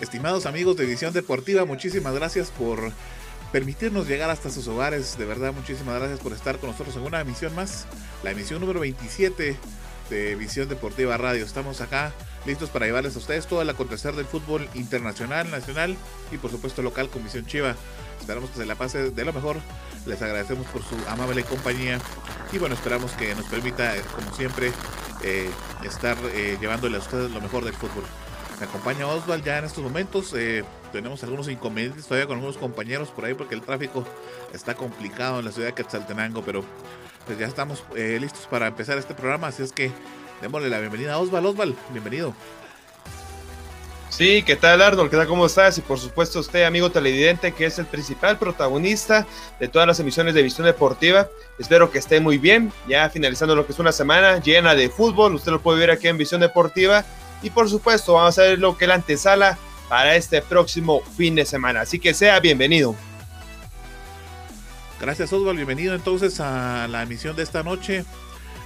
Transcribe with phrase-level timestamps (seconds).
[0.00, 2.90] Estimados amigos de Visión Deportiva, muchísimas gracias por
[3.52, 5.18] permitirnos llegar hasta sus hogares.
[5.18, 7.84] De verdad, muchísimas gracias por estar con nosotros en una emisión más,
[8.22, 9.58] la emisión número 27
[10.08, 11.44] de Visión Deportiva Radio.
[11.44, 12.14] Estamos acá
[12.46, 15.94] listos para llevarles a ustedes todo el acontecer del fútbol internacional, nacional
[16.32, 17.76] y por supuesto local con Visión Chiva.
[18.20, 19.58] Esperamos que se la pase de lo mejor.
[20.06, 21.98] Les agradecemos por su amable compañía
[22.52, 24.72] y bueno, esperamos que nos permita, como siempre,
[25.22, 25.50] eh,
[25.84, 28.04] estar eh, llevándole a ustedes lo mejor del fútbol.
[28.60, 30.34] Me acompaña Oswald ya en estos momentos.
[30.36, 34.04] Eh, tenemos algunos inconvenientes todavía con algunos compañeros por ahí porque el tráfico
[34.52, 36.62] está complicado en la ciudad de Quetzaltenango, pero
[37.24, 39.90] pues ya estamos eh, listos para empezar este programa, así es que
[40.42, 41.46] démosle la bienvenida a Oswald.
[41.46, 42.34] Oswald, bienvenido.
[44.10, 45.08] Sí, ¿qué tal Arnold?
[45.08, 45.26] ¿Qué tal?
[45.26, 45.78] ¿Cómo estás?
[45.78, 49.26] Y por supuesto usted, amigo televidente, que es el principal protagonista
[49.58, 51.28] de todas las emisiones de Visión Deportiva.
[51.58, 55.36] Espero que esté muy bien, ya finalizando lo que es una semana llena de fútbol.
[55.36, 57.06] Usted lo puede ver aquí en Visión Deportiva
[57.42, 61.34] y por supuesto vamos a ver lo que es la antesala para este próximo fin
[61.34, 61.82] de semana.
[61.82, 62.94] Así que sea bienvenido.
[65.00, 68.04] Gracias Osvaldo, bienvenido entonces a la emisión de esta noche.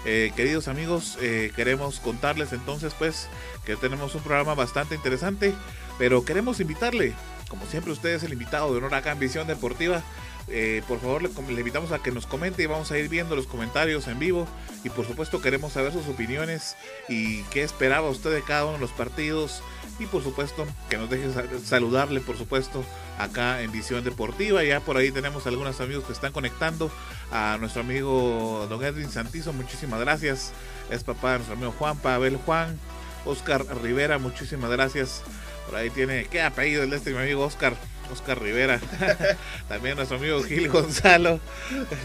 [0.04, 3.28] Eh, queridos amigos, eh, queremos contarles entonces pues
[3.64, 5.54] que tenemos un programa bastante interesante,
[5.96, 7.14] pero queremos invitarle,
[7.48, 10.02] como siempre usted es el invitado de honor acá en Visión Deportiva,
[10.48, 13.46] eh, por favor le, invitamos a que nos comente y vamos a ir viendo los
[13.46, 14.46] comentarios en vivo.
[14.84, 16.76] Y por supuesto queremos saber sus opiniones
[17.08, 19.62] y qué esperaba usted de cada uno de los partidos.
[19.98, 21.28] Y por supuesto que nos deje
[21.64, 22.84] saludarle por supuesto
[23.18, 24.62] acá en Visión Deportiva.
[24.64, 26.90] Ya por ahí tenemos algunos amigos que están conectando
[27.30, 29.52] a nuestro amigo Don Edwin Santizo.
[29.52, 30.52] Muchísimas gracias.
[30.90, 32.78] Es papá de nuestro amigo Juan Pavel Juan
[33.24, 35.22] Oscar Rivera muchísimas gracias.
[35.66, 37.74] Por ahí tiene qué apellido el de este mi amigo Oscar
[38.12, 38.80] Oscar Rivera,
[39.68, 41.40] también nuestro amigo Gil Gonzalo,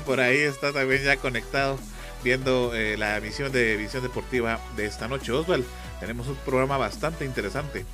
[0.06, 1.78] por ahí está también ya conectado
[2.24, 5.32] viendo eh, la emisión de Visión Deportiva de esta noche.
[5.32, 5.64] Osval,
[6.00, 7.86] tenemos un programa bastante interesante.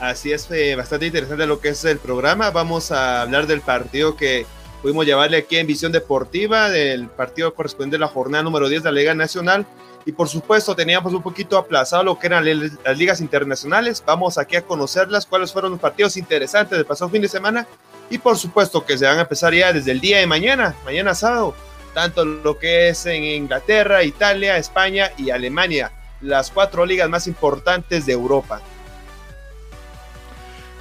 [0.00, 2.50] Así es, eh, bastante interesante lo que es el programa.
[2.50, 4.46] Vamos a hablar del partido que
[4.80, 8.92] pudimos llevarle aquí en Visión Deportiva, del partido correspondiente a la jornada número 10 de
[8.92, 9.66] la Liga Nacional.
[10.08, 12.42] Y por supuesto teníamos un poquito aplazado lo que eran
[12.82, 14.02] las ligas internacionales.
[14.06, 17.66] Vamos aquí a conocerlas, cuáles fueron los partidos interesantes del pasado fin de semana.
[18.08, 21.14] Y por supuesto que se van a empezar ya desde el día de mañana, mañana
[21.14, 21.54] sábado,
[21.92, 25.92] tanto lo que es en Inglaterra, Italia, España y Alemania,
[26.22, 28.62] las cuatro ligas más importantes de Europa.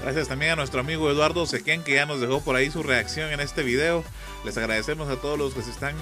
[0.04, 3.30] Gracias también a nuestro amigo Eduardo Sequén que ya nos dejó por ahí su reacción
[3.34, 4.06] en este video.
[4.46, 5.96] Les agradecemos a todos los que se están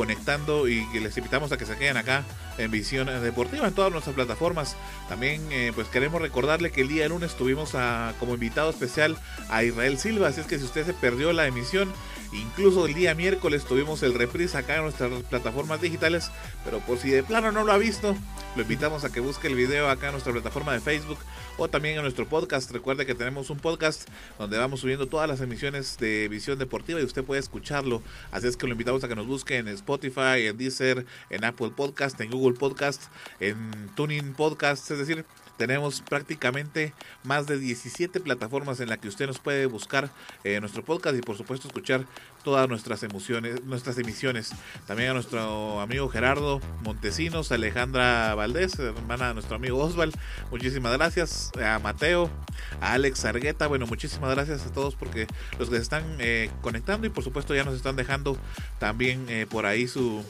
[0.00, 2.24] conectando y les invitamos a que se queden acá
[2.56, 4.74] en Visión Deportiva en todas nuestras plataformas.
[5.10, 9.18] También eh, pues queremos recordarle que el día lunes tuvimos a, como invitado especial
[9.50, 11.92] a Israel Silva, así es que si usted se perdió la emisión,
[12.32, 16.30] incluso el día miércoles tuvimos el reprise acá en nuestras plataformas digitales,
[16.64, 18.16] pero por si de plano no lo ha visto,
[18.56, 21.18] lo invitamos a que busque el video acá en nuestra plataforma de Facebook
[21.56, 22.70] o también en nuestro podcast.
[22.70, 24.08] Recuerde que tenemos un podcast
[24.38, 28.02] donde vamos subiendo todas las emisiones de Visión Deportiva y usted puede escucharlo.
[28.30, 31.70] Así es que lo invitamos a que nos busque en Spotify, en Deezer, en Apple
[31.76, 33.02] Podcast, en Google Podcast,
[33.40, 35.24] en Tuning Podcast, es decir,
[35.60, 40.08] tenemos prácticamente más de 17 plataformas en las que usted nos puede buscar
[40.42, 42.06] eh, nuestro podcast y por supuesto escuchar
[42.42, 44.52] todas nuestras emociones, nuestras emisiones.
[44.86, 50.12] También a nuestro amigo Gerardo Montesinos, Alejandra Valdés, hermana de nuestro amigo Osval,
[50.50, 51.52] muchísimas gracias.
[51.62, 52.30] A Mateo,
[52.80, 55.26] a Alex Argueta, bueno, muchísimas gracias a todos porque
[55.58, 58.38] los que se están eh, conectando y por supuesto ya nos están dejando
[58.78, 60.24] también eh, por ahí su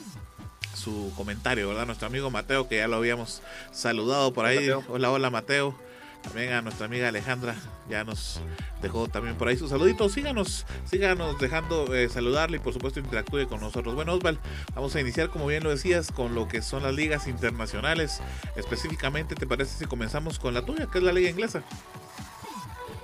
[0.74, 1.86] su comentario, ¿verdad?
[1.86, 3.42] Nuestro amigo Mateo, que ya lo habíamos
[3.72, 4.70] saludado por ahí.
[4.88, 5.74] Hola, hola Mateo.
[6.22, 7.56] También a nuestra amiga Alejandra
[7.88, 8.40] ya nos
[8.82, 10.12] dejó también por ahí sus saluditos.
[10.12, 13.94] Síganos, síganos dejando eh, saludarle y por supuesto interactúe con nosotros.
[13.94, 14.38] Bueno, Osval,
[14.74, 18.20] vamos a iniciar, como bien lo decías, con lo que son las ligas internacionales.
[18.54, 21.62] Específicamente, ¿te parece si comenzamos con la tuya, que es la liga inglesa?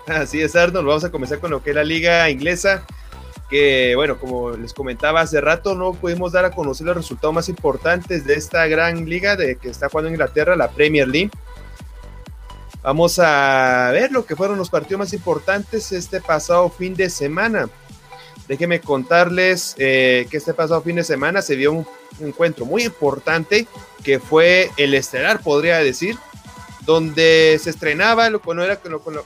[0.07, 0.87] Así es, Arnold.
[0.87, 2.85] Vamos a comenzar con lo que es la liga inglesa
[3.49, 7.49] que bueno, como les comentaba hace rato, no pudimos dar a conocer los resultados más
[7.49, 11.31] importantes de esta gran liga de que está jugando Inglaterra, la Premier League.
[12.83, 17.69] Vamos a ver lo que fueron los partidos más importantes este pasado fin de semana.
[18.49, 21.87] Déjenme contarles eh, que este pasado fin de semana se dio un
[22.21, 23.67] encuentro muy importante
[24.05, 26.17] que fue el estelar, podría decir,
[26.87, 28.59] donde se estrenaba con,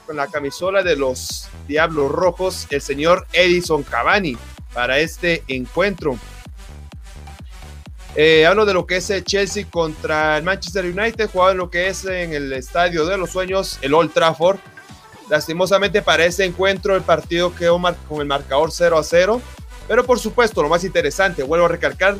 [0.05, 4.35] con, la camisola de los Diablos Rojos el señor Edison Cavani
[4.73, 6.17] para este encuentro.
[8.15, 11.69] Eh, hablo de lo que es el Chelsea contra el Manchester United, jugado en lo
[11.69, 14.59] que es en el Estadio de los Sueños, el Old Trafford.
[15.29, 17.79] Lastimosamente para ese encuentro el partido quedó
[18.09, 19.41] con el marcador 0 a 0.
[19.87, 22.17] Pero por supuesto, lo más interesante, vuelvo a recalcar,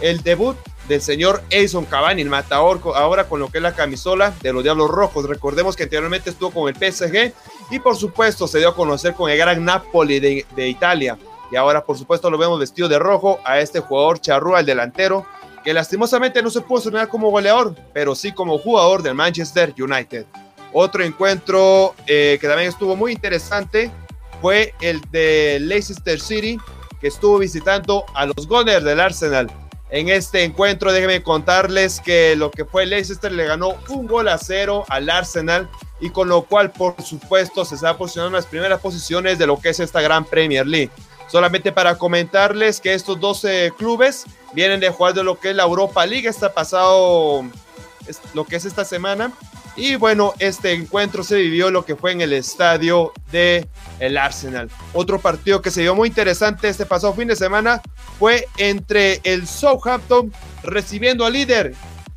[0.00, 0.56] el debut
[0.88, 4.62] del señor Edison Cavani, el matador, ahora con lo que es la camisola de los
[4.62, 5.28] Diablos Rojos.
[5.28, 7.32] Recordemos que anteriormente estuvo con el PSG
[7.70, 11.18] y por supuesto se dio a conocer con el gran Napoli de, Italia.
[11.50, 15.26] Y ahora por supuesto lo vemos vestido de rojo a este jugador charrúa, el delantero,
[15.62, 20.26] que lastimosamente no se pudo sonar como goleador, pero sí como jugador del Manchester United.
[20.72, 23.90] Otro encuentro eh, que también estuvo muy interesante
[24.42, 26.58] fue el de Leicester City,
[27.00, 29.50] que estuvo visitando a los Gunners del Arsenal.
[29.90, 34.38] En este encuentro, déjenme contarles que lo que fue Leicester le ganó un gol a
[34.38, 35.68] cero al Arsenal
[36.00, 39.60] y con lo cual, por supuesto, se está posicionando en las primeras posiciones de lo
[39.60, 40.90] que es esta gran Premier League.
[41.28, 45.64] Solamente para comentarles que estos 12 clubes vienen de jugar de lo que es la
[45.64, 47.44] Europa League, está pasado
[48.34, 49.32] lo que es esta semana.
[49.76, 53.66] Y bueno, este encuentro se vivió lo que fue en el estadio de
[53.98, 54.70] el Arsenal.
[54.92, 57.82] Otro partido que se vio muy interesante este pasado fin de semana
[58.18, 60.32] fue entre el Southampton
[60.62, 61.74] recibiendo al líder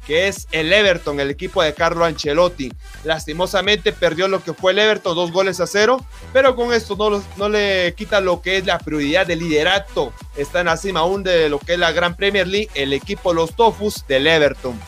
[0.08, 2.72] que es el Everton, el equipo de Carlo Ancelotti.
[3.04, 7.22] Lastimosamente perdió lo que fue el Everton, dos goles a cero, pero con esto no,
[7.36, 10.14] no le quita lo que es la prioridad del liderato.
[10.38, 13.34] Está en la cima aún de lo que es la Gran Premier League, el equipo
[13.34, 14.80] Los Tofus del Everton.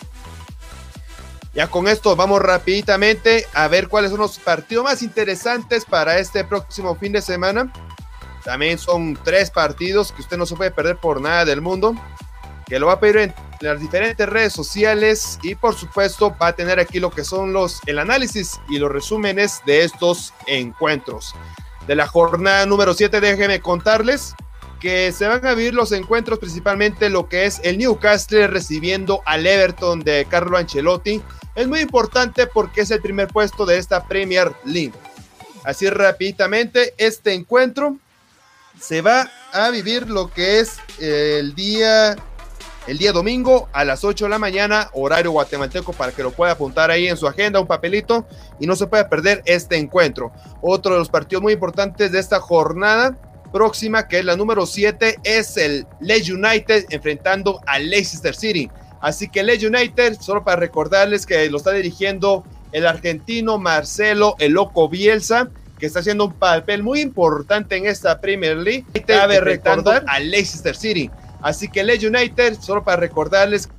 [1.54, 6.44] Ya con esto vamos rapiditamente a ver cuáles son los partidos más interesantes para este
[6.44, 7.72] próximo fin de semana.
[8.44, 11.96] También son tres partidos que usted no se puede perder por nada del mundo
[12.70, 16.54] que lo va a pedir en las diferentes redes sociales y por supuesto va a
[16.54, 21.34] tener aquí lo que son los el análisis y los resúmenes de estos encuentros.
[21.88, 24.36] De la jornada número 7 déjenme contarles
[24.80, 29.46] que se van a vivir los encuentros principalmente lo que es el Newcastle recibiendo al
[29.46, 31.22] Everton de Carlo Ancelotti.
[31.56, 34.94] Es muy importante porque es el primer puesto de esta Premier League.
[35.64, 37.98] Así rápidamente, este encuentro
[38.80, 42.16] se va a vivir lo que es el día
[42.88, 46.54] el día domingo a las 8 de la mañana, horario guatemalteco, para que lo pueda
[46.54, 48.26] apuntar ahí en su agenda, un papelito,
[48.60, 50.32] y no se pueda perder este encuentro.
[50.60, 53.16] Otro de los partidos muy importantes de esta jornada
[53.52, 58.70] próxima, que es la número 7, es el Leeds United enfrentando al Leicester City.
[59.02, 64.54] Así que Leeds United, solo para recordarles que lo está dirigiendo el argentino Marcelo El
[64.54, 65.50] Loco Bielsa,
[65.80, 68.86] que está haciendo un papel muy importante en esta Premier League.
[69.08, 71.10] Cabe recordar al Leicester City.
[71.42, 73.70] Así que Leeds United, solo para recordarles,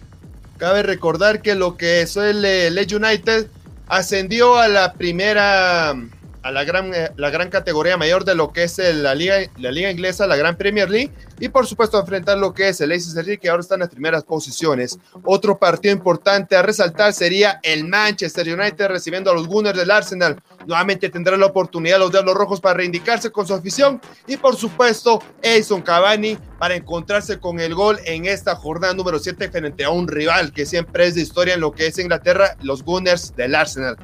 [0.56, 3.46] cabe recordar que lo que es el Leeds United
[3.86, 5.94] ascendió a la primera
[6.42, 9.70] a la gran, eh, la gran categoría mayor de lo que es la liga, la
[9.70, 13.24] liga inglesa, la Gran Premier League, y por supuesto enfrentar lo que es el Leicester
[13.24, 14.98] City, que ahora está en las primeras posiciones.
[15.24, 20.40] Otro partido importante a resaltar sería el Manchester United recibiendo a los Gunners del Arsenal.
[20.66, 25.22] Nuevamente tendrá la oportunidad los Diablos Rojos para reivindicarse con su afición y por supuesto
[25.42, 30.08] Edson Cavani para encontrarse con el gol en esta jornada número 7 frente a un
[30.08, 33.96] rival que siempre es de historia en lo que es Inglaterra, los Gunners del Arsenal.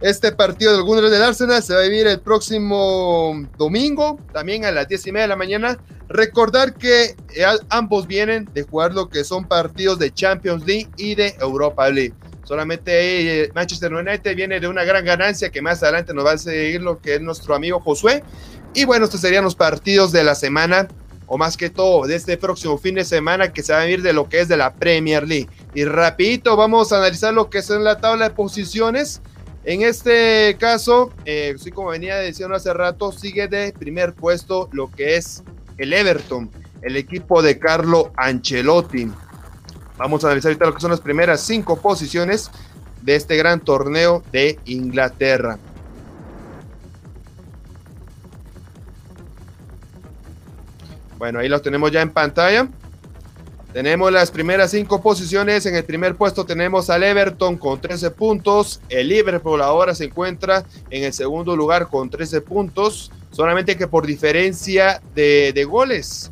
[0.00, 4.70] Este partido del Gunners del Arsenal se va a vivir el próximo domingo, también a
[4.70, 5.78] las 10 y media de la mañana.
[6.08, 11.16] Recordar que eh, ambos vienen de jugar lo que son partidos de Champions League y
[11.16, 12.14] de Europa League.
[12.44, 16.38] Solamente eh, Manchester United viene de una gran ganancia que más adelante nos va a
[16.38, 18.22] seguir lo que es nuestro amigo Josué.
[18.74, 20.86] Y bueno, estos serían los partidos de la semana,
[21.26, 24.02] o más que todo, de este próximo fin de semana que se va a vivir
[24.02, 25.48] de lo que es de la Premier League.
[25.74, 29.20] Y rapidito vamos a analizar lo que es en la tabla de posiciones.
[29.68, 34.90] En este caso, eh, sí como venía diciendo hace rato, sigue de primer puesto lo
[34.90, 35.42] que es
[35.76, 39.12] el Everton, el equipo de Carlo Ancelotti.
[39.98, 42.50] Vamos a analizar ahorita lo que son las primeras cinco posiciones
[43.02, 45.58] de este gran torneo de Inglaterra.
[51.18, 52.68] Bueno, ahí los tenemos ya en pantalla.
[53.78, 55.64] Tenemos las primeras cinco posiciones.
[55.64, 58.80] En el primer puesto tenemos al Everton con 13 puntos.
[58.88, 63.12] El Liverpool ahora se encuentra en el segundo lugar con 13 puntos.
[63.30, 66.28] Solamente que por diferencia de, de goles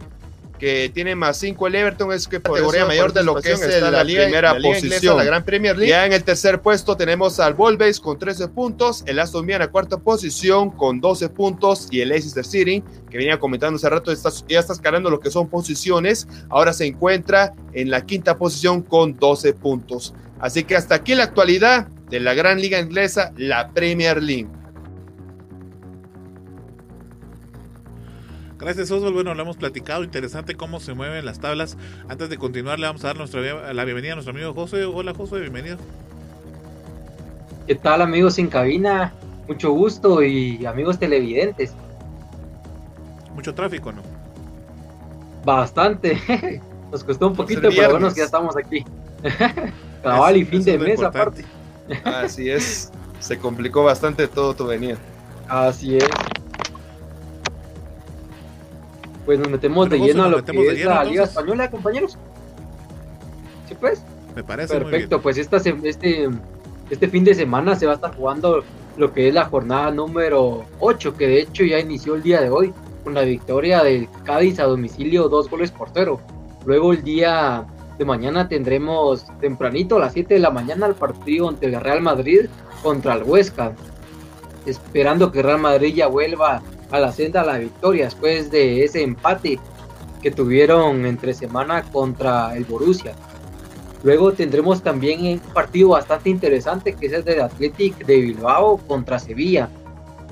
[0.59, 4.03] que tiene más 5 el Everton es que categoría mayor de lo que es la,
[4.03, 5.91] primera posición la Gran Premier League.
[5.91, 9.63] Ya en el tercer puesto tenemos al Wolves con 13 puntos el Aston Villa en
[9.63, 14.13] la cuarta posición con 12 puntos y el Leicester City que venía comentando hace rato
[14.49, 19.17] ya está escalando lo que son posiciones ahora se encuentra en la quinta posición con
[19.17, 20.15] 12 puntos.
[20.41, 24.49] Así que hasta aquí la actualidad de la gran liga inglesa, la Premier League.
[28.59, 29.15] Gracias, Oswald.
[29.15, 30.03] Bueno, lo hemos platicado.
[30.03, 31.77] Interesante cómo se mueven las tablas.
[32.09, 34.85] Antes de continuar, le vamos a dar nuestra, la bienvenida a nuestro amigo José.
[34.85, 35.77] Hola, José, bienvenido.
[37.67, 39.13] ¿Qué tal, amigos en cabina?
[39.49, 41.75] Mucho gusto y amigos televidentes.
[43.35, 44.03] Mucho tráfico, ¿no?
[45.45, 46.21] Bastante.
[46.91, 48.85] Nos costó un poquito, pero bueno, ya estamos aquí.
[50.03, 51.45] Cabal y fin de mes, aparte.
[52.05, 52.93] Así es.
[53.21, 54.97] Se complicó bastante todo tu venida.
[55.49, 56.09] Así es.
[59.27, 62.17] Pues nos metemos de lleno a lo que es la Liga Española, compañeros.
[63.69, 64.03] ¿Sí pues?
[64.35, 66.29] Me parece Perfecto, pues esta, este,
[66.89, 68.63] este fin de semana se va a estar jugando
[68.97, 72.51] lo que es la jornada número 8, que de hecho ya inició el día de
[72.51, 76.21] hoy, con la victoria del Cádiz a domicilio, dos goles por cero.
[76.65, 77.67] Luego el día
[77.99, 82.03] de mañana tendremos tempranito a las 7 de la mañana el partido ante el Real
[82.03, 82.47] Madrid
[82.83, 83.73] contra el Huesca,
[84.67, 89.59] esperando que Real Madrid ya vuelva a la senda la victoria después de ese empate
[90.23, 93.15] que tuvieron entre semana contra el Borussia.
[94.03, 99.19] Luego tendremos también un partido bastante interesante que es el del Athletic de Bilbao contra
[99.19, 99.69] Sevilla.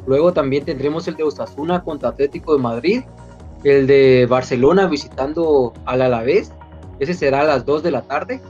[0.06, 3.02] Luego también tendremos el de Osasuna contra Atlético de Madrid,
[3.64, 6.52] el de Barcelona visitando al Alavés,
[6.99, 8.40] ese será a las 2 de la tarde.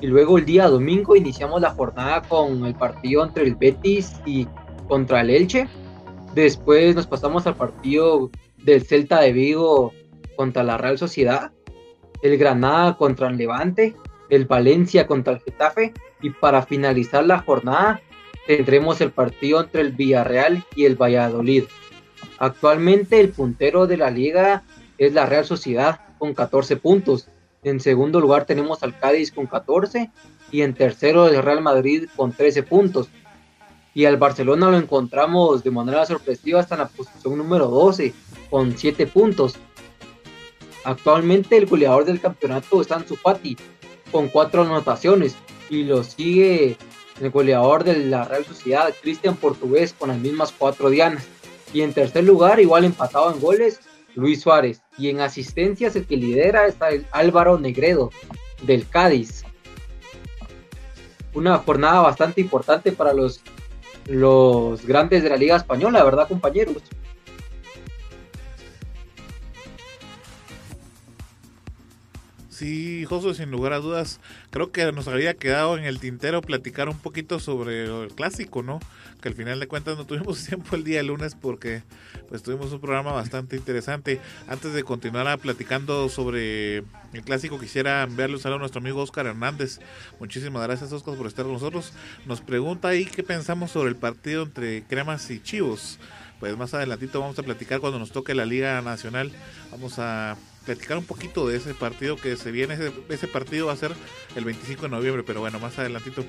[0.00, 4.46] Y luego el día domingo iniciamos la jornada con el partido entre el Betis y
[4.88, 5.68] contra el Elche
[6.34, 9.92] Después nos pasamos al partido del Celta de Vigo
[10.36, 11.52] contra la Real Sociedad,
[12.22, 13.94] el Granada contra el Levante,
[14.30, 18.00] el Valencia contra el Getafe y para finalizar la jornada
[18.48, 21.64] tendremos el partido entre el Villarreal y el Valladolid.
[22.38, 24.64] Actualmente el puntero de la liga
[24.98, 27.28] es la Real Sociedad con 14 puntos.
[27.62, 30.10] En segundo lugar tenemos al Cádiz con 14
[30.50, 33.08] y en tercero el Real Madrid con 13 puntos
[33.94, 38.12] y al Barcelona lo encontramos de manera sorpresiva hasta la posición número 12
[38.50, 39.54] con 7 puntos.
[40.84, 43.56] Actualmente el goleador del campeonato está en Zupati
[44.10, 45.36] con 4 anotaciones
[45.70, 46.76] y lo sigue
[47.20, 51.24] el goleador de la Real Sociedad, Cristian Portugués, con las mismas 4 dianas.
[51.72, 53.80] Y en tercer lugar, igual empatado en goles,
[54.14, 54.82] Luis Suárez.
[54.98, 58.10] Y en asistencias el que lidera está el Álvaro Negredo
[58.62, 59.44] del Cádiz.
[61.32, 63.42] Una jornada bastante importante para los
[64.06, 66.82] los grandes de la Liga Española, ¿verdad, compañeros?
[72.64, 76.88] Sí, José, sin lugar a dudas, creo que nos había quedado en el tintero platicar
[76.88, 78.80] un poquito sobre el clásico, ¿no?
[79.20, 81.82] Que al final de cuentas no tuvimos tiempo el día lunes porque
[82.30, 84.18] pues tuvimos un programa bastante interesante.
[84.48, 89.26] Antes de continuar platicando sobre el clásico, quisiera enviarle un saludo a nuestro amigo Oscar
[89.26, 89.80] Hernández.
[90.18, 91.92] Muchísimas gracias, Oscar, por estar con nosotros.
[92.24, 95.98] Nos pregunta ahí qué pensamos sobre el partido entre Cremas y Chivos.
[96.40, 99.32] Pues más adelantito vamos a platicar cuando nos toque la Liga Nacional.
[99.70, 102.78] Vamos a platicar un poquito de ese partido que se viene.
[103.08, 103.92] Ese, partido va a ser
[104.34, 106.24] el 25 de noviembre, pero bueno, más adelantito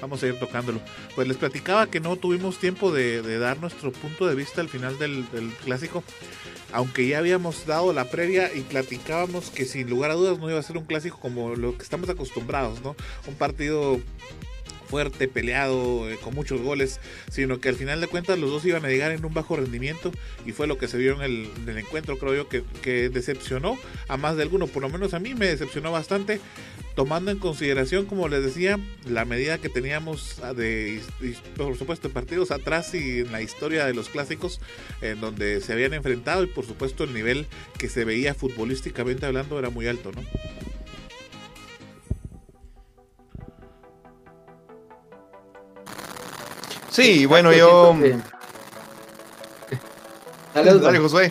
[0.00, 0.80] vamos a ir tocándolo.
[1.14, 4.98] Pues les platicaba que no tuvimos tiempo de, dar nuestro punto de vista al final
[4.98, 5.24] del,
[5.64, 6.02] clásico,
[6.72, 10.58] aunque ya habíamos dado la previa y platicábamos que sin lugar a dudas no iba
[10.58, 12.96] a ser un clásico como lo que estamos acostumbrados, ¿no?
[13.26, 14.00] Un partido
[14.86, 17.00] fuerte, peleado, eh, con muchos goles,
[17.30, 20.12] sino que al final de cuentas los dos iban a llegar en un bajo rendimiento
[20.44, 22.64] y fue lo que se vio en el, encuentro, creo yo, que,
[23.10, 23.76] decepcionó
[24.08, 26.40] a más de alguno, por lo menos a mí me decepcionó bastante,
[26.94, 31.00] tomando en consideración, como les decía, la medida que teníamos de,
[31.56, 34.60] por supuesto, partidos atrás y en la historia de los clásicos,
[35.02, 37.46] en donde se habían enfrentado y por supuesto el nivel
[37.78, 40.22] que se veía futbolísticamente hablando era muy alto, ¿no?
[46.96, 47.94] Sí, bueno, yo.
[50.54, 51.30] Dale, Josué.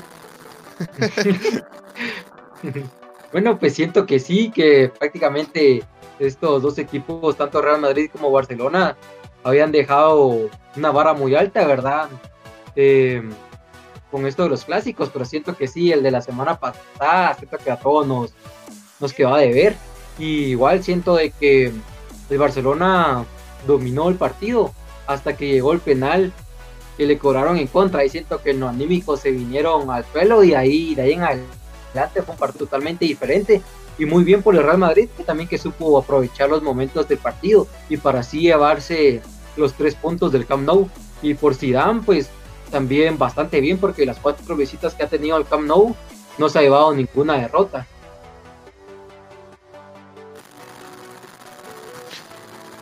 [3.31, 5.84] bueno, pues siento que sí, que prácticamente
[6.19, 8.95] estos dos equipos, tanto Real Madrid como Barcelona,
[9.43, 12.10] habían dejado una vara muy alta, ¿verdad?
[12.75, 13.27] Eh,
[14.12, 17.57] con esto de los clásicos, pero siento que sí, el de la semana pasada, siento
[17.57, 18.36] que a todos nos,
[19.00, 19.75] nos quedó a deber.
[20.19, 21.72] Y igual siento de que
[22.29, 23.25] el Barcelona
[23.65, 24.72] dominó el partido,
[25.07, 26.33] hasta que llegó el penal
[26.97, 28.05] que le cobraron en contra.
[28.05, 32.21] Y siento que los anímicos se vinieron al suelo y ahí de ahí en adelante
[32.21, 33.62] fue un partido totalmente diferente.
[33.97, 37.17] Y muy bien por el Real Madrid, que también que supo aprovechar los momentos del
[37.17, 39.21] partido y para así llevarse
[39.55, 40.89] los tres puntos del Camp Nou.
[41.21, 42.29] Y por Zidane, pues
[42.71, 45.95] también bastante bien porque las cuatro visitas que ha tenido al Camp Nou
[46.38, 47.88] no se ha llevado ninguna derrota.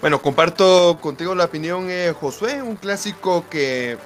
[0.03, 3.97] Bueno, comparto contigo la opinión, eh, Josué, un clásico que,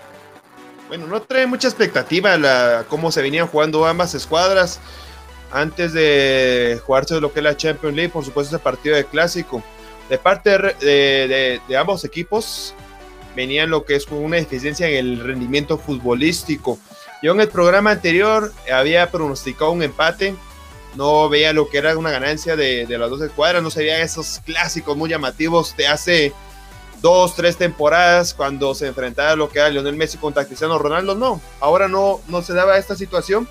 [0.89, 4.79] bueno, no trae mucha expectativa la, cómo se venían jugando ambas escuadras
[5.51, 9.63] antes de jugarse lo que es la Champions League, por supuesto ese partido de clásico.
[10.07, 12.75] De parte de, de, ambos equipos
[13.35, 16.77] venían lo que es una deficiencia en el rendimiento futbolístico.
[17.23, 20.35] Yo en el programa anterior había pronosticado un empate,
[20.95, 24.01] no veía lo que era una ganancia de, de las dos escuadras, no se veían
[24.01, 26.33] esos clásicos muy llamativos de hace
[27.01, 31.41] dos, tres temporadas cuando se enfrentaba lo que era Lionel Messi contra Cristiano Ronaldo, no,
[31.59, 33.47] ahora no, no se daba esta situación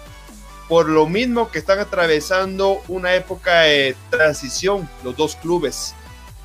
[0.68, 5.94] por lo mismo que están atravesando una época de transición los dos clubes.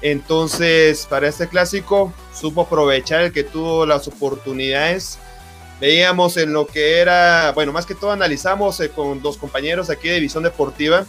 [0.02, 5.20] Entonces, para este clásico, supo aprovechar el que tuvo las oportunidades.
[5.82, 10.10] Veíamos en lo que era, bueno, más que todo analizamos eh, con dos compañeros aquí
[10.10, 11.08] de Visión Deportiva,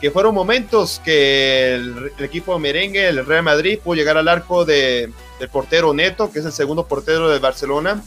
[0.00, 5.12] que fueron momentos que el, equipo merengue, el Real Madrid, pudo llegar al arco de,
[5.38, 8.02] del portero Neto, que es el segundo portero de Barcelona,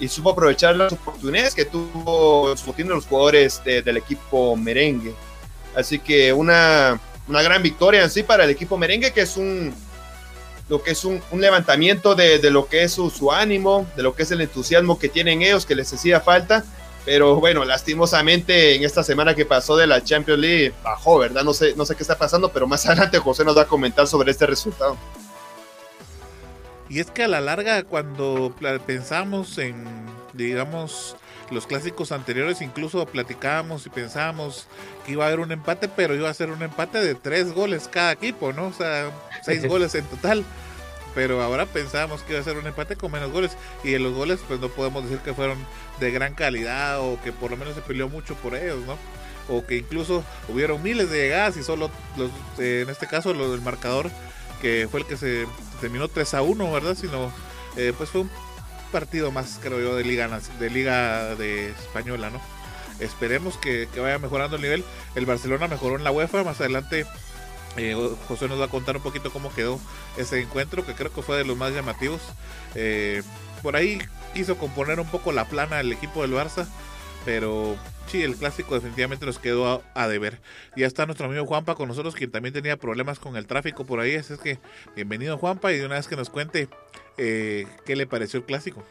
[0.00, 5.14] y supo aprovechar las oportunidades que tuvo los jugadores del equipo merengue.
[5.76, 9.72] Así que una, una, gran victoria en sí para el equipo merengue, que es un
[10.70, 14.04] lo que es un, un levantamiento de, de, lo que es su, su, ánimo, de
[14.04, 16.64] lo que es el entusiasmo que tienen ellos, que les hacía falta.
[17.04, 21.42] Pero bueno, lastimosamente en esta semana que pasó de la Champions League bajó, ¿verdad?
[21.42, 24.06] No sé, no sé qué está pasando, pero más adelante José nos va a comentar
[24.06, 24.96] sobre este resultado.
[26.88, 28.54] Y es que a la larga, cuando
[28.86, 29.84] pensamos en,
[30.34, 31.16] digamos,
[31.50, 34.66] los clásicos anteriores, incluso platicábamos y pensábamos
[35.04, 37.88] que iba a haber un empate, pero iba a ser un empate de tres goles
[37.90, 38.68] cada equipo, ¿no?
[38.68, 39.10] O sea,
[39.42, 40.44] seis goles en total.
[41.14, 43.56] Pero ahora pensábamos que iba a ser un empate con menos goles.
[43.82, 45.58] Y en los goles, pues no podemos decir que fueron
[45.98, 48.96] de gran calidad o que por lo menos se peleó mucho por ellos, ¿no?
[49.48, 53.50] O que incluso hubieron miles de llegadas y solo los, eh, en este caso, lo
[53.50, 54.08] del marcador
[54.60, 55.46] que fue el que se
[55.80, 56.94] terminó 3 a 1, ¿verdad?
[56.94, 57.32] Sino,
[57.76, 58.30] eh, pues fue un
[58.90, 60.28] partido más, creo yo, de liga,
[60.58, 62.40] de liga de española, ¿no?
[63.00, 64.84] Esperemos que, vaya mejorando el nivel.
[65.14, 67.06] El Barcelona mejoró en la UEFA, más adelante
[67.76, 67.94] eh,
[68.26, 69.80] José nos va a contar un poquito cómo quedó
[70.16, 72.20] ese encuentro, que creo que fue de los más llamativos.
[72.74, 73.22] Eh,
[73.62, 74.00] por ahí
[74.34, 76.66] quiso componer un poco la plana el equipo del Barça,
[77.24, 80.40] pero sí, el clásico definitivamente nos quedó a, deber.
[80.76, 84.00] Ya está nuestro amigo Juanpa con nosotros, quien también tenía problemas con el tráfico por
[84.00, 84.16] ahí.
[84.16, 84.58] Así es que
[84.96, 86.68] bienvenido Juanpa y de una vez que nos cuente
[87.22, 88.82] eh, qué le pareció el clásico.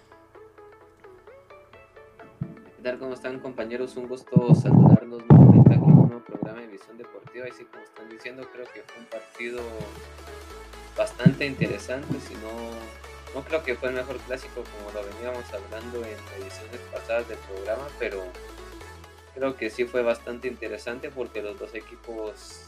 [2.77, 2.99] ¿Qué tal?
[2.99, 3.97] ¿Cómo están compañeros?
[3.97, 7.47] Un gusto saludarnos nuevamente aquí en un nuevo programa de Visión Deportiva.
[7.47, 9.61] Y sí, como están diciendo, creo que fue un partido
[10.95, 15.99] bastante interesante, si no no creo que fue el mejor clásico como lo veníamos hablando
[15.99, 18.23] en ediciones pasadas del programa, pero
[19.35, 22.65] creo que sí fue bastante interesante porque los dos equipos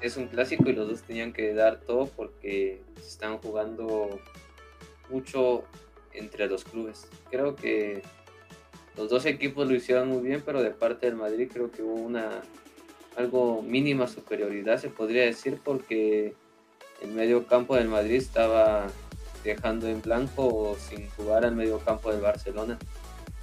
[0.00, 4.20] es un clásico y los dos tenían que dar todo porque se están jugando
[5.10, 5.64] mucho
[6.12, 7.08] entre los clubes.
[7.30, 8.02] Creo que
[8.96, 11.94] los dos equipos lo hicieron muy bien, pero de parte del Madrid creo que hubo
[11.94, 12.42] una
[13.16, 16.34] algo mínima superioridad, se podría decir, porque
[17.02, 18.86] el medio campo del Madrid estaba
[19.42, 22.78] dejando en blanco o sin jugar al medio campo del Barcelona.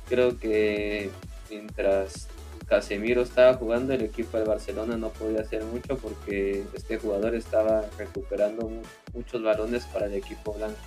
[0.10, 1.10] Creo que
[1.50, 2.28] mientras
[2.68, 7.86] Casemiro estaba jugando, el equipo de Barcelona no podía hacer mucho porque este jugador estaba
[7.98, 8.70] recuperando
[9.14, 10.78] muchos balones para el equipo blanco.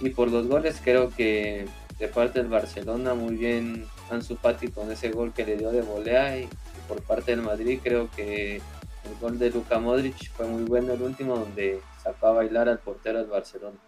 [0.00, 1.66] Y por los goles creo que
[1.98, 5.82] de parte del Barcelona muy bien Ansu Fati con ese gol que le dio de
[5.82, 6.48] volea y
[6.86, 11.02] por parte del Madrid creo que el gol de Luka Modric fue muy bueno el
[11.02, 13.78] último donde sacó a bailar al portero del Barcelona.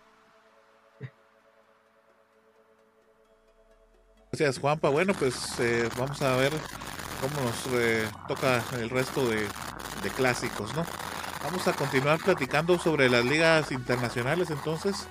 [4.32, 4.88] Gracias Juanpa.
[4.90, 6.52] Bueno, pues eh, vamos a ver
[7.20, 9.46] cómo nos eh, toca el resto de,
[10.16, 10.86] clásicos, ¿no?
[11.42, 15.06] Vamos a continuar platicando sobre las ligas internacionales entonces.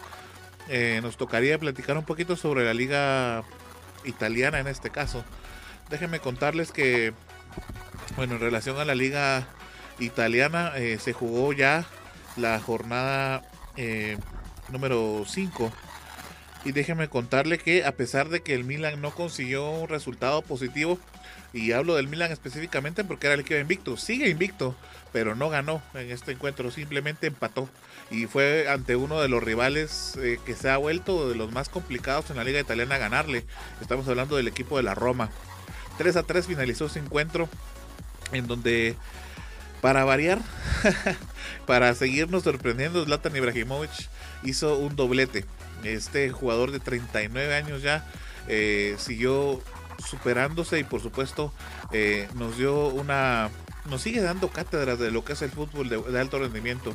[0.69, 3.43] Eh, nos tocaría platicar un poquito sobre la liga
[4.05, 5.25] italiana en este caso.
[5.89, 7.13] Déjenme contarles que,
[8.15, 9.47] bueno, en relación a la liga
[9.99, 11.85] italiana, se jugó ya
[12.37, 13.41] la jornada
[14.69, 15.73] número 5
[16.65, 20.99] y déjeme contarle que a pesar de que el Milan no consiguió un resultado positivo,
[21.53, 24.75] y hablo del Milan específicamente porque era el equipo invicto, sigue invicto,
[25.11, 27.69] pero no ganó en este encuentro, simplemente empató.
[28.11, 31.69] Y fue ante uno de los rivales eh, que se ha vuelto de los más
[31.69, 33.45] complicados en la liga italiana ganarle.
[33.81, 35.29] Estamos hablando del equipo de la Roma.
[35.97, 37.49] 3 a 3 finalizó ese encuentro
[38.31, 38.95] en donde
[39.81, 40.39] para variar,
[41.65, 43.91] para seguirnos sorprendiendo, Zlatan Ibrahimovic
[44.43, 45.45] hizo un doblete.
[45.83, 48.05] Este jugador de 39 años ya
[48.47, 49.61] eh, siguió
[50.05, 51.53] superándose y por supuesto
[51.91, 53.49] eh, nos dio una
[53.89, 56.93] nos sigue dando cátedras de lo que es el fútbol de, alto rendimiento.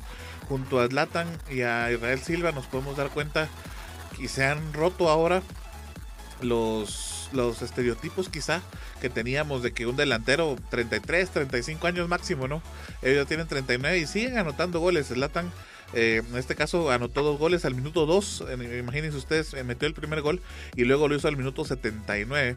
[0.48, 3.48] Junto a Zlatan y a Israel Silva nos podemos dar cuenta
[4.16, 5.42] que se han roto ahora
[6.40, 8.60] los, los estereotipos quizá
[9.00, 12.62] que teníamos de que un delantero 33, 35 años máximo, ¿no?
[13.02, 15.08] Ellos tienen 39 y siguen anotando goles.
[15.08, 15.50] Zlatan
[15.94, 18.44] eh, en este caso anotó dos goles al minuto 2.
[18.78, 20.40] Imagínense ustedes, eh, metió el primer gol
[20.74, 22.56] y luego lo hizo al minuto 79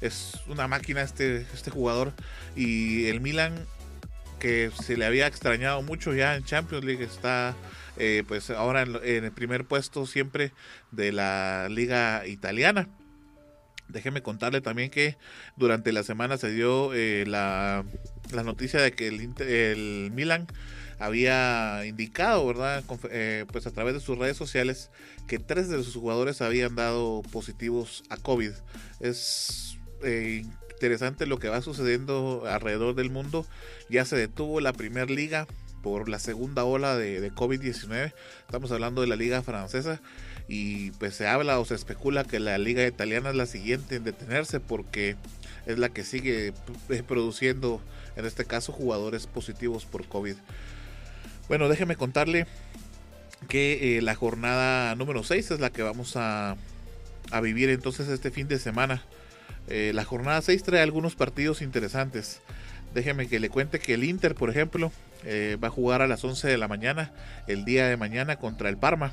[0.00, 2.12] es una máquina este, este jugador.
[2.56, 3.66] Y el Milan,
[4.38, 7.54] que se le había extrañado mucho ya en Champions League, está
[7.96, 10.52] eh, pues ahora en, el primer puesto siempre
[10.90, 12.88] de la liga italiana.
[13.88, 15.16] Déjeme contarle también que
[15.56, 17.84] durante la semana se dio eh, la,
[18.32, 20.46] la, noticia de que el, el Milan
[20.98, 22.82] había indicado, ¿verdad?
[23.10, 24.90] Eh, pues a través de sus redes sociales
[25.26, 28.50] que tres de sus jugadores habían dado positivos a COVID.
[29.00, 30.44] Es eh,
[30.78, 33.44] interesante lo que va sucediendo alrededor del mundo.
[33.90, 35.48] Ya se detuvo la primera liga
[35.82, 38.12] por la segunda ola de, COVID-19.
[38.42, 40.00] Estamos hablando de la liga francesa
[40.46, 44.04] y pues se habla o se especula que la liga italiana es la siguiente en
[44.04, 45.16] detenerse porque
[45.66, 46.52] es la que sigue
[47.08, 47.82] produciendo
[48.16, 50.36] en este caso jugadores positivos por COVID.
[51.48, 52.46] Bueno, déjeme contarle
[53.48, 56.56] que eh, la jornada número 6 es la que vamos a
[57.42, 59.02] vivir entonces este fin de semana.
[59.68, 62.40] Eh, la jornada 6 trae algunos partidos interesantes.
[62.94, 64.90] Déjeme que le cuente que el Inter, por ejemplo,
[65.24, 67.12] eh, va a jugar a las 11 de la mañana
[67.46, 69.12] el día de mañana contra el Parma.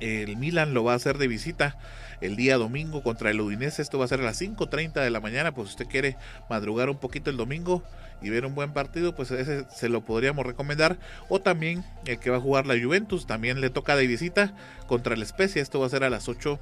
[0.00, 1.76] El Milan lo va a hacer de visita
[2.20, 3.82] el día domingo contra el Udinese.
[3.82, 5.52] Esto va a ser a las 5.30 de la mañana.
[5.52, 6.16] Pues si usted quiere
[6.48, 7.82] madrugar un poquito el domingo
[8.22, 10.98] y ver un buen partido, pues ese se lo podríamos recomendar.
[11.28, 14.54] O también el que va a jugar la Juventus, también le toca de visita
[14.86, 15.60] contra el Spezia.
[15.60, 16.58] Esto va a ser a las 8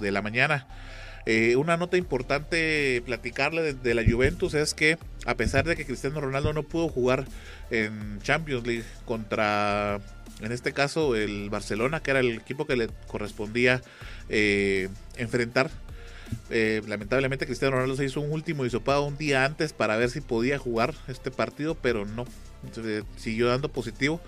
[0.00, 0.66] de la mañana.
[1.26, 6.20] Eh, una nota importante platicarle de, la Juventus es que a pesar de que Cristiano
[6.20, 7.26] Ronaldo no pudo jugar
[7.70, 10.00] en Champions League contra,
[10.40, 13.82] en este caso, el Barcelona, que era el equipo que le correspondía
[14.28, 15.70] eh, enfrentar,
[16.48, 20.20] eh, lamentablemente Cristiano Ronaldo se hizo un último hisopado un día antes para ver si
[20.20, 22.24] podía jugar este partido, pero no,
[23.16, 24.20] siguió dando positivo.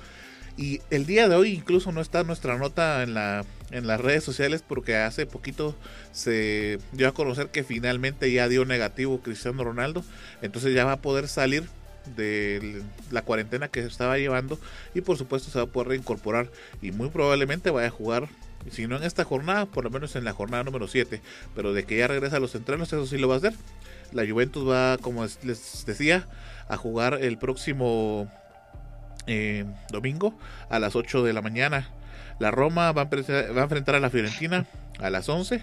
[0.56, 4.22] Y el día de hoy incluso no está nuestra nota en, la, en las redes
[4.22, 5.74] sociales porque hace poquito
[6.12, 10.04] se dio a conocer que finalmente ya dio negativo Cristiano Ronaldo.
[10.42, 11.64] Entonces ya va a poder salir
[12.16, 14.58] de la cuarentena que se estaba llevando
[14.94, 18.28] y por supuesto se va a poder reincorporar y muy probablemente vaya a jugar
[18.70, 21.20] si no en esta jornada, por lo menos en la jornada número 7,
[21.54, 23.54] pero de que ya regresa a los entrenos, eso sí lo va a hacer.
[24.12, 26.28] La Juventus va, como les decía,
[26.68, 28.30] a jugar el próximo
[29.26, 30.34] eh, domingo
[30.68, 31.88] a las 8 de la mañana.
[32.38, 34.66] La Roma va a, enfrentar a la Fiorentina
[34.98, 35.62] a las 11.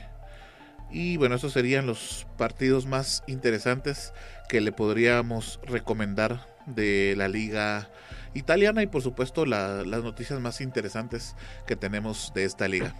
[0.91, 4.13] Y bueno, esos serían los partidos más interesantes
[4.47, 7.89] que le podríamos recomendar de la liga
[8.33, 11.35] italiana y por supuesto las noticias más interesantes
[11.67, 12.95] que tenemos de esta liga.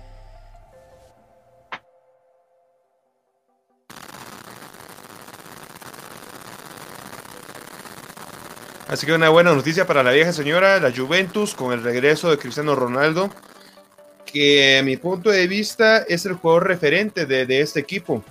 [8.89, 12.39] Así que una buena noticia para la vieja señora, la Juventus, con el regreso de
[12.39, 13.30] Cristiano Ronaldo,
[14.25, 18.23] que a mi punto de vista es el jugador referente de, este equipo.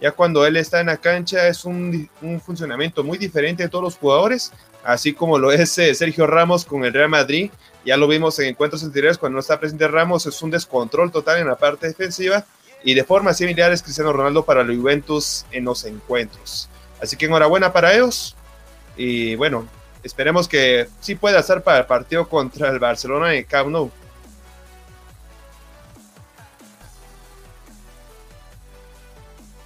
[0.00, 2.08] Ya cuando él está en la cancha es un,
[2.42, 6.82] funcionamiento muy diferente de todos los jugadores, así como lo es eh, Sergio Ramos con
[6.86, 7.50] el Real Madrid.
[7.84, 11.40] Ya lo vimos en encuentros anteriores, cuando no está presente Ramos es un descontrol total
[11.40, 12.46] en la parte defensiva
[12.82, 16.70] y de forma similar es Cristiano Ronaldo para la Juventus en los encuentros.
[17.02, 18.34] Así que enhorabuena para ellos.
[18.96, 19.68] Y bueno,
[20.02, 23.90] Esperemos que sí pueda estar para el partido contra el Barcelona en Camp Nou.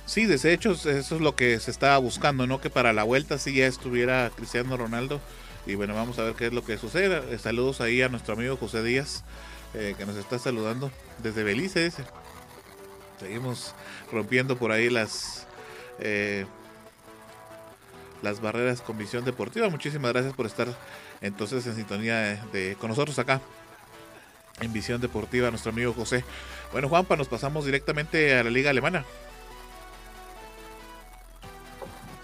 [0.07, 2.61] Sí, de hecho, eso es lo que se estaba buscando, ¿no?
[2.61, 5.21] Que para la vuelta sí ya estuviera Cristiano Ronaldo.
[5.67, 7.35] Y bueno, vamos a ver qué es lo que sucede.
[7.35, 9.25] Eh, saludos ahí a nuestro amigo José Díaz,
[9.75, 10.91] eh, que nos está saludando
[11.23, 11.91] desde Belice,
[13.19, 13.75] Seguimos
[14.13, 15.47] rompiendo por ahí las
[15.99, 16.47] eh,
[18.23, 19.69] las barreras con visión deportiva.
[19.69, 20.69] Muchísimas gracias por estar
[21.21, 23.41] entonces en sintonía de, con nosotros acá
[24.61, 26.25] en visión deportiva, nuestro amigo José.
[26.73, 29.05] Bueno, Juanpa, nos pasamos directamente a la liga alemana.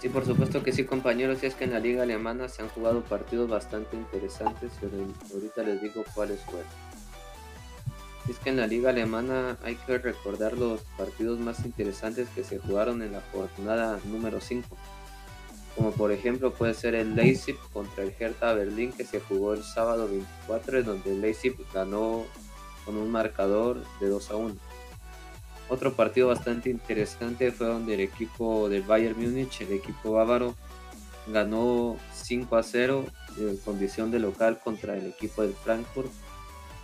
[0.01, 1.43] Sí, por supuesto que sí, compañeros.
[1.43, 4.93] Y es que en la liga alemana se han jugado partidos bastante interesantes, pero
[5.31, 6.65] ahorita les digo cuáles fueron.
[8.29, 12.59] Es que en la liga alemana hay que recordar los partidos más interesantes que se
[12.59, 14.77] jugaron en la jornada número 5
[15.75, 19.63] como por ejemplo puede ser el Leipzig contra el Hertha Berlín que se jugó el
[19.63, 22.25] sábado 24 donde el Leipzig ganó
[22.85, 24.55] con un marcador de 2 a 1.
[25.69, 30.55] Otro partido bastante interesante fue donde el equipo del Bayern Múnich, el equipo bávaro,
[31.27, 33.05] ganó 5 a 0
[33.37, 36.11] en condición de local contra el equipo del Frankfurt.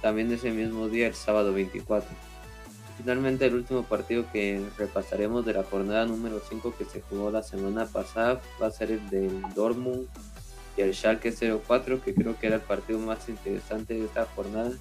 [0.02, 2.08] También ese mismo día, el sábado 24.
[2.98, 7.44] Finalmente el último partido que repasaremos de la jornada número 5 que se jugó la
[7.44, 10.08] semana pasada va a ser el del Dortmund
[10.76, 14.72] y el Schalke 04 que creo que era el partido más interesante de esta jornada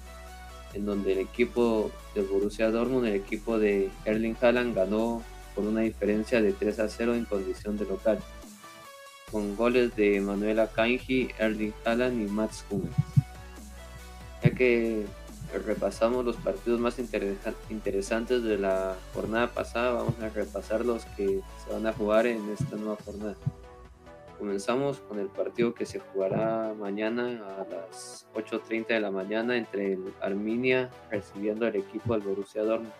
[0.73, 5.23] en donde el equipo de Borussia Dortmund, el equipo de Erling Haaland ganó
[5.55, 8.19] por una diferencia de 3 a 0 en condición de local
[9.31, 12.95] con goles de Manuela Kanji, Erling Haaland y Mats Hummels.
[14.43, 15.05] Ya que
[15.65, 16.97] repasamos los partidos más
[17.69, 22.49] interesantes de la jornada pasada, vamos a repasar los que se van a jugar en
[22.49, 23.35] esta nueva jornada.
[24.37, 29.93] Comenzamos con el partido que se jugará mañana a las 8.30 de la mañana entre
[29.93, 32.93] el Arminia recibiendo al equipo del Borussia Dortmund.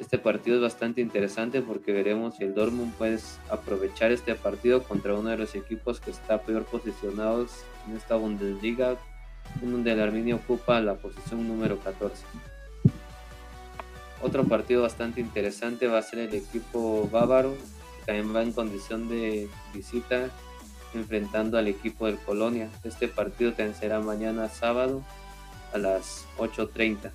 [0.00, 3.18] Este partido es bastante interesante porque veremos si el Dortmund puede
[3.48, 8.98] aprovechar este partido contra uno de los equipos que está peor posicionados en esta Bundesliga,
[9.60, 12.24] donde el Arminia ocupa la posición número 14.
[14.22, 17.54] Otro partido bastante interesante va a ser el equipo bávaro,
[17.98, 20.30] que también va en condición de visita
[20.94, 22.70] enfrentando al equipo del Colonia.
[22.84, 25.02] Este partido también será mañana sábado
[25.72, 27.10] a las 8.30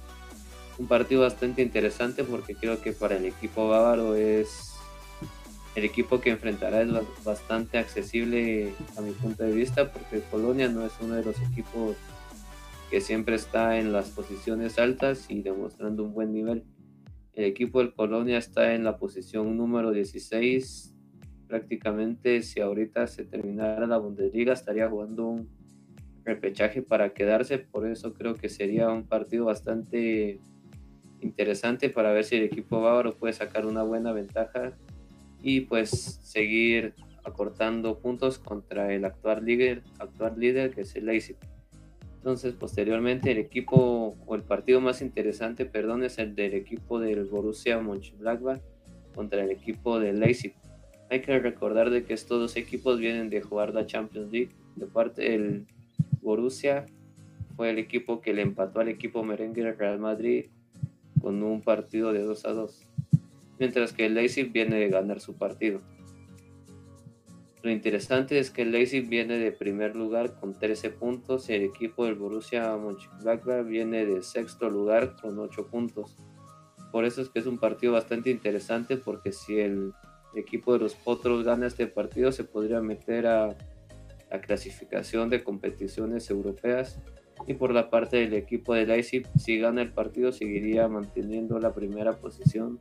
[0.82, 4.74] un partido bastante interesante porque creo que para el equipo bávaro es
[5.76, 6.89] el equipo que enfrentará es
[7.24, 11.96] bastante accesible a mi punto de vista porque Colonia no es uno de los equipos
[12.91, 16.65] que siempre está en las posiciones altas y demostrando un buen nivel.
[17.32, 20.93] El equipo del Colonia está en la posición número 16.
[21.47, 25.49] Prácticamente si ahorita se terminara la Bundesliga estaría jugando un
[26.25, 27.60] repechaje para quedarse.
[27.60, 30.41] Por eso creo que sería un partido bastante
[31.21, 34.73] interesante para ver si el equipo bávaro puede sacar una buena ventaja
[35.41, 35.89] y pues
[36.23, 41.38] seguir acortando puntos contra el actual líder, actual líder que es el Leipzig.
[42.22, 47.26] Entonces, posteriormente el equipo o el partido más interesante, perdón, es el del equipo del
[47.26, 48.62] Borussia Mönchengladbach
[49.16, 50.54] contra el equipo del Leipzig.
[51.10, 54.52] Hay que recordar de que estos dos equipos vienen de jugar la Champions League.
[54.76, 55.66] De parte del
[56.22, 56.86] Borussia
[57.56, 60.46] fue el equipo que le empató al equipo merengue Real Madrid
[61.24, 62.88] con un partido de 2 a 2,
[63.58, 65.82] mientras que el Leipzig viene de ganar su partido.
[67.63, 71.62] Lo interesante es que el Leipzig viene de primer lugar con 13 puntos y el
[71.62, 76.17] equipo del Borussia Mönchengladbach viene de sexto lugar con 8 puntos.
[76.91, 79.93] Por eso es que es un partido bastante interesante porque si el
[80.36, 83.56] equipo de los Potros gana este partido se podría meter a
[84.32, 87.00] la clasificación de competiciones europeas
[87.47, 91.74] y por la parte del equipo de Leipzig, si gana el partido, seguiría manteniendo la
[91.74, 92.80] primera posición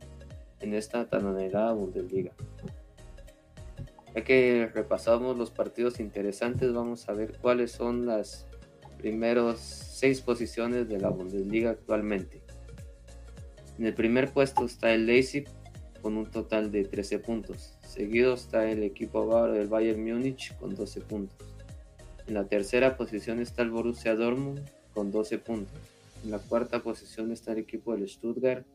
[0.59, 2.31] en esta tan anhelada Bundesliga.
[4.15, 8.45] Ya que repasamos los partidos interesantes, vamos a ver cuáles son las
[8.97, 12.41] primeros seis posiciones de la Bundesliga actualmente.
[13.79, 15.45] En el primer puesto está el Leipzig
[16.01, 17.77] con un total de 13 puntos.
[17.87, 21.47] Seguido está el equipo bávaro del Bayern Múnich con 12 puntos.
[22.27, 24.61] En la tercera posición está el Borussia Dortmund
[24.93, 25.79] con 12 puntos.
[26.23, 28.65] En la cuarta posición está el equipo del Stuttgart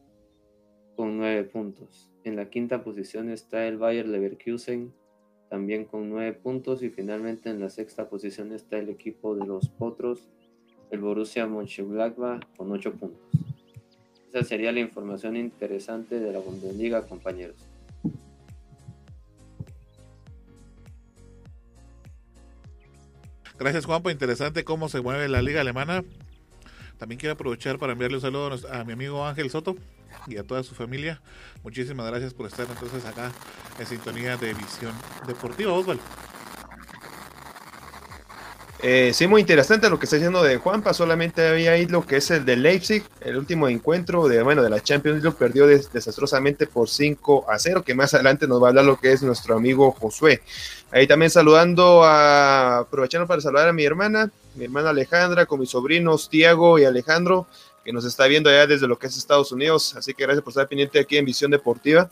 [0.96, 2.10] con 9 puntos.
[2.24, 4.92] En la quinta posición está el Bayer Leverkusen
[5.48, 6.82] también con 9 puntos.
[6.82, 10.28] Y finalmente en la sexta posición está el equipo de los Potros,
[10.90, 13.20] el Borussia Mönchengladbach con 8 puntos.
[14.28, 17.56] Esa sería la información interesante de la Bundesliga, compañeros.
[23.58, 26.04] Gracias Juanpa, interesante cómo se mueve la liga alemana.
[26.98, 29.76] También quiero aprovechar para enviarle un saludo a mi amigo Ángel Soto
[30.26, 31.20] y a toda su familia.
[31.62, 33.32] Muchísimas gracias por estar entonces acá
[33.78, 34.92] en sintonía de Visión
[35.26, 36.02] Deportiva, Osvaldo.
[38.82, 40.92] Eh, sí, muy interesante lo que está diciendo de Juanpa.
[40.92, 44.70] Solamente había ahí lo que es el de Leipzig, el último encuentro de, bueno, de
[44.70, 48.70] la Champions League, perdió desastrosamente por 5 a 0, que más adelante nos va a
[48.70, 50.42] hablar lo que es nuestro amigo Josué.
[50.92, 55.70] Ahí también saludando a, aprovechando para saludar a mi hermana, mi hermana Alejandra, con mis
[55.70, 57.46] sobrinos Tiago y Alejandro,
[57.86, 59.94] que nos está viendo allá desde lo que es Estados Unidos.
[59.94, 62.10] Así que gracias por estar pendiente aquí en Visión Deportiva.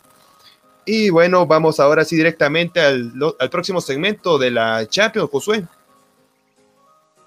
[0.87, 5.65] Y bueno, vamos ahora sí directamente al, al próximo segmento de la Champions, Josué.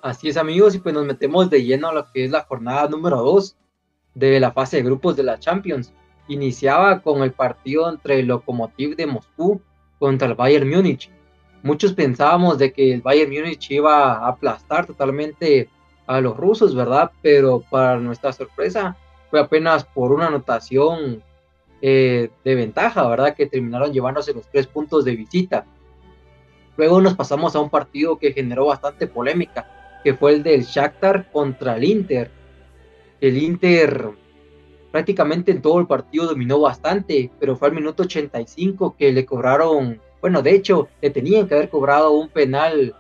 [0.02, 2.88] Así es, amigos, y pues nos metemos de lleno a lo que es la jornada
[2.88, 3.58] número 2
[4.16, 5.92] de la fase de grupos de la Champions.
[6.30, 9.60] Iniciaba con el partido entre el Lokomotiv de Moscú
[10.00, 11.12] contra el Bayern Múnich.
[11.64, 15.70] Muchos pensábamos de que el Bayern Múnich iba a aplastar totalmente
[16.08, 17.12] a los rusos, ¿verdad?
[17.22, 18.98] Pero para nuestra sorpresa
[19.30, 21.22] fue apenas por una anotación
[21.82, 23.36] eh, de ventaja, ¿verdad?
[23.36, 25.66] Que terminaron llevándose los tres puntos de visita.
[26.78, 31.32] Luego nos pasamos a un partido que generó bastante polémica, que fue el del Shakhtar
[31.32, 32.32] contra el Inter.
[33.20, 34.12] El Inter
[34.92, 40.00] prácticamente en todo el partido dominó bastante, pero fue al minuto 85 que le cobraron,
[40.22, 42.96] bueno, de hecho, le tenían que haber cobrado un penal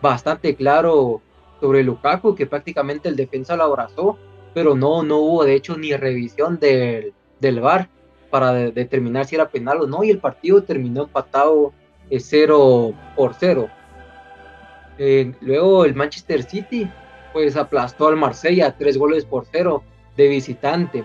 [0.00, 1.20] bastante claro
[1.62, 4.18] sobre Lukaku, que prácticamente el defensa lo abrazó,
[4.52, 7.88] pero no, no hubo de hecho ni revisión del, del VAR
[8.30, 11.72] para determinar si era penal o no, y el partido terminó empatado
[12.10, 13.68] 0 eh, por 0.
[14.98, 16.90] Eh, luego el Manchester City
[17.32, 19.84] pues aplastó al Marsella tres goles por cero
[20.16, 21.04] de visitante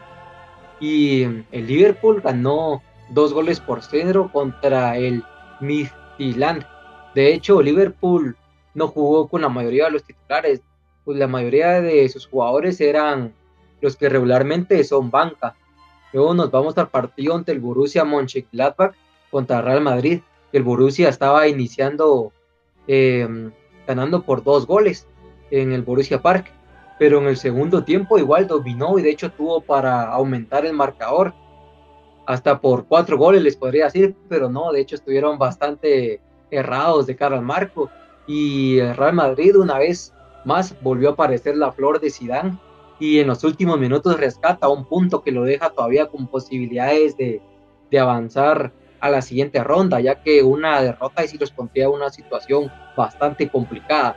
[0.80, 5.24] y el Liverpool ganó dos goles por cero contra el
[5.62, 6.65] Midtjylland.
[7.13, 8.36] De hecho, Liverpool
[8.78, 10.62] no jugó con la mayoría de los titulares,
[11.04, 13.34] pues la mayoría de sus jugadores eran
[13.82, 15.56] los que regularmente son banca.
[16.13, 18.94] Luego nos vamos al partido ante el Borussia Mönchengladbach
[19.32, 20.22] contra Real Madrid.
[20.54, 22.32] El Borussia estaba iniciando
[22.86, 23.52] em,
[23.88, 25.08] ganando por dos goles
[25.50, 26.54] en el Borussia Park
[27.00, 31.34] pero en el segundo tiempo igual dominó y de hecho tuvo para aumentar el marcador
[32.26, 36.20] hasta por cuatro goles les podría decir, pero no, de hecho estuvieron bastante
[36.52, 37.90] errados de cara al marco
[38.28, 40.13] y el Real Madrid una vez
[40.46, 42.60] más volvió a aparecer la flor de Sidán
[43.00, 47.42] y en los últimos minutos rescata un punto que lo deja todavía con posibilidades de,
[47.90, 52.10] de avanzar a la siguiente ronda, ya que una derrota y si los pondría una
[52.10, 54.16] situación bastante complicada.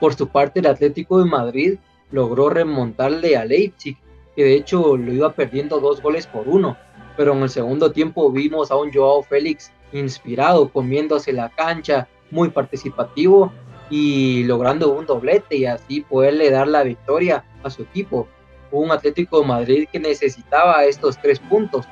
[0.00, 1.78] Por su parte, el Atlético de Madrid
[2.10, 3.98] logró remontarle a Leipzig,
[4.34, 6.78] que de hecho lo iba perdiendo dos goles por uno,
[7.16, 12.50] pero en el segundo tiempo vimos a un Joao Félix inspirado, comiéndose la cancha, muy
[12.50, 13.52] participativo
[13.90, 18.28] y logrando un doblete y así poderle dar la victoria a su equipo.
[18.70, 21.86] Un Atlético de Madrid que necesitaba estos tres puntos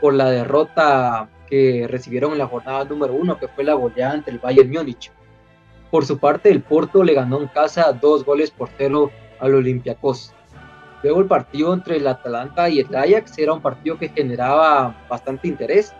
[0.00, 4.30] por la derrota que recibieron en la jornada número uno, que fue la goleada ante
[4.30, 5.12] el Bayern Múnich.
[5.90, 10.32] Por su parte, el Porto le ganó en casa dos goles por cero al Olympiacos.
[11.02, 15.48] Luego el partido entre el Atalanta y el Ajax era un partido que generaba bastante
[15.48, 15.94] interés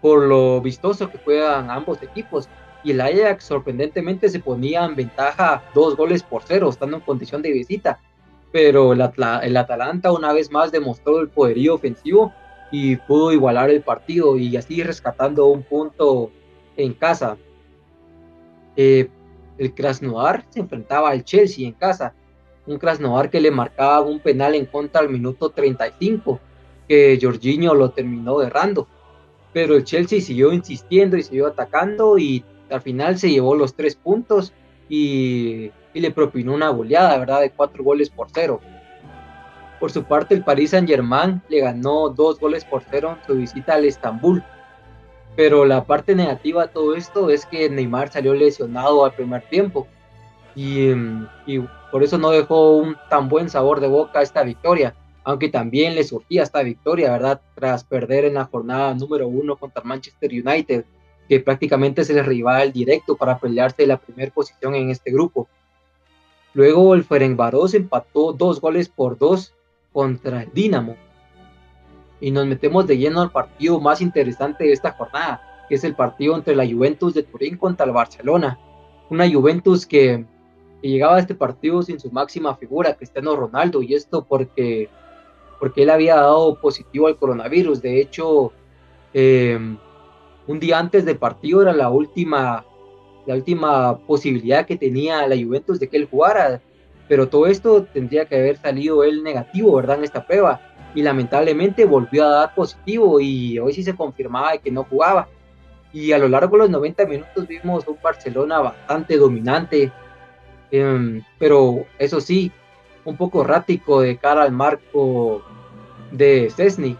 [0.00, 2.48] por lo vistoso que juegan ambos equipos.
[2.82, 7.42] Y el Ajax sorprendentemente se ponía en ventaja dos goles por cero, estando en condición
[7.42, 8.00] de visita.
[8.52, 9.00] Pero el,
[9.42, 12.32] el Atalanta una vez más demostró el poderío ofensivo
[12.70, 16.30] y pudo igualar el partido y así rescatando un punto
[16.76, 17.36] en casa.
[18.76, 19.08] Eh,
[19.58, 22.14] el Krasnodar se enfrentaba al Chelsea en casa,
[22.66, 26.40] un Krasnodar que le marcaba un penal en contra al minuto 35,
[26.88, 28.88] que Jorginho lo terminó errando.
[29.52, 33.96] Pero el Chelsea siguió insistiendo y siguió atacando y al final se llevó los tres
[33.96, 34.52] puntos
[34.88, 37.40] y, y le propinó una goleada, ¿verdad?
[37.40, 38.60] De cuatro goles por cero.
[39.78, 43.74] Por su parte, el Paris Saint-Germain le ganó dos goles por cero en su visita
[43.74, 44.44] al Estambul
[45.36, 49.86] pero la parte negativa de todo esto es que Neymar salió lesionado al primer tiempo.
[50.54, 50.90] Y,
[51.90, 54.94] por eso no dejó un tan buen sabor de boca esta victoria.
[55.24, 57.40] Aunque también le surgía esta victoria, ¿verdad?
[57.54, 60.84] Tras perder en la jornada número uno contra Manchester United,
[61.30, 65.46] que prácticamente es el rival directo para pelearse la primera posición en este grupo.
[66.54, 69.54] Luego el Ferencváros empató dos goles por dos
[69.92, 70.96] contra el Dinamo
[72.20, 75.94] y nos metemos de lleno al partido más interesante de esta jornada, que es el
[75.94, 78.58] partido entre la Juventus de Turín contra el Barcelona.
[79.08, 80.24] Una Juventus que,
[80.82, 84.88] llegaba a este partido sin su máxima figura, Cristiano Ronaldo, y esto porque,
[85.60, 87.80] porque él había dado positivo al coronavirus.
[87.80, 88.50] De hecho,
[89.14, 89.78] em,
[90.46, 92.64] un día antes del partido era la última,
[93.26, 96.60] la última posibilidad que tenía la Juventus de que él jugara.
[97.08, 99.98] Pero todo esto tendría que haber salido él negativo, ¿verdad?
[99.98, 100.60] En esta prueba
[100.94, 105.28] y lamentablemente volvió a dar positivo y hoy sí se confirmaba de que no jugaba.
[105.92, 109.90] Y a lo largo de los 90 minutos vimos un Barcelona bastante dominante,
[110.70, 112.52] em, pero eso sí,
[113.04, 115.42] un poco errático de cara al marco
[116.12, 116.96] de Cesny.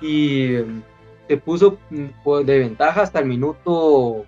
[0.00, 0.82] Y em,
[1.28, 4.24] se puso mm, de ventaja hasta el minuto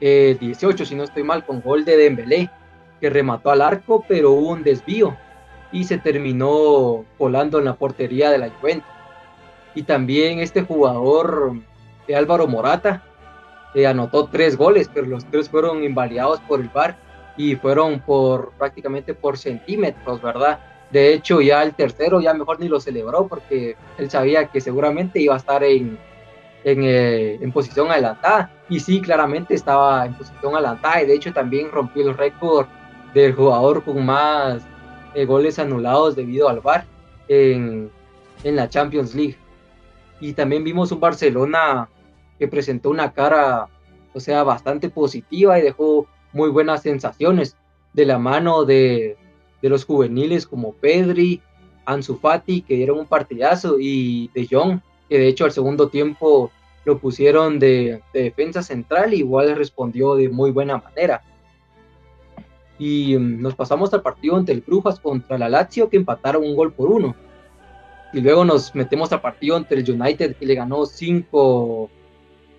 [0.00, 2.50] 18, eh, si no estoy mal, con gol de Dembélé,
[3.00, 5.16] que remató al arco, pero hubo un desvío
[5.70, 8.88] y se terminó volando en la portería de la Juventus.
[9.74, 11.54] Y también este jugador
[12.06, 13.02] de Álvaro Morata
[13.74, 16.96] eh, anotó tres goles, pero los tres fueron invalidados por el VAR
[17.36, 20.60] y fueron por prácticamente por centímetros, ¿verdad?
[20.92, 25.20] De hecho, ya el tercero ya mejor ni lo celebró porque él sabía que seguramente
[25.20, 25.98] iba a estar en,
[26.64, 28.52] en, eh, en posición adelantada.
[28.68, 32.66] Y sí, claramente estaba en posición adelantada y de hecho también rompió el récord
[33.14, 34.62] del jugador con más
[35.14, 36.84] eh, goles anulados debido al VAR
[37.28, 37.90] en,
[38.44, 39.38] en la Champions League.
[40.20, 41.88] Y también vimos un Barcelona
[42.38, 43.68] que presentó una cara
[44.14, 47.56] o sea, bastante positiva y dejó muy buenas sensaciones
[47.92, 49.16] de la mano de,
[49.68, 51.40] los juveniles como Pedri,
[51.84, 56.50] Ansu Fati, que dieron un partidazo, y de Jong, que de hecho al segundo tiempo
[56.84, 61.22] lo pusieron de, defensa central, igual respondió de muy buena manera.
[62.78, 66.56] Y mm, nos pasamos al partido ante el Brujas contra la Lazio, que empataron un
[66.56, 67.14] gol por uno.
[68.12, 71.88] Y luego nos metemos al partido ante el United, que le ganó cinco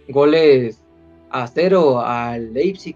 [0.08, 0.84] goles
[1.30, 2.96] a cero al Leipzig.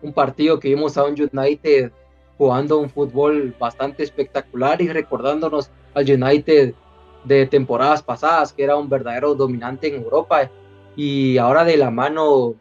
[0.00, 1.92] Un partido que vimos a un United
[2.42, 6.74] jugando un fútbol bastante espectacular y recordándonos al United
[7.22, 10.50] de temporadas pasadas, que era un verdadero dominante en Europa.
[10.96, 12.56] Y ahora de la mano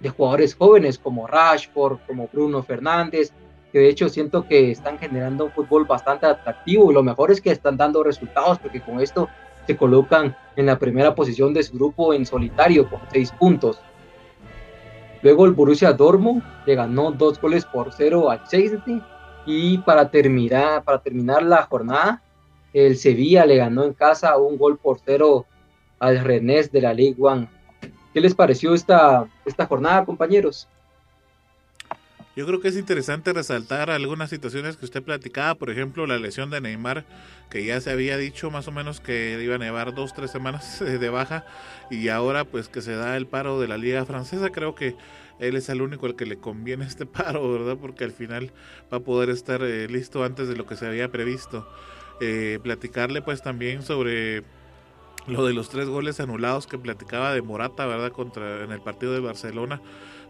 [0.00, 3.34] de jugadores jóvenes como Rashford, como Bruno Fernández,
[3.72, 7.42] que de hecho siento que están generando un fútbol bastante atractivo y lo mejor es
[7.42, 9.28] que están dando resultados porque con esto
[9.66, 13.82] se colocan en la primera posición de su grupo en solitario con seis puntos.
[15.22, 18.80] Luego el Borussia Dortmund le ganó dos goles por cero al Chelsea
[19.46, 22.22] y para terminar, para terminar la jornada
[22.72, 25.46] el Sevilla le ganó en casa un gol por cero
[25.98, 27.48] al Rennes de la Ligue 1.
[28.12, 30.68] ¿Qué les pareció esta, esta jornada, compañeros?
[32.38, 36.50] Yo creo que es interesante resaltar algunas situaciones que usted platicaba, por ejemplo, la lesión
[36.50, 37.04] de Neymar,
[37.50, 40.78] que ya se había dicho más o menos que iba a nevar dos, tres semanas
[40.78, 41.44] de baja,
[41.90, 44.94] y ahora pues que se da el paro de la liga francesa, creo que
[45.40, 47.76] él es el único al que le conviene este paro, ¿verdad?
[47.76, 48.52] Porque al final
[48.92, 51.68] va a poder estar eh, listo antes de lo que se había previsto.
[52.20, 54.44] Eh, platicarle pues también sobre
[55.26, 58.12] lo de los tres goles anulados que platicaba de Morata, ¿verdad?
[58.12, 59.80] Contra en el partido de Barcelona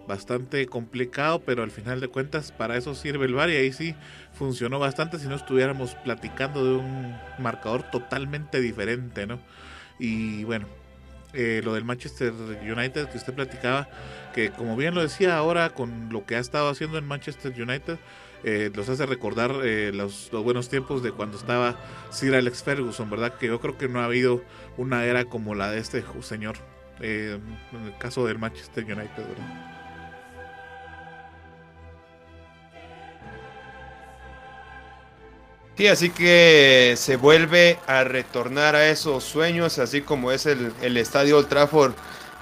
[0.08, 3.94] bastante complicado, pero al final de cuentas para eso sirve el VAR y ahí sí
[4.32, 9.38] funcionó bastante si no estuviéramos platicando de un marcador totalmente diferente, ¿no?
[10.00, 10.66] Y bueno,
[11.34, 13.88] eh, lo del Manchester United que usted platicaba,
[14.34, 17.98] que como bien lo decía ahora con lo que ha estado haciendo en Manchester United,
[18.44, 21.76] eh, los hace recordar eh, los, buenos tiempos de cuando estaba
[22.10, 23.34] Sir Alex Ferguson, ¿verdad?
[23.34, 24.42] Que yo creo que no ha habido
[24.78, 26.56] una era como la de este señor,
[27.00, 27.42] en
[27.84, 29.77] el caso del Manchester United, ¿verdad?
[35.78, 41.38] Sí, así que se vuelve a retornar a esos sueños, así como es el, estadio
[41.38, 41.92] Old Trafford,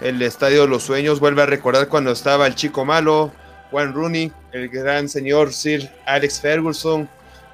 [0.01, 3.31] el estadio de los sueños, vuelve a recordar cuando estaba el chico malo,
[3.71, 7.11] Juan Rooney, el gran señor Sir Alex Ferguson,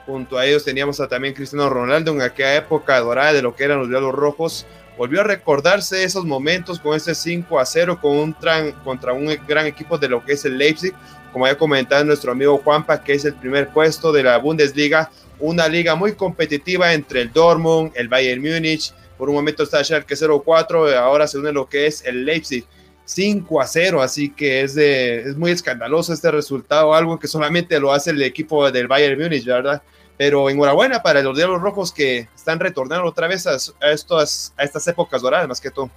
[0.07, 3.65] junto a ellos teníamos a también Cristiano Ronaldo en aquella época dorada de lo que
[3.65, 4.67] eran los Diablos Rojos,
[4.97, 8.37] volvió a recordarse esos momentos con ese 5 a 0 con un
[8.85, 10.95] contra un gran equipo de lo que es el Leipzig,
[11.33, 15.11] como ya comentado nuestro amigo Juanpa, que es el primer puesto de la Bundesliga,
[15.43, 20.15] una liga muy competitiva entre el Dortmund, el Bayern Múnich, por un momento está Schalke
[20.15, 22.65] 0-4, ahora se une lo que es el Leipzig
[23.05, 27.79] 5 a 0, así que es, de, es muy escandaloso este resultado, algo que solamente
[27.81, 29.83] lo hace el equipo del Bayern Múnich, ¿verdad?
[30.17, 33.57] Pero enhorabuena para los Diablos Rojos que están retornando otra vez a,
[33.91, 35.91] estos, a estas épocas doradas, más que todo.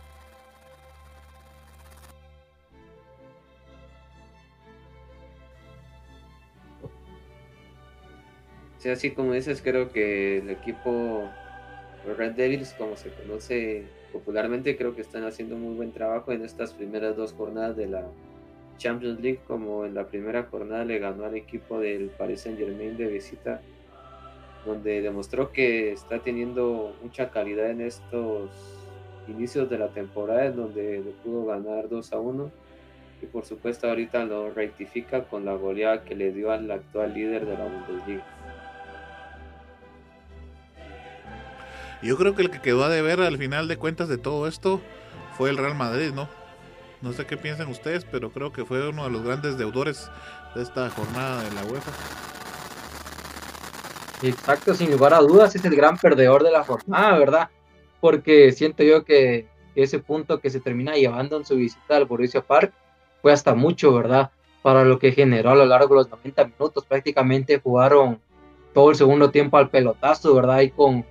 [8.91, 11.29] Así como dices, creo que el equipo
[12.17, 16.73] Red Devils, como se conoce popularmente, creo que están haciendo muy buen trabajo en estas
[16.73, 18.05] primeras dos jornadas de la
[18.77, 22.97] Champions League, como en la primera jornada le ganó al equipo del Paris Saint Germain
[22.97, 23.61] de visita,
[24.65, 28.49] donde demostró que está teniendo mucha calidad en estos
[29.27, 32.51] inicios de la temporada, en donde le pudo ganar 2 a 1
[33.21, 37.45] y por supuesto ahorita lo rectifica con la goleada que le dio al actual líder
[37.45, 38.34] de la Bundesliga.
[42.05, 44.79] Yo creo que el que quedó a deber al final de cuentas de todo esto
[45.35, 46.29] fue el Real Madrid, ¿no?
[47.01, 50.11] No sé qué piensan ustedes, pero creo que fue uno de los grandes deudores
[50.53, 51.91] de esta jornada de la UEFA.
[54.21, 57.49] Exacto, sin lugar a dudas, es el gran perdedor de la jornada, ¿verdad?
[57.99, 62.41] Porque siento yo que ese punto que se termina llevando en su visita al Borussia
[62.41, 62.71] Park
[63.23, 64.29] fue hasta mucho, ¿verdad?
[64.61, 66.85] Para lo que generó a lo largo de los 90 minutos.
[66.85, 68.19] Prácticamente jugaron
[68.75, 70.61] todo el segundo tiempo al pelotazo, ¿verdad?
[70.61, 71.03] Y con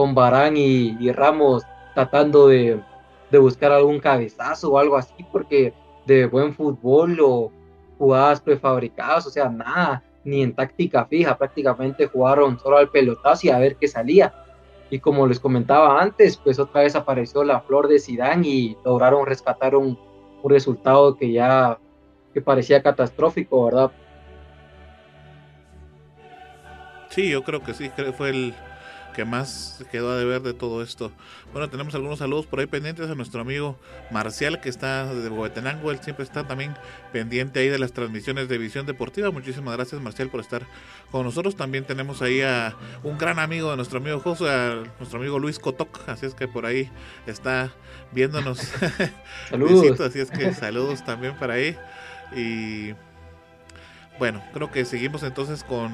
[0.00, 1.62] con Barán y, Ramos
[1.94, 2.80] tratando de,
[3.32, 5.74] buscar algún cabezazo o algo así, porque
[6.06, 7.52] de buen fútbol o
[7.98, 13.50] jugadas prefabricadas, o sea, nada, ni en táctica fija, prácticamente jugaron solo al pelotazo y
[13.50, 14.32] a ver qué salía.
[14.88, 19.26] Y como les comentaba antes, pues otra vez apareció la flor de Sidán y lograron
[19.26, 19.98] rescatar un,
[20.42, 21.78] un resultado que ya
[22.32, 23.90] que parecía catastrófico, ¿verdad?
[27.10, 28.54] Sí, yo creo que sí, creo que fue el,
[29.14, 31.12] que más quedó a deber de todo esto.
[31.52, 33.78] Bueno, tenemos algunos saludos por ahí pendientes a nuestro amigo
[34.10, 35.90] Marcial, que está de Huehuetenango.
[35.90, 36.74] Él siempre está también
[37.12, 39.30] pendiente ahí de las transmisiones de Visión Deportiva.
[39.30, 40.66] Muchísimas gracias, Marcial, por estar
[41.10, 41.56] con nosotros.
[41.56, 45.58] También tenemos ahí a un gran amigo de nuestro amigo José, a nuestro amigo Luis
[45.58, 46.08] Cotoc.
[46.08, 46.90] Así es que por ahí
[47.26, 47.72] está
[48.12, 48.58] viéndonos.
[49.50, 50.00] Saludos.
[50.00, 51.76] así es que saludos también para ahí.
[52.34, 52.94] Y
[54.18, 55.90] bueno, creo que seguimos entonces con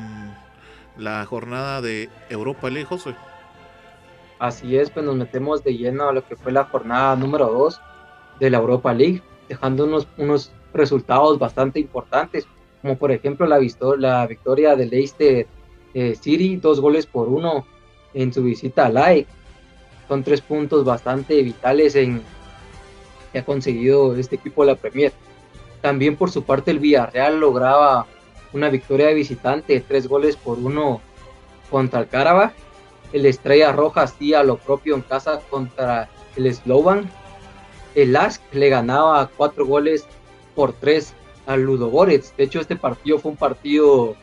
[0.99, 3.15] la jornada de Europa League, José.
[4.39, 7.81] Así es, pues nos metemos de lleno a lo que fue la jornada número 2
[8.41, 12.47] de la Europa League, dejando unos, unos resultados bastante importantes,
[12.83, 13.59] como por ejemplo la,
[13.99, 15.47] la victoria del Leicester
[15.95, 17.67] eh, City, dos goles por uno
[18.13, 19.31] en su visita a Like.
[20.09, 22.23] Son tres puntos bastante vitales en
[23.33, 25.13] que ha conseguido este equipo la Premier.
[25.81, 28.07] También por su parte el Villarreal lograba
[28.53, 31.01] una victoria de visitante, tres goles por uno
[31.71, 32.55] contra el Karabakh.
[33.13, 37.11] El Estrella Roja hacía lo propio en casa contra el Slovan.
[37.95, 40.07] El Ask le ganaba cuatro goles
[40.55, 41.15] por tres
[41.47, 42.37] al Ludogorets.
[42.37, 44.17] De hecho, este partido fue un partido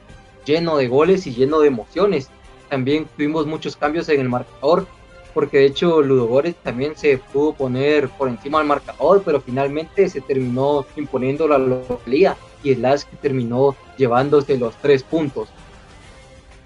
[0.45, 2.29] lleno de goles y lleno de emociones.
[2.69, 4.85] También tuvimos muchos cambios en el marcador,
[5.33, 10.21] porque de hecho Ludogorets también se pudo poner por encima del marcador, pero finalmente se
[10.21, 15.49] terminó imponiendo la localía y el Ask terminó llevándose los tres puntos.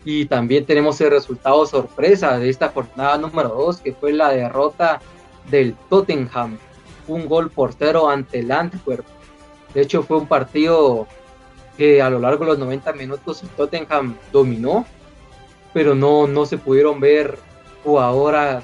[0.06, 5.02] Y también tenemos el resultado sorpresa de esta jornada número 2, que fue la derrota
[5.50, 6.58] del Tottenham.
[7.08, 9.06] Un gol por cero ante el Antwerp.
[9.74, 11.08] De hecho, fue un partido
[11.78, 14.86] que a lo largo de los 90 minutos el Tottenham dominó,
[15.74, 17.38] pero no, no se pudieron ver
[17.84, 18.64] jugadoras,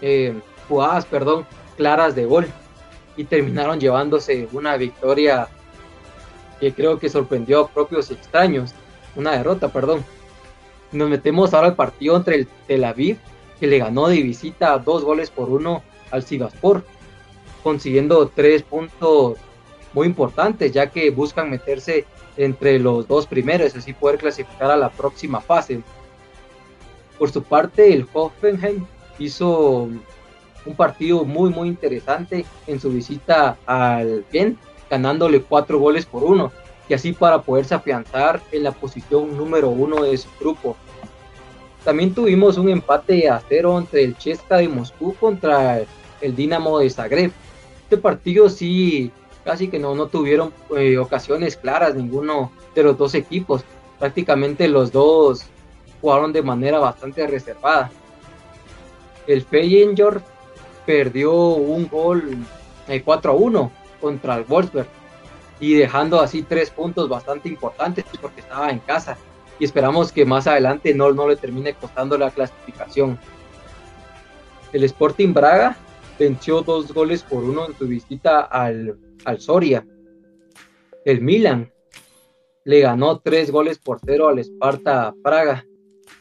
[0.00, 0.34] eh,
[0.68, 1.46] jugadas perdón,
[1.76, 2.46] claras de gol.
[3.16, 5.48] Y terminaron llevándose una victoria
[6.60, 8.72] que creo que sorprendió a propios extraños.
[9.16, 10.04] Una derrota, perdón.
[10.92, 13.18] Nos metemos ahora al partido entre el Tel Aviv,
[13.58, 16.84] que le ganó de visita dos goles por uno al Sigaspor,
[17.62, 19.36] consiguiendo tres puntos
[19.92, 22.04] muy importantes, ya que buscan meterse
[22.36, 25.82] entre los dos primeros, así poder clasificar a la próxima fase.
[27.18, 28.84] Por su parte, el Hoffenheim
[29.18, 29.88] hizo
[30.66, 34.58] un partido muy muy interesante en su visita al Ghent
[34.94, 36.52] ganándole cuatro goles por uno,
[36.88, 40.76] y así para poderse afianzar en la posición número uno de su grupo.
[41.84, 45.80] También tuvimos un empate a cero entre el Chesca de Moscú contra
[46.20, 47.32] el Dinamo de Zagreb.
[47.82, 49.10] Este partido sí,
[49.44, 53.64] casi que no, no tuvieron eh, ocasiones claras ninguno de los dos equipos.
[53.98, 55.44] Prácticamente los dos
[56.00, 57.90] jugaron de manera bastante reservada.
[59.26, 60.22] El Feyenoord
[60.86, 62.38] perdió un gol
[63.04, 64.86] 4 eh, a 1 contra el Wolfsburg
[65.60, 69.16] y dejando así tres puntos bastante importantes porque estaba en casa
[69.58, 73.18] y esperamos que más adelante no, no le termine costando la clasificación.
[74.74, 75.78] El Sporting Braga
[76.18, 79.86] venció dos goles por uno en su visita al, al Soria.
[81.06, 81.72] El Milan
[82.64, 85.64] le ganó tres goles por cero al Sparta Praga.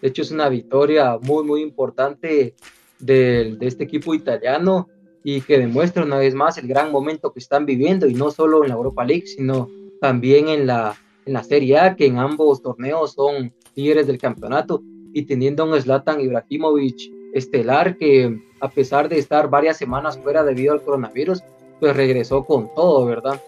[0.01, 2.55] De hecho, es una victoria muy, muy importante
[2.99, 4.87] de, de este equipo italiano
[5.23, 8.63] y que demuestra una vez más el gran momento que están viviendo y no solo
[8.63, 9.69] en la Europa League, sino
[10.01, 10.95] también en la,
[11.25, 14.81] en la Serie A, que en ambos torneos son líderes del campeonato
[15.13, 20.73] y teniendo un Zlatan Ibrahimovic estelar que a pesar de estar varias semanas fuera debido
[20.73, 21.43] al coronavirus,
[21.79, 23.41] pues regresó con todo, ¿verdad?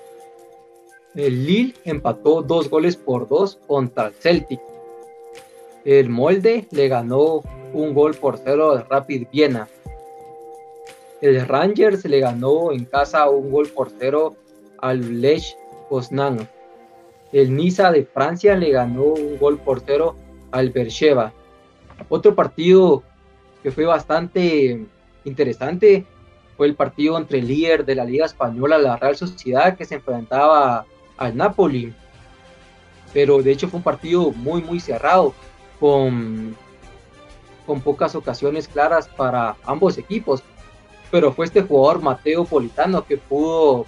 [1.16, 4.60] El Lille empató dos goles por dos contra el Celtic.
[5.86, 7.42] El Molde le ganó
[7.74, 9.70] un gol por cero al Rapid Viena.
[11.22, 14.36] El Rangers le ganó en casa un gol por cero
[14.80, 15.56] al Lech
[15.90, 16.48] Poznan.
[17.32, 20.16] El Niza de Francia le ganó un gol por cero
[20.52, 21.34] al Bercheva.
[22.10, 23.04] Otro partido
[23.64, 24.86] que fue bastante
[25.24, 26.06] interesante
[26.58, 29.96] fue el partido entre el líder de la Liga Española, la Real Sociedad, que se
[29.96, 30.86] enfrentaba
[31.18, 31.94] al Napoli.
[33.14, 35.34] Pero de hecho fue un partido muy, muy cerrado,
[35.80, 36.56] con,
[37.66, 40.44] con pocas ocasiones claras para ambos equipos
[41.16, 43.86] pero fue este jugador Mateo Politano que pudo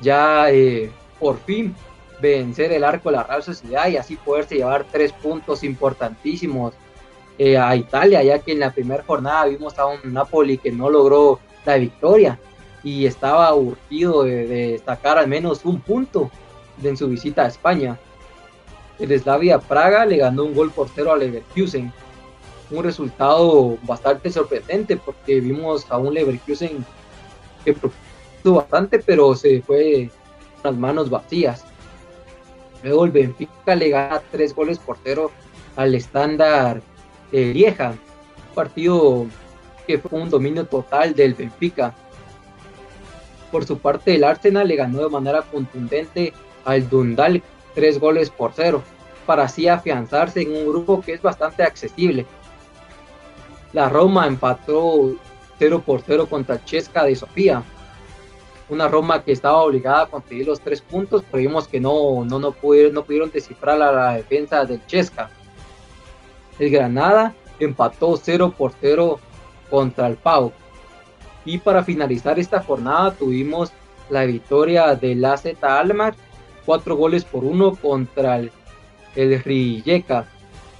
[0.00, 1.76] ya eh, por fin
[2.18, 6.72] vencer el arco de la Real Sociedad y así poderse llevar tres puntos importantísimos
[7.36, 10.88] eh, a Italia, ya que en la primera jornada vimos a un Napoli que no
[10.88, 12.38] logró la victoria
[12.82, 16.30] y estaba urgido de, destacar al menos un punto
[16.82, 17.98] en su visita a España.
[18.98, 21.92] El Slavia Praga le ganó un gol por cero al Leverkusen
[22.72, 26.84] un resultado bastante sorprendente porque vimos a un Leverkusen
[27.64, 30.10] que propuso bastante, pero se fue
[30.62, 31.64] con las manos vacías.
[32.82, 35.30] Luego el Benfica le gana tres goles por cero
[35.76, 36.82] al estándar
[37.30, 37.94] de Lieja.
[38.54, 39.26] partido
[39.86, 41.94] que fue un dominio total del Benfica.
[43.50, 46.32] Por su parte, el Arsenal le ganó de manera contundente
[46.64, 47.42] al Dundalk
[47.74, 48.82] tres goles por cero,
[49.26, 52.26] para así afianzarse en un grupo que es bastante accesible.
[53.72, 55.14] La Roma empató
[55.58, 57.62] 0 por 0 contra Chesca de Sofía.
[58.68, 62.38] Una Roma que estaba obligada a conseguir los tres puntos, pero vimos que no, no,
[62.38, 65.30] no, pudieron, no pudieron descifrar a la defensa del Chesca.
[66.58, 69.18] El Granada empató 0 por 0
[69.70, 70.52] contra el Pau.
[71.44, 73.72] Y para finalizar esta jornada tuvimos
[74.10, 76.14] la victoria del AZ Almar,
[76.66, 78.52] cuatro goles por uno contra el,
[79.16, 79.42] el.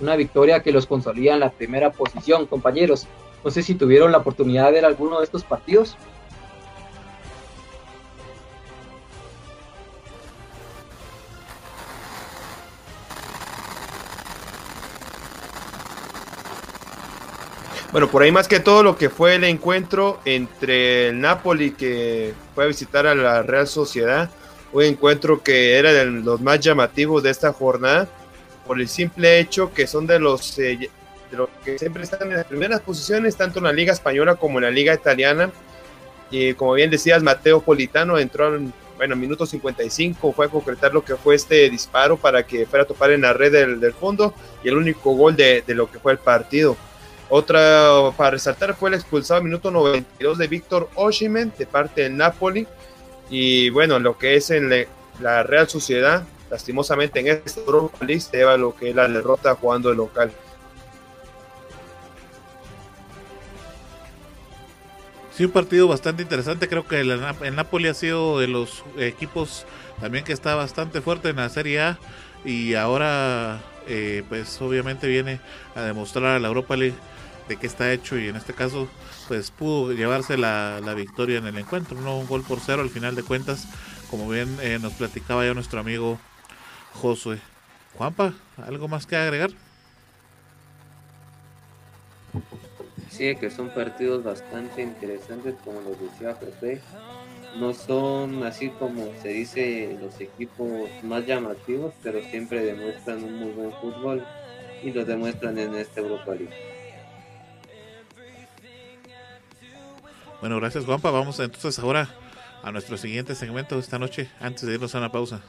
[0.03, 3.07] Una victoria que los consolida en la primera posición, compañeros.
[3.45, 5.97] No sé si tuvieron la oportunidad de ver alguno de estos partidos.
[17.93, 22.35] Bueno, por ahí más que todo lo que fue el encuentro entre el Napoli que
[22.57, 24.31] fue a visitar a la Real Sociedad,
[24.73, 28.09] un encuentro que era de los más llamativos de esta jornada,
[28.67, 30.91] por el simple hecho que son de los, eh,
[31.31, 34.59] de los que siempre están en las primeras posiciones, tanto en la Liga Española como
[34.59, 35.51] en la Liga Italiana.
[36.31, 41.05] Y como bien decías, Mateo Politano entró en, bueno, minuto 55, fue a concretar lo
[41.05, 44.35] que fue este disparo para que fuera a topar en la red del, del fondo
[44.63, 46.77] y el único gol de, de lo que fue el partido.
[47.29, 52.67] Otra para resaltar fue el expulsado minuto 92 de Víctor Oshimen de parte del Napoli.
[53.31, 54.69] Y bueno, lo que es en
[55.19, 59.55] la Real Sociedad, lastimosamente en este Europa League se lleva lo que es la derrota
[59.55, 60.31] jugando de local.
[65.35, 66.69] Sí, un partido bastante interesante.
[66.69, 69.65] Creo que el, el, Napoli ha sido de los equipos
[69.99, 71.99] también que está bastante fuerte en la Serie A.
[72.45, 75.41] Y ahora, eh, pues obviamente viene
[75.75, 76.97] a demostrar a la Europa League
[77.49, 78.89] de qué está hecho y en este caso
[79.27, 82.91] pues pudo llevarse la, la, victoria en el encuentro, no un gol por cero al
[82.91, 83.67] final de cuentas,
[84.11, 86.21] como bien eh, nos platicaba ya nuestro amigo
[86.95, 87.39] Josué.
[87.97, 89.51] Juanpa, ¿algo más que agregar?
[93.11, 96.81] Sí, que son partidos bastante interesantes, como lo decía José.
[97.59, 103.51] No son así como se dice los equipos más llamativos, pero siempre demuestran un muy
[103.51, 104.25] buen fútbol
[104.83, 106.55] y lo demuestran en este Europa League.
[110.41, 111.11] Bueno, gracias Juanpa.
[111.11, 112.09] Vamos entonces ahora
[112.63, 115.43] a nuestro siguiente segmento de esta noche, antes de irnos a una pausa.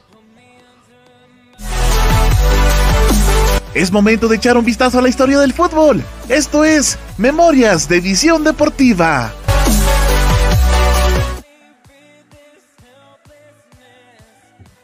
[3.74, 6.00] Es momento de echar un vistazo a la historia del fútbol.
[6.28, 9.34] Esto es Memorias de Visión Deportiva.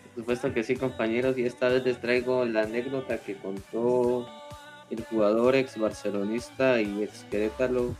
[0.02, 4.28] Por supuesto que sí, compañeros, y esta vez les traigo la anécdota que contó
[4.90, 7.94] el jugador ex barcelonista y ex Querétaro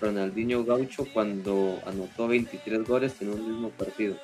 [0.00, 4.14] Ronaldinho Gaucho cuando anotó 23 goles en un mismo partido.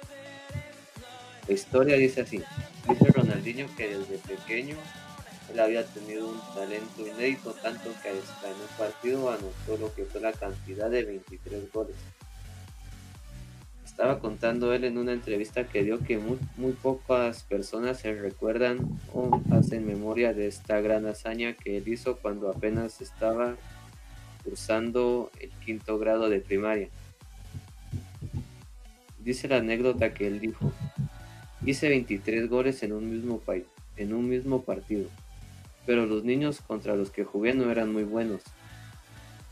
[1.49, 2.40] La historia dice así,
[2.88, 4.76] dice Ronaldinho que desde pequeño
[5.53, 10.05] él había tenido un talento inédito, tanto que hasta en un partido anotó lo que
[10.05, 11.96] fue la cantidad de 23 goles.
[13.84, 18.78] Estaba contando él en una entrevista que dio que muy, muy pocas personas se recuerdan
[19.12, 23.57] o hacen memoria de esta gran hazaña que él hizo cuando apenas estaba
[24.44, 26.88] cursando el quinto grado de primaria.
[29.18, 30.72] Dice la anécdota que él dijo,
[31.64, 33.42] hice 23 goles en un mismo,
[33.96, 35.09] en un mismo partido,
[35.89, 38.43] pero los niños contra los que jugué no eran muy buenos.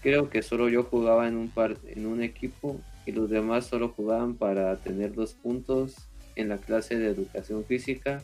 [0.03, 1.51] Creo que solo yo jugaba en un,
[1.87, 5.97] en un equipo y los demás solo jugaban para tener dos puntos
[6.35, 8.23] en la clase de educación física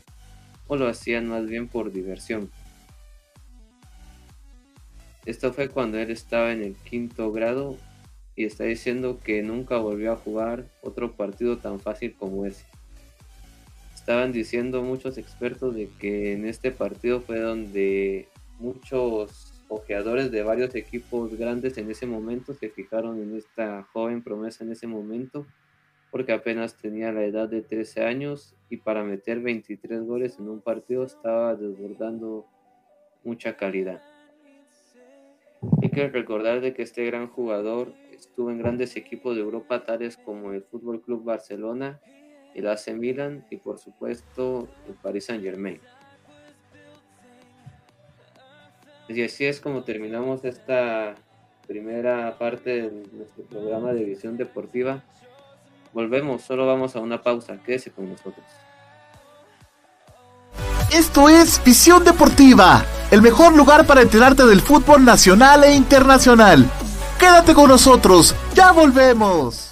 [0.67, 2.51] o lo hacían más bien por diversión.
[5.25, 7.79] Esto fue cuando él estaba en el quinto grado
[8.37, 12.67] y está diciendo que nunca volvió a jugar otro partido tan fácil como ese.
[14.03, 18.27] Estaban diciendo muchos expertos de que en este partido fue donde
[18.59, 24.65] muchos ojeadores de varios equipos grandes en ese momento se fijaron en esta joven promesa
[24.65, 25.47] en ese momento
[26.11, 30.63] porque apenas tenía la edad de 13 años y para meter 23 goles en un
[30.63, 32.45] partido estaba desbordando
[33.23, 34.03] mucha calidad.
[35.81, 40.17] Hay que recordar de que este gran jugador estuvo en grandes equipos de Europa tales
[40.17, 42.01] como el Fútbol Club Barcelona,
[42.55, 45.81] el AC Milan y por supuesto el Paris Saint Germain.
[49.09, 51.15] Y así es como terminamos esta
[51.67, 55.03] primera parte de nuestro programa de visión deportiva.
[55.93, 57.59] Volvemos, solo vamos a una pausa.
[57.65, 58.47] Quédese con nosotros.
[60.91, 66.67] Esto es Visión Deportiva, el mejor lugar para enterarte del fútbol nacional e internacional.
[67.19, 69.72] Quédate con nosotros, ya volvemos.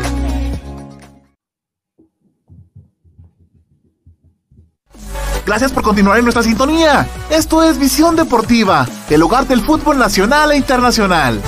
[5.51, 7.05] Gracias por continuar en nuestra sintonía.
[7.29, 11.41] Esto es Visión Deportiva, el hogar del fútbol nacional e internacional.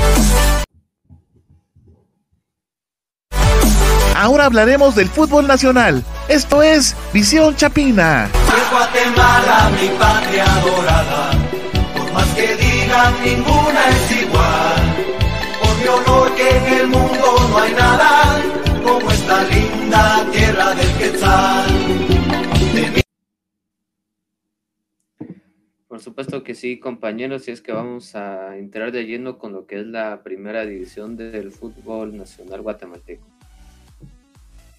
[4.13, 6.03] Ahora hablaremos del fútbol nacional.
[6.27, 8.29] Esto es Visión Chapina.
[8.69, 11.31] Guatemala, mi patria dorada,
[11.95, 14.95] por más que digan, ninguna es igual.
[15.61, 18.41] Por mi honor que en el mundo no hay nada
[18.83, 21.72] como esta linda tierra del Quetzal.
[25.93, 29.67] Por supuesto que sí, compañeros, y es que vamos a entrar de lleno con lo
[29.67, 33.27] que es la primera división del fútbol nacional guatemalteco.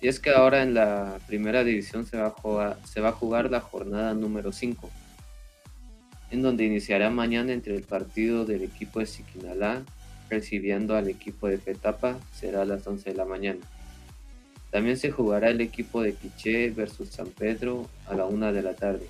[0.00, 4.50] Y es que ahora en la primera división se va a jugar, la jornada número
[4.50, 4.90] 5,
[6.32, 9.84] en donde iniciará mañana entre el partido del equipo de Siquinalá
[10.28, 13.60] recibiendo al equipo de Petapa, será a las 11 de la mañana.
[14.72, 18.74] También se jugará el equipo de Quiché versus San Pedro a la 1 de la
[18.74, 19.06] tarde.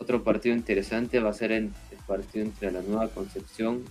[0.00, 1.70] Otro partido interesante va a ser el,
[2.06, 3.84] partido entre la Nueva Concepción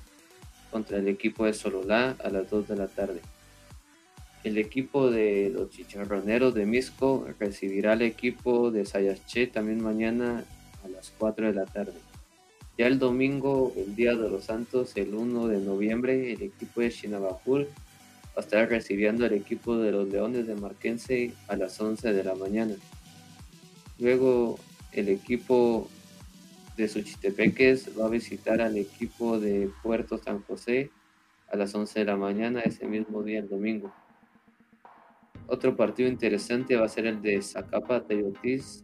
[0.72, 3.22] contra el equipo de Sololá a las 2 de la tarde.
[4.44, 10.44] El equipo de los Chicharroneros de Misco recibirá al equipo de Sayaché también mañana
[10.84, 11.94] a las 4 de la tarde.
[12.76, 16.90] Ya el domingo, el Día de los Santos, el 1 de noviembre, el equipo de
[16.90, 17.68] Chinabajul
[18.30, 22.24] va a estar recibiendo al equipo de los Leones de Marquense a las 11 de
[22.24, 22.74] la mañana.
[24.00, 24.58] Luego
[24.92, 25.88] el equipo
[26.80, 30.92] de Suchitepeques va a visitar al equipo de Puerto San José
[31.52, 33.92] a las 11 de la mañana ese mismo día, el domingo.
[35.48, 38.84] Otro partido interesante va a ser el de Zacapa Teyotis,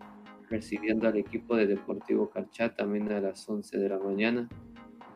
[0.49, 4.49] recibiendo al equipo de Deportivo Carchá también a las 11 de la mañana.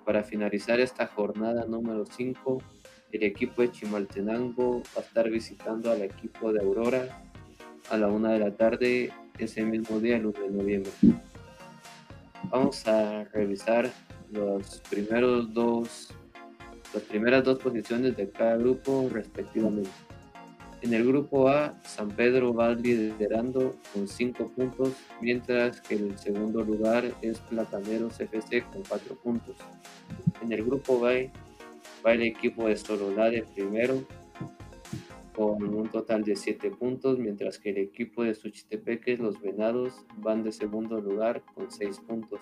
[0.06, 2.64] Para finalizar esta jornada número 5,
[3.12, 7.24] el equipo de Chimaltenango va a estar visitando al equipo de Aurora
[7.90, 10.92] a la 1 de la tarde ese mismo día, el 1 de noviembre.
[12.46, 13.92] Vamos a revisar
[14.32, 16.10] los primeros dos,
[16.94, 19.90] las primeras dos posiciones de cada grupo respectivamente.
[20.82, 26.64] En el grupo A, San Pedro va liderando con 5 puntos, mientras que el segundo
[26.64, 29.58] lugar es Plataneros FC con 4 puntos.
[30.42, 31.32] En el grupo B
[32.06, 34.02] va el equipo de Sololá de primero
[35.40, 40.44] con un total de 7 puntos, mientras que el equipo de Suchitepeques, los Venados, van
[40.44, 42.42] de segundo lugar con 6 puntos.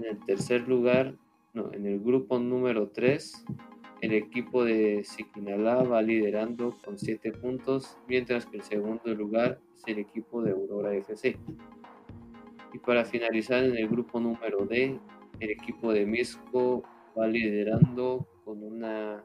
[0.00, 1.14] En el tercer lugar,
[1.54, 3.44] no, en el grupo número 3,
[4.00, 9.84] el equipo de Siquinalá va liderando con 7 puntos, mientras que el segundo lugar es
[9.86, 11.36] el equipo de Aurora FC.
[12.72, 14.98] Y para finalizar en el grupo número D,
[15.38, 16.82] el equipo de Misco
[17.16, 19.22] va liderando con una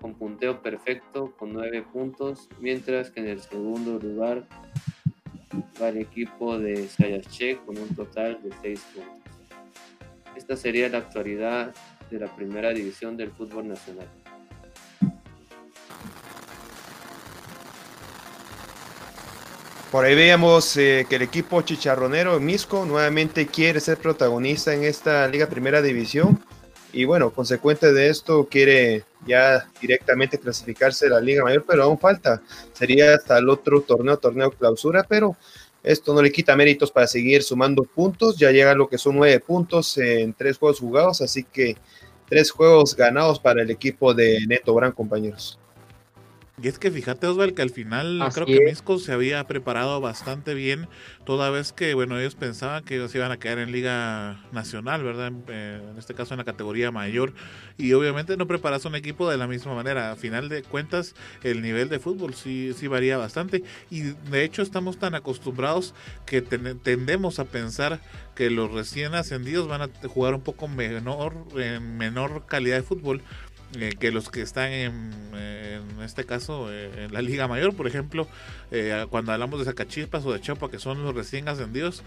[0.00, 4.46] con punteo perfecto con 9 puntos, mientras que en el segundo lugar
[5.80, 9.20] va el equipo de Sayache con un total de 6 puntos.
[10.36, 11.74] Esta sería la actualidad
[12.10, 14.08] de la primera división del fútbol nacional.
[19.90, 25.26] Por ahí veíamos eh, que el equipo chicharronero Misco nuevamente quiere ser protagonista en esta
[25.26, 26.40] Liga Primera División
[26.92, 32.42] y bueno, consecuente de esto quiere ya directamente clasificarse la Liga Mayor, pero aún falta.
[32.72, 35.36] Sería hasta el otro torneo, torneo clausura, pero
[35.82, 38.36] esto no le quita méritos para seguir sumando puntos.
[38.36, 41.76] Ya llega lo que son nueve puntos en tres juegos jugados, así que
[42.28, 45.59] tres juegos ganados para el equipo de Neto Brand, compañeros.
[46.62, 50.52] Y es que fíjate, Osval, que al final creo que Misco se había preparado bastante
[50.52, 50.88] bien,
[51.24, 55.28] toda vez que, bueno, ellos pensaban que ellos iban a quedar en Liga Nacional, ¿verdad?
[55.28, 57.32] En, eh, este caso en la categoría mayor.
[57.78, 60.12] Y obviamente no preparas un equipo de la misma manera.
[60.12, 63.62] A final de cuentas, el nivel de fútbol sí, sí varía bastante.
[63.88, 65.94] Y de hecho, estamos tan acostumbrados
[66.26, 68.00] que tendemos a pensar
[68.34, 73.22] que los recién ascendidos van a jugar un poco menor, en menor calidad de fútbol
[73.78, 77.86] eh, que los que están en, en este caso eh, en la Liga Mayor, por
[77.86, 78.26] ejemplo,
[78.72, 82.02] eh, cuando hablamos de Zacachispas o de Chapa, que son los recién ascendidos,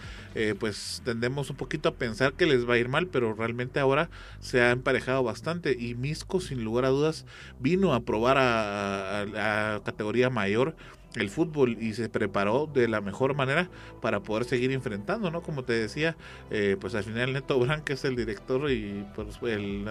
[0.60, 4.10] pues tendemos un poquito a pensar que les va a ir mal, pero realmente ahora
[4.42, 5.78] se ha emparejado bastante.
[5.80, 7.26] Y Misco, sin lugar a dudas,
[7.60, 10.76] vino a probar a categoría mayor
[11.16, 13.70] el fútbol y se preparó de la mejor manera
[14.02, 15.42] para poder seguir enfrentando, ¿no?
[15.42, 16.16] Como te decía,
[16.50, 19.86] eh, pues al final Neto Brand, que es el director y pues, el,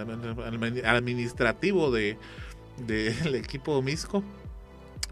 [0.85, 2.17] administrativo de
[2.85, 4.23] del equipo Misco,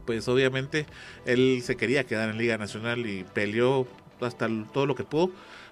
[0.05, 0.85] pues obviamente
[1.25, 3.87] él se quería quedar en Liga Nacional y peleó
[4.19, 5.31] hasta todo lo que pudo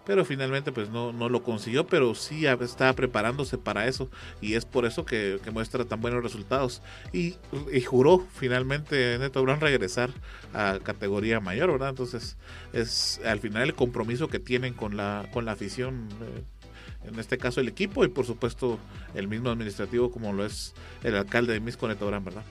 [0.10, 4.10] pero finalmente pues no, no lo consiguió, pero sí estaba preparándose para eso
[4.42, 6.82] y es por eso que, muestra tan buenos resultados
[7.14, 7.36] y,
[7.86, 10.10] juró finalmente Neto Brown regresar
[10.52, 11.90] a categoría mayor, ¿verdad?
[11.90, 12.38] Entonces
[12.74, 16.10] es al final el compromiso que tienen con la, con la afición.
[16.24, 16.44] Eh,
[17.08, 18.80] en este caso el equipo y por supuesto
[19.14, 22.44] el mismo administrativo como lo es el alcalde de Misco Neto Brown, ¿verdad?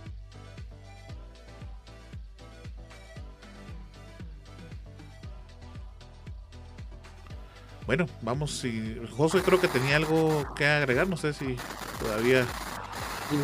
[7.88, 8.50] Bueno, vamos.
[8.50, 11.08] Si José creo que tenía algo que agregar.
[11.08, 11.56] No sé si
[11.98, 12.44] todavía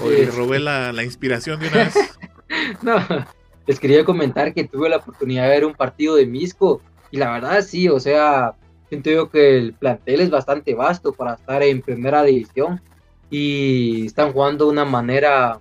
[0.07, 1.95] le robé la, inspiración de una vez.
[2.83, 2.95] no,
[3.67, 6.83] les quería comentar que tuve la oportunidad de ver un partido de Misco.
[7.11, 8.53] Y la verdad, sí, o sea,
[8.91, 12.83] siento yo que el plantel es bastante vasto para estar en primera división.
[13.31, 15.59] Y están jugando de una manera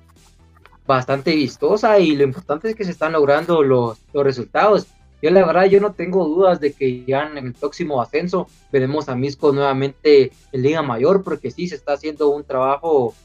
[0.85, 1.99] bastante vistosa.
[1.99, 4.87] Y lo importante es que se están logrando los, los resultados.
[5.23, 9.07] Yo la verdad, yo no tengo dudas de que ya en el próximo ascenso veremos
[9.07, 13.15] a Misco nuevamente en Liga Mayor, porque sí se está haciendo un trabajo,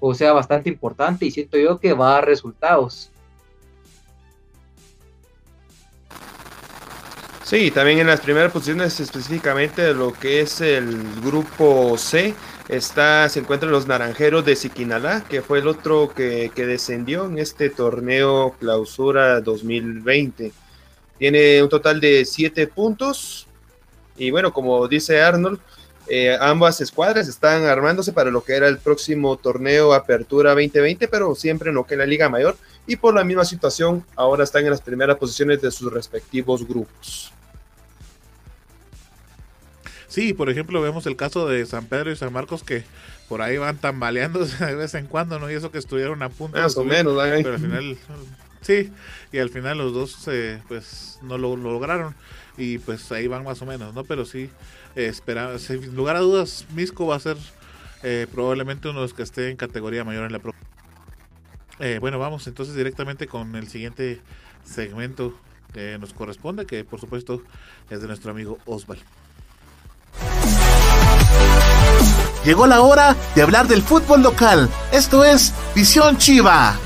[0.00, 3.12] o sea, bastante importante y siento yo que va a dar resultados.
[7.44, 12.34] Sí, también en las primeras posiciones específicamente de lo que es el grupo C,
[12.66, 17.38] está, se encuentran los Naranjeros de Siquinalá, que fue el otro que, que descendió en
[17.38, 20.50] este torneo clausura 2020.
[21.18, 23.46] Tiene un total de 7 puntos.
[24.16, 25.60] Y bueno, como dice Arnold,
[26.10, 31.34] eh, ambas escuadras están armándose para lo que era el próximo torneo Apertura 2020, pero
[31.34, 32.56] siempre en lo que es la Liga Mayor.
[32.86, 37.32] Y por la misma situación, ahora están en las primeras posiciones de sus respectivos grupos.
[40.08, 42.82] Sí, por ejemplo, vemos el caso de San Pedro y San Marcos que
[43.28, 45.50] por ahí van tambaleándose de vez en cuando, ¿no?
[45.50, 46.58] Y eso que estuvieron a punto.
[46.58, 47.98] Más o menos, pero al final
[48.68, 48.92] Sí,
[49.32, 52.14] y al final los dos eh, pues no lo, lograron
[52.58, 54.04] y pues ahí van más o menos, ¿no?
[54.04, 54.50] Pero sí,
[54.94, 55.10] eh,
[55.56, 57.38] sin lugar a dudas, Misco va a ser
[58.02, 60.52] eh, probablemente uno de los que esté en categoría mayor en la pro.
[61.78, 64.20] Eh, bueno, vamos entonces directamente con el siguiente
[64.64, 65.32] segmento
[65.72, 67.42] que nos corresponde, que por supuesto
[67.88, 68.98] es de nuestro amigo Osval.
[72.44, 74.68] Llegó la hora de hablar del fútbol local.
[74.92, 76.78] Esto es Visión Chiva.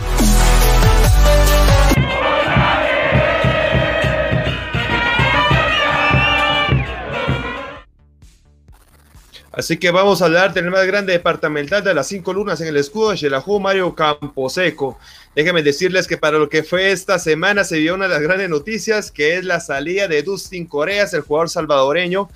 [9.53, 12.77] Así que vamos a hablar del más grande departamental de las cinco lunas en el
[12.79, 14.99] escudo de Xelajú, Mario Camposeco.
[15.37, 18.49] Déjenme decirles que para lo que fue esta semana se vio una de las grandes
[18.49, 22.31] noticias, que es la salida de Dustin Coreas, el jugador salvadoreño,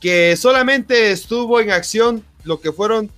[0.00, 3.10] que solamente estuvo en acción lo que fueron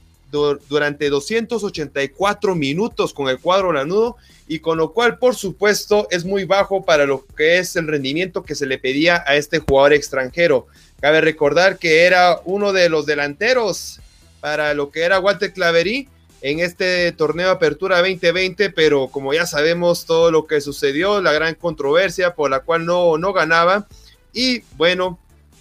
[0.68, 4.16] durante 284 minutos con el cuadro lanudo
[4.48, 8.42] y con lo cual por supuesto es muy bajo para lo que es el rendimiento
[8.42, 10.66] que se le pedía a este jugador extranjero.
[11.04, 14.00] Cabe recordar que era uno de los delanteros
[14.40, 16.08] para lo que era Walter Claverí
[16.40, 21.56] en este torneo Apertura 2020, pero como ya sabemos todo lo que sucedió, la gran
[21.56, 23.86] controversia por la cual no, no ganaba.
[24.32, 25.18] Y bueno,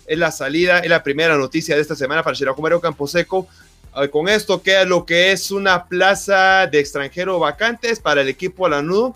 [0.08, 3.46] es la salida, es la primera noticia de esta semana para Campo Camposeco.
[3.92, 8.70] Ah, con esto queda lo que es una plaza de extranjero vacantes para el equipo
[8.70, 9.14] Lanudo.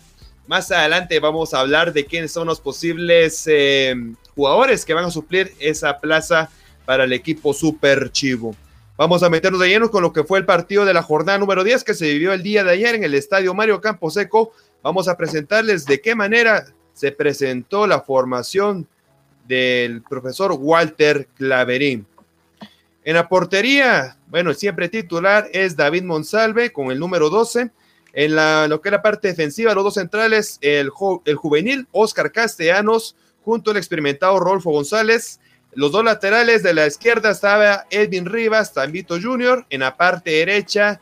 [0.48, 3.93] Más adelante vamos a hablar de quiénes son los posibles eh,
[4.34, 6.50] jugadores que van a suplir esa plaza
[6.86, 8.56] para el equipo Super Chivo.
[8.95, 11.66] Vamos a meternos de lleno con lo que fue el partido de la jornada número
[11.66, 14.54] 10 que se vivió el día de ayer en el estadio Mario Camposeco.
[14.82, 18.88] Vamos a presentarles de qué manera se presentó la formación
[19.50, 22.08] del profesor Walter Claverín.
[23.04, 27.70] En la portería, bueno, siempre titular es David Monsalve con el número 12.
[28.18, 30.89] En la, lo que era parte defensiva, los dos centrales, el,
[31.26, 33.15] el juvenil Oscar Castellanos
[33.45, 35.39] junto al experimentado Rolfo González.
[35.74, 39.68] Los dos laterales de la izquierda estaba Edwin Rivas, Tambito Jr.
[39.70, 40.99] En la parte derecha,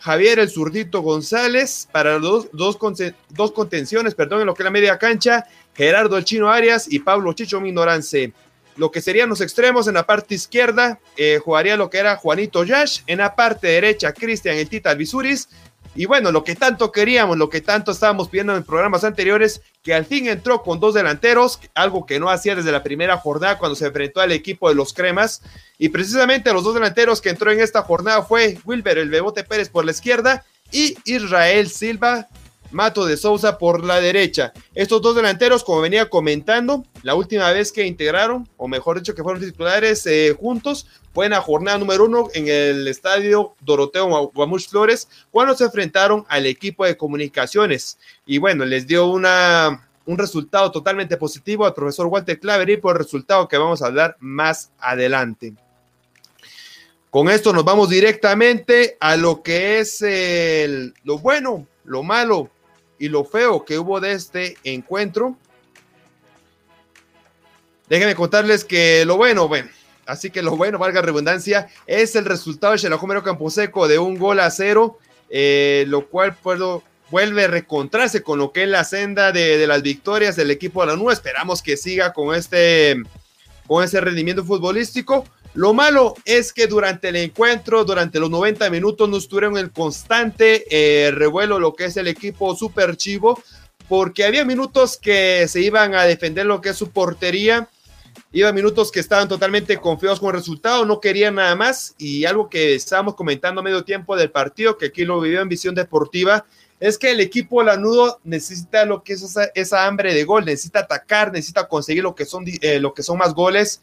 [0.00, 1.88] Javier el zurdito González.
[1.92, 2.78] Para los dos,
[3.28, 6.98] dos contenciones, perdón, en lo que es la media cancha, Gerardo el Chino Arias y
[6.98, 8.32] Pablo Chicho Minorance.
[8.74, 12.64] Lo que serían los extremos en la parte izquierda, eh, jugaría lo que era Juanito
[12.64, 13.02] Yash.
[13.06, 15.48] En la parte derecha, Cristian el Tita Alvisuris.
[15.96, 19.94] Y bueno, lo que tanto queríamos, lo que tanto estábamos pidiendo en programas anteriores, que
[19.94, 23.74] al fin entró con dos delanteros, algo que no hacía desde la primera jornada cuando
[23.74, 25.42] se enfrentó al equipo de los Cremas.
[25.78, 29.70] Y precisamente los dos delanteros que entró en esta jornada fue Wilber el Bebote Pérez
[29.70, 32.28] por la izquierda y Israel Silva
[32.70, 34.52] Mato de Souza por la derecha.
[34.74, 39.22] Estos dos delanteros, como venía comentando, la última vez que integraron, o mejor dicho, que
[39.22, 44.68] fueron titulares eh, juntos, fue en la jornada número uno en el estadio Doroteo Guamuch
[44.68, 47.98] Flores, cuando se enfrentaron al equipo de comunicaciones.
[48.26, 53.02] Y bueno, les dio una, un resultado totalmente positivo al profesor Walter Clavery por el
[53.02, 55.54] resultado que vamos a hablar más adelante.
[57.10, 62.50] Con esto nos vamos directamente a lo que es el, lo bueno, lo malo
[62.98, 65.36] y lo feo que hubo de este encuentro.
[67.88, 69.68] Déjenme contarles que lo bueno, bueno,
[70.06, 74.40] así que lo bueno, valga redundancia, es el resultado de Xelajomero Camposeco de un gol
[74.40, 74.98] a cero,
[75.30, 79.82] eh, lo cual puedo, vuelve a recontrarse con lo que es la senda de, las
[79.82, 81.12] victorias del equipo de la nube.
[81.12, 83.02] Esperamos que siga con este,
[83.68, 85.24] con ese rendimiento futbolístico.
[85.56, 90.66] Lo malo es que durante el encuentro, durante los 90 minutos, no estuvieron el constante
[90.70, 93.42] eh, revuelo lo que es el equipo super chivo,
[93.88, 97.70] porque había minutos que se iban a defender lo que es su portería,
[98.32, 102.50] iba minutos que estaban totalmente confiados con el resultado, no querían nada más, y algo
[102.50, 106.44] que estábamos comentando a medio tiempo del partido, que aquí lo vivió en visión deportiva,
[106.80, 111.32] es que el equipo lanudo necesita lo que es esa, hambre de gol, necesita atacar,
[111.32, 113.80] necesita conseguir lo que son, eh, lo que son más goles.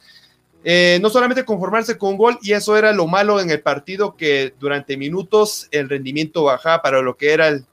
[0.64, 4.16] Eh, no solamente conformarse con un gol, y eso era lo malo en el partido,
[4.16, 7.66] que durante minutos el rendimiento bajaba para lo que era el,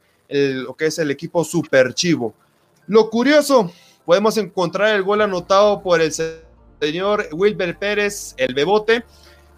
[0.64, 2.34] lo que es el equipo super chivo.
[2.86, 3.72] Lo curioso,
[4.04, 6.12] podemos encontrar el gol anotado por el
[6.80, 9.04] señor Wilber Pérez, el Bebote,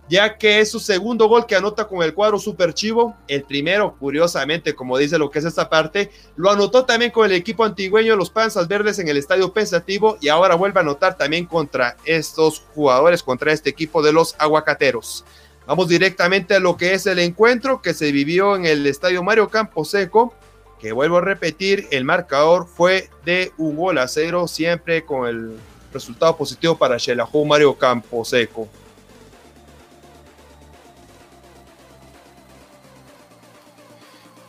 [0.09, 3.17] ya que es su segundo gol que anota con el cuadro super chivo.
[3.29, 7.33] El primero, curiosamente, como dice lo que es esta parte, lo anotó también con el
[7.33, 11.47] equipo antigüeño, los Panzas Verdes, en el estadio pensativo, y ahora vuelve a anotar también
[11.47, 15.25] contra estos jugadores, contra este equipo de los aguacateros.
[15.67, 19.49] Vamos directamente a lo que es el encuentro que se vivió en el estadio Mario
[19.49, 20.35] Camposeco,
[20.81, 25.57] que vuelvo a repetir, el marcador fue de un gol a cero, siempre con el
[25.93, 28.69] resultado positivo para Xelajú Mario Camposeco.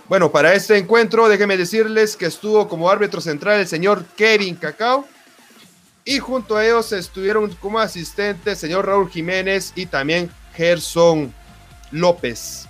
[0.09, 5.07] Bueno, para este encuentro, déjenme decirles que estuvo como árbitro central el señor Kevin Cacao.
[6.05, 11.33] Y junto a ellos estuvieron como asistente el señor Raúl Jiménez y también Gerson
[11.91, 12.67] López.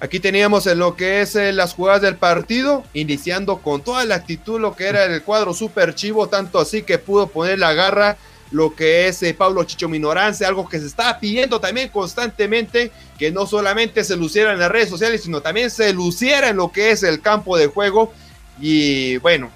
[0.00, 4.16] Aquí teníamos en lo que es eh, las jugadas del partido, iniciando con toda la
[4.16, 8.16] actitud lo que era el cuadro super chivo, tanto así que pudo poner la garra
[8.54, 13.32] lo que es eh, Pablo Chicho Minorance, algo que se está pidiendo también constantemente, que
[13.32, 16.92] no solamente se luciera en las redes sociales, sino también se luciera en lo que
[16.92, 18.12] es el campo de juego.
[18.60, 19.50] Y bueno,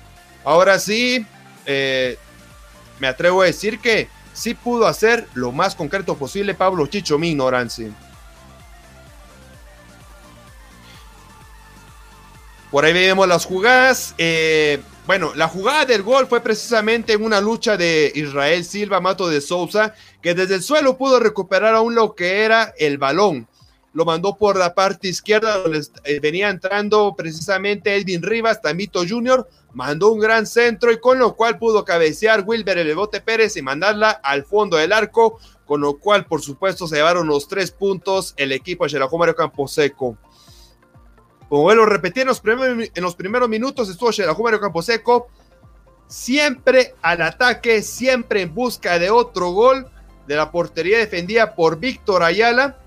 [0.44, 1.24] ahora sí,
[1.64, 2.18] eh,
[2.98, 7.92] me atrevo a decir que sí pudo hacer lo más concreto posible Pablo Chicho Minoranzi.
[12.72, 14.16] Por ahí vemos las jugadas.
[14.18, 19.26] Eh, bueno, la jugada del gol fue precisamente en una lucha de Israel Silva, Mato
[19.26, 23.48] de Sousa, que desde el suelo pudo recuperar aún lo que era el balón.
[23.94, 29.48] Lo mandó por la parte izquierda, donde eh, venía entrando precisamente Edwin Rivas, Tamito Jr.,
[29.72, 33.62] mandó un gran centro y con lo cual pudo cabecear Wilber el Bote Pérez y
[33.62, 38.34] mandarla al fondo del arco, con lo cual, por supuesto, se llevaron los tres puntos
[38.36, 40.18] el equipo de Xelajú Mario Camposeco.
[41.48, 45.28] Como vuelvo a repetir, en los primeros, en los primeros minutos estuvo Xelajú Mario Camposeco
[46.08, 49.86] siempre al ataque, siempre en busca de otro gol
[50.26, 52.78] de la portería defendida por Víctor Ayala,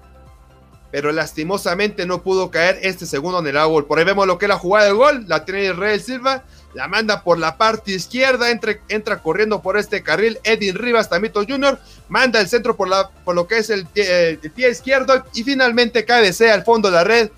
[0.92, 3.88] pero lastimosamente no pudo caer este segundo en el agua.
[3.88, 6.44] Por ahí vemos lo que es la jugada del gol, la tiene Israel Silva,
[6.74, 11.80] la manda por la parte izquierda, entra corriendo por este carril Edwin Rivas, Tamito Jr.,
[12.10, 15.44] manda el centro por, la, por lo que es el pie, el pie izquierdo y
[15.44, 17.30] finalmente cabecea al fondo de la red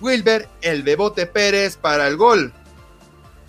[0.00, 2.52] Wilber el Bebote Pérez para el gol.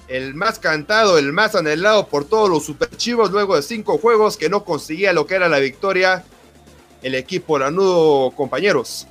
[0.07, 4.49] El más cantado, el más anhelado por todos los superchivos luego de cinco juegos que
[4.49, 6.25] no conseguía lo que era la victoria
[7.01, 9.07] el equipo lanudo, compañeros.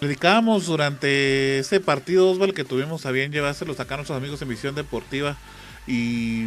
[0.00, 4.48] Dedicábamos durante ese partido, Osval, que tuvimos a bien llevárselo acá a nuestros amigos en
[4.48, 5.36] Visión Deportiva
[5.86, 6.46] y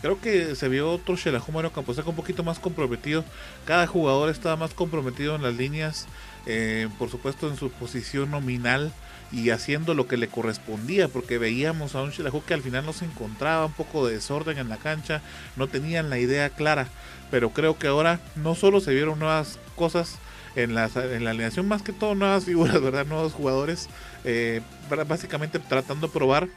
[0.00, 3.24] creo que se vio otro Xelajú Camposeco un poquito más comprometido.
[3.64, 6.06] Cada jugador estaba más comprometido en las líneas,
[6.46, 8.92] eh, por supuesto en su posición nominal
[9.30, 12.92] y haciendo lo que le correspondía, porque veíamos a un Xelajú que al final no
[12.92, 15.20] se encontraba un poco de desorden en la cancha,
[15.56, 16.88] no tenían la idea clara,
[17.30, 20.16] pero creo que ahora no solo se vieron nuevas cosas
[20.56, 23.04] en la, en la alineación, más que todo nuevas figuras, ¿verdad?
[23.04, 23.88] Nuevos jugadores,
[24.24, 24.62] eh,
[25.06, 26.48] básicamente tratando de probar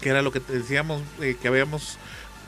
[0.00, 1.98] que era lo que decíamos, eh, que habíamos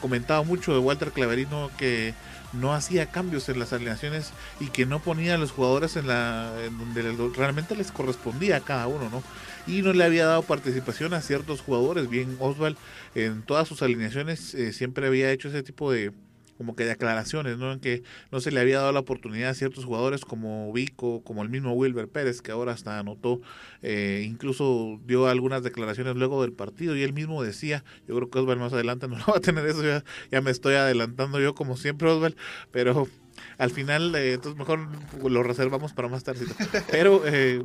[0.00, 2.14] comentado mucho de Walter Claverino, que
[2.52, 6.52] no hacía cambios en las alineaciones y que no ponía a los jugadores en la
[6.78, 7.02] donde
[7.36, 9.22] realmente les correspondía a cada uno, ¿no?
[9.66, 12.76] Y no le había dado participación a ciertos jugadores, bien Oswald
[13.14, 16.12] en todas sus alineaciones eh, siempre había hecho ese tipo de
[16.60, 17.72] como que de aclaraciones, ¿no?
[17.72, 21.42] En que no se le había dado la oportunidad a ciertos jugadores como Vico, como
[21.42, 23.40] el mismo Wilber Pérez, que ahora hasta anotó,
[23.80, 28.40] eh, incluso dio algunas declaraciones luego del partido y él mismo decía, yo creo que
[28.40, 31.78] Osvaldo más adelante no va a tener eso, ya, ya me estoy adelantando yo como
[31.78, 32.36] siempre Osvaldo,
[32.70, 33.08] pero
[33.58, 34.88] al final, eh, entonces mejor
[35.28, 36.46] lo reservamos para más tarde.
[36.90, 37.62] Pero eh,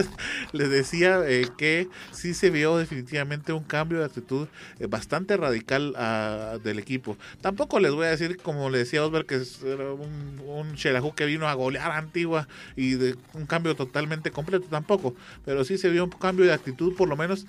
[0.52, 4.48] les decía eh, que sí se vio definitivamente un cambio de actitud
[4.78, 7.16] eh, bastante radical ah, del equipo.
[7.40, 11.48] Tampoco les voy a decir, como le decía Osberg, que era un, un que vino
[11.48, 15.14] a golear Antigua y de un cambio totalmente completo, tampoco.
[15.44, 17.46] Pero sí se vio un cambio de actitud, por lo menos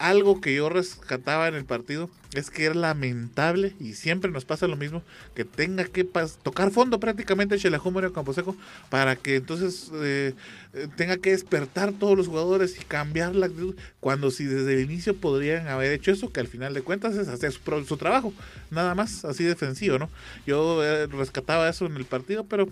[0.00, 4.66] algo que yo rescataba en el partido es que es lamentable y siempre nos pasa
[4.66, 5.02] lo mismo
[5.34, 6.08] que tenga que
[6.42, 8.56] tocar fondo prácticamente Xelajú Mario Camposeco
[8.88, 10.32] para que entonces eh,
[10.72, 14.90] eh, tenga que despertar todos los jugadores y cambiar la actitud cuando si desde el
[14.90, 18.32] inicio podrían haber hecho eso que al final de cuentas es hacer su, su trabajo
[18.70, 20.08] nada más así defensivo no
[20.46, 22.68] yo eh, rescataba eso en el partido pero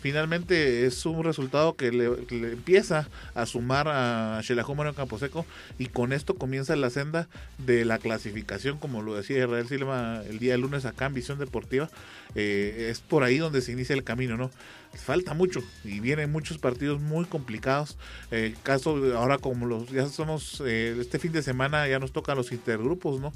[0.00, 2.06] finalmente es un resultado que le,
[2.52, 5.46] empieza a sumar a en Camposeco
[5.78, 7.28] y con esto comienza la senda
[7.58, 11.90] de la clasificación, como lo decía Israel Silva el día lunes acá en Visión Deportiva.
[12.34, 14.50] Eh, es por ahí donde se inicia el camino, ¿no?
[14.94, 17.98] Falta mucho y vienen muchos partidos muy complicados.
[18.30, 22.36] Eh, caso ahora como los ya somos eh, este fin de semana ya nos tocan
[22.36, 23.32] los intergrupos, ¿no?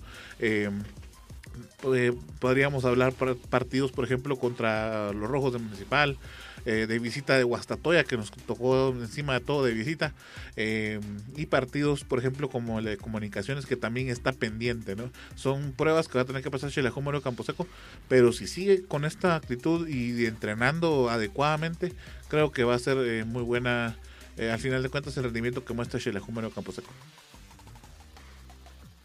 [1.82, 3.12] Eh, podríamos hablar
[3.50, 6.16] partidos, por ejemplo, contra los Rojos de Municipal,
[6.64, 10.12] eh, de visita de Guastatoya, que nos tocó encima de todo de visita,
[10.56, 11.00] eh,
[11.36, 15.10] y partidos, por ejemplo, como el de comunicaciones, que también está pendiente, ¿no?
[15.36, 17.66] Son pruebas que va a tener que pasar Chile Campo Camposeco,
[18.08, 21.92] pero si sigue con esta actitud y entrenando adecuadamente,
[22.28, 23.96] creo que va a ser eh, muy buena,
[24.38, 26.90] al final de cuentas, el rendimiento que muestra Chile Campo Camposeco.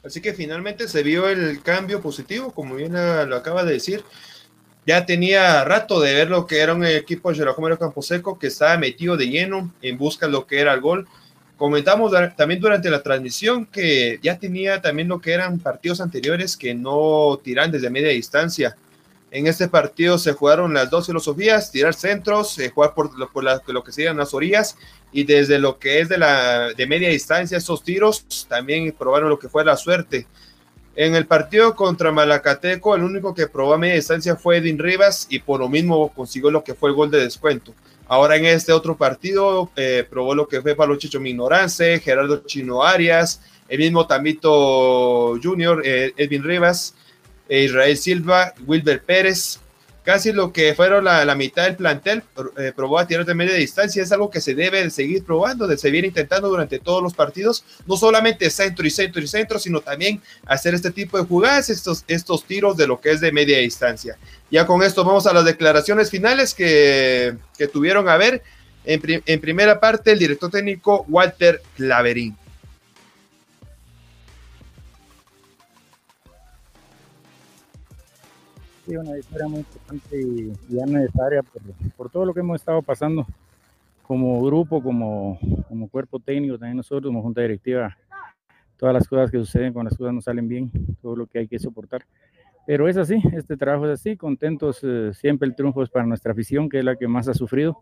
[0.03, 4.03] Así que finalmente se vio el cambio positivo, como bien lo acaba de decir
[4.85, 8.77] ya tenía rato de ver lo que era un equipo de Campo Camposeco que estaba
[8.77, 11.07] metido de lleno en busca de lo que era el gol.
[11.57, 16.75] Comentamos también durante la transmisión que ya tenía también lo que eran partidos anteriores que
[16.75, 18.75] no tiran desde media distancia.
[19.31, 23.43] En este partido se jugaron las dos filosofías, tirar centros, eh, jugar por, por,
[23.73, 24.77] lo que serían las orillas
[25.11, 29.39] y desde lo que es de, la, de media distancia, esos tiros, también probaron lo
[29.39, 30.27] que fue la suerte.
[30.97, 35.27] En el partido contra Malacateco, el único que probó a media distancia fue Edwin Rivas
[35.29, 37.73] y por lo mismo consiguió lo que fue el gol de descuento.
[38.07, 42.83] Ahora en este otro partido eh, probó lo que fue Pablo Chicho Minorance, Gerardo Chino
[42.83, 46.95] Arias, el mismo Tamito Junior, eh, Edwin Rivas,
[47.49, 49.59] eh, Israel Silva, Wilber Pérez,
[50.05, 52.23] casi lo que fueron la, la mitad del plantel
[52.57, 55.67] eh, probó a tirar de media distancia, es algo que se debe de seguir probando,
[55.67, 59.81] de seguir intentando durante todos los partidos, no solamente centro y centro y centro, sino
[59.81, 63.57] también hacer este tipo de jugadas, estos, estos tiros de lo que es de media
[63.57, 64.17] distancia.
[64.51, 68.43] Ya con esto vamos a las declaraciones finales que, que tuvieron a ver.
[68.85, 72.37] En, en primera parte, el director técnico Walter Claverín.
[78.85, 81.61] Sí, una victoria muy importante y ya necesaria por,
[81.95, 83.25] por, todo lo que hemos estado pasando
[84.03, 87.97] como grupo, como, como cuerpo técnico, también nosotros como junta directiva,
[88.77, 90.71] todas las cosas que suceden cuando las cosas no salen bien,
[91.01, 92.05] todo lo que hay que soportar.
[92.67, 96.31] Pero es así, este trabajo es así, contentos, eh, siempre el triunfo es para nuestra
[96.31, 97.81] afición, que es la que más ha sufrido,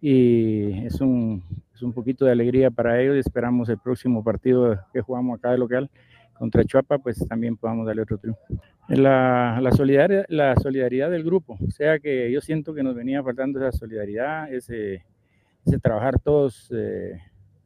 [0.00, 1.42] y es un,
[1.74, 5.58] es un poquito de alegría para ellos esperamos el próximo partido que jugamos acá de
[5.58, 5.90] local
[6.38, 8.40] contra Chuapa, pues también podamos darle otro triunfo.
[8.88, 13.22] La, la, solidaridad, la solidaridad del grupo, o sea que yo siento que nos venía
[13.22, 15.04] faltando esa solidaridad, ese,
[15.66, 17.20] ese trabajar todos eh,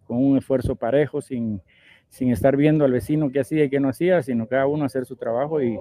[0.06, 1.60] con un esfuerzo parejo, sin,
[2.08, 5.04] sin estar viendo al vecino qué hacía y qué no hacía, sino cada uno hacer
[5.04, 5.78] su trabajo y,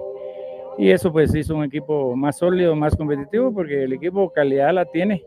[0.78, 4.84] y eso pues hizo un equipo más sólido, más competitivo, porque el equipo calidad la
[4.84, 5.24] tiene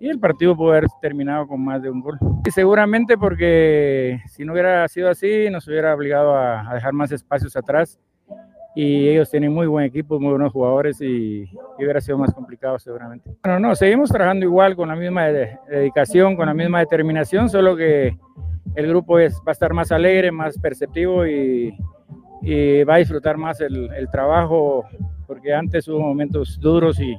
[0.00, 2.18] y el partido puede haber terminado con más de un gol.
[2.44, 7.12] Y seguramente porque si no hubiera sido así, nos hubiera obligado a, a, dejar más
[7.12, 7.98] espacios atrás.
[8.74, 12.78] Y ellos tienen muy buen equipo, muy buenos jugadores y, y hubiera sido más complicado
[12.78, 13.34] seguramente.
[13.42, 17.74] Bueno, no, seguimos trabajando igual, con la misma de, dedicación, con la misma determinación, solo
[17.74, 18.18] que
[18.74, 21.74] el grupo es, va a estar más alegre, más perceptivo y,
[22.42, 24.84] y va a disfrutar más el, el trabajo,
[25.26, 27.18] porque antes hubo momentos duros y,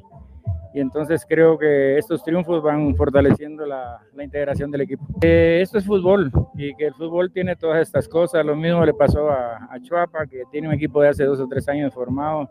[0.73, 5.05] y entonces creo que estos triunfos van fortaleciendo la, la integración del equipo.
[5.21, 8.45] Eh, esto es fútbol y que el fútbol tiene todas estas cosas.
[8.45, 11.47] Lo mismo le pasó a, a Chuapa, que tiene un equipo de hace dos o
[11.47, 12.49] tres años formado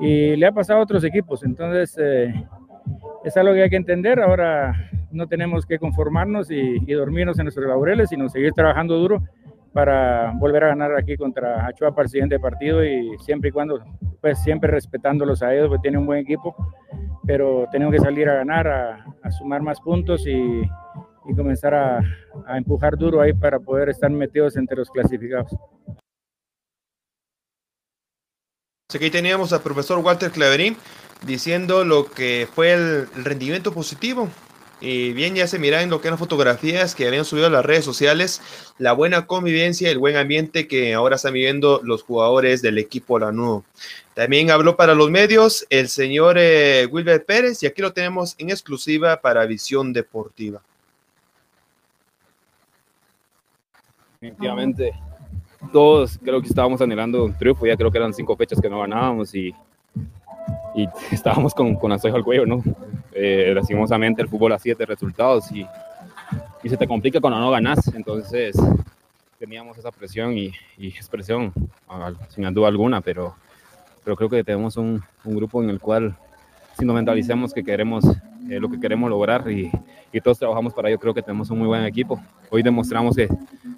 [0.00, 1.42] y le ha pasado a otros equipos.
[1.44, 2.32] Entonces eh,
[3.24, 4.20] es algo que hay que entender.
[4.20, 4.74] Ahora
[5.10, 9.22] no tenemos que conformarnos y, y dormirnos en nuestros laureles, sino seguir trabajando duro
[9.74, 13.84] para volver a ganar aquí contra Achuapa el siguiente partido y siempre y cuando,
[14.20, 16.54] pues siempre respetándolos a ellos, porque tienen un buen equipo,
[17.26, 20.62] pero tenemos que salir a ganar, a, sumar más puntos y,
[21.34, 21.98] comenzar a,
[22.46, 25.50] a, empujar duro ahí para poder estar metidos entre los clasificados.
[28.94, 30.76] Aquí teníamos al profesor Walter Claverín
[31.26, 34.28] diciendo lo que fue el rendimiento positivo
[34.80, 37.64] y bien, ya se mira en lo que eran fotografías que habían subido a las
[37.64, 38.42] redes sociales,
[38.78, 43.64] la buena convivencia, el buen ambiente que ahora están viviendo los jugadores del equipo Lanudo.
[44.14, 48.50] También habló para los medios el señor eh, Wilber Pérez y aquí lo tenemos en
[48.50, 50.60] exclusiva para Visión Deportiva.
[54.20, 54.92] Definitivamente,
[55.72, 58.80] todos creo que estábamos anhelando un triunfo, ya creo que eran cinco fechas que no
[58.80, 59.54] ganábamos y
[60.74, 62.62] y estábamos con, con al cuello, ¿no?
[63.16, 65.64] Eh, lastimosamente el fútbol a siete resultados y,
[66.64, 68.56] y, se te complica cuando no ganas, entonces
[69.38, 71.52] teníamos esa presión y, y expresión,
[72.28, 73.36] sin duda alguna, pero,
[74.02, 76.16] pero creo que tenemos un, un, grupo en el cual
[76.76, 78.04] si nos mentalicemos que queremos
[78.50, 79.70] eh, lo que queremos lograr y,
[80.12, 82.20] y, todos trabajamos para ello, creo que tenemos un muy buen equipo.
[82.50, 83.28] Hoy demostramos que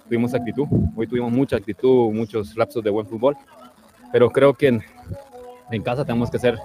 [0.05, 3.37] tuvimos actitud, hoy tuvimos mucha actitud, muchos lapsos de buen fútbol,
[4.11, 4.83] pero creo que en,
[5.69, 6.57] en casa tenemos que ser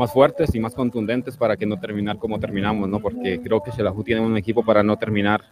[0.00, 3.00] más fuertes y más contundentes para que no terminar como terminamos, ¿no?
[3.00, 5.42] Porque creo que Xelajú tiene un equipo para no terminar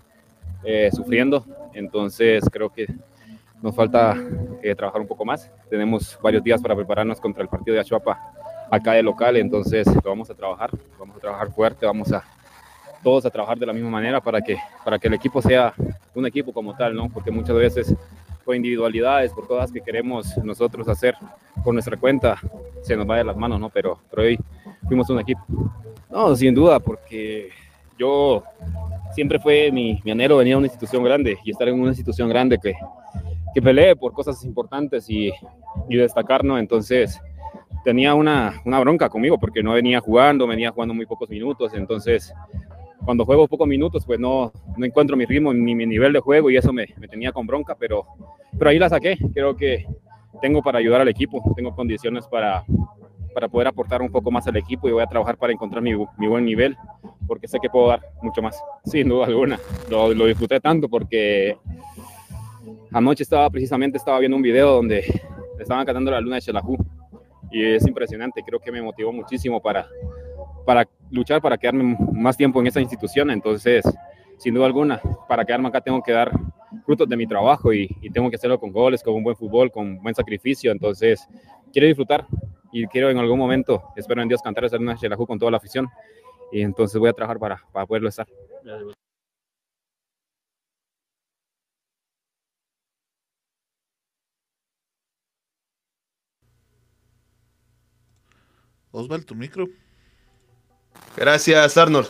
[0.65, 1.45] eh, sufriendo,
[1.75, 2.87] entonces creo que
[3.61, 4.16] nos falta
[4.62, 5.51] eh, trabajar un poco más.
[5.69, 8.19] Tenemos varios días para prepararnos contra el partido de Achuapa
[8.70, 12.25] acá de local, entonces lo vamos a trabajar, vamos a trabajar fuerte, vamos a
[13.03, 15.75] todos a trabajar de la misma manera para que, para que el equipo sea
[16.15, 17.11] un equipo como tal, ¿no?
[17.11, 17.95] Porque muchas veces
[18.49, 21.15] por individualidades, por cosas que queremos nosotros hacer
[21.62, 22.41] por nuestra cuenta,
[22.81, 23.69] se nos va de las manos, ¿no?
[23.69, 24.39] Pero, pero hoy
[24.87, 25.45] fuimos un equipo.
[26.11, 27.51] No, sin duda, porque
[27.99, 28.43] yo
[29.15, 32.27] siempre fue mi, mi anhelo venir a una institución grande y estar en una institución
[32.31, 32.73] grande que,
[33.53, 35.31] que pelee por cosas importantes y,
[35.87, 36.57] y destacar, ¿no?
[36.59, 37.20] Entonces
[37.85, 42.33] tenía una, una bronca conmigo porque no venía jugando, venía jugando muy pocos minutos, entonces
[43.09, 46.51] cuando juego pocos minutos, pues no, no encuentro mi ritmo ni mi nivel de juego
[46.51, 48.05] y eso me, me, tenía con bronca, pero,
[48.59, 49.17] pero ahí la saqué.
[49.33, 49.87] Creo que
[50.43, 52.67] tengo para ayudar al equipo, tengo condiciones para,
[53.33, 55.95] para poder aportar un poco más al equipo y voy a trabajar para encontrar mi,
[56.19, 56.77] mi buen nivel,
[57.27, 59.59] porque sé que puedo dar mucho más, sin duda alguna.
[59.89, 61.57] Lo, lo disfruté tanto porque
[62.93, 65.03] anoche estaba precisamente estaba viendo un video donde
[65.59, 66.77] estaban cantando la luna de Xelajú
[67.51, 69.89] y es impresionante, creo que me motivó muchísimo para,
[70.69, 73.31] para luchar, para quedarme más tiempo en esa institución.
[73.31, 73.82] Entonces,
[74.36, 76.31] sin duda alguna, para quedarme acá tengo que dar
[76.85, 79.97] frutos de mi trabajo y, tengo que hacerlo con goles, con un buen fútbol, con
[80.03, 80.70] buen sacrificio.
[80.70, 81.27] Entonces,
[81.73, 82.27] quiero disfrutar
[82.70, 84.95] y quiero en algún momento, espero en Dios, cantar esa una
[85.27, 85.89] con toda la afición.
[86.53, 88.27] Y entonces voy a trabajar para, para poderlo estar.
[98.93, 99.66] Osvaldo, tu micro.
[101.16, 102.09] Gracias, Arnold.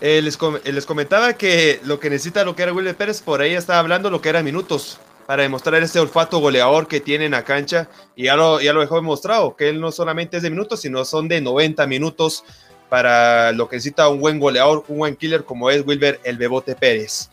[0.00, 3.80] Eh, les, comentaba que lo que necesita lo que era Wilber Pérez, por ahí estaba
[3.80, 7.88] hablando lo que era minutos para demostrar ese olfato goleador que tiene en la cancha
[8.14, 11.04] y ya lo, ya lo dejó demostrado, que él no solamente es de minutos, sino
[11.04, 12.44] son de 90 minutos
[12.88, 16.76] para lo que necesita un buen goleador, un buen killer como es Wilber el Bebote
[16.76, 17.28] Pérez.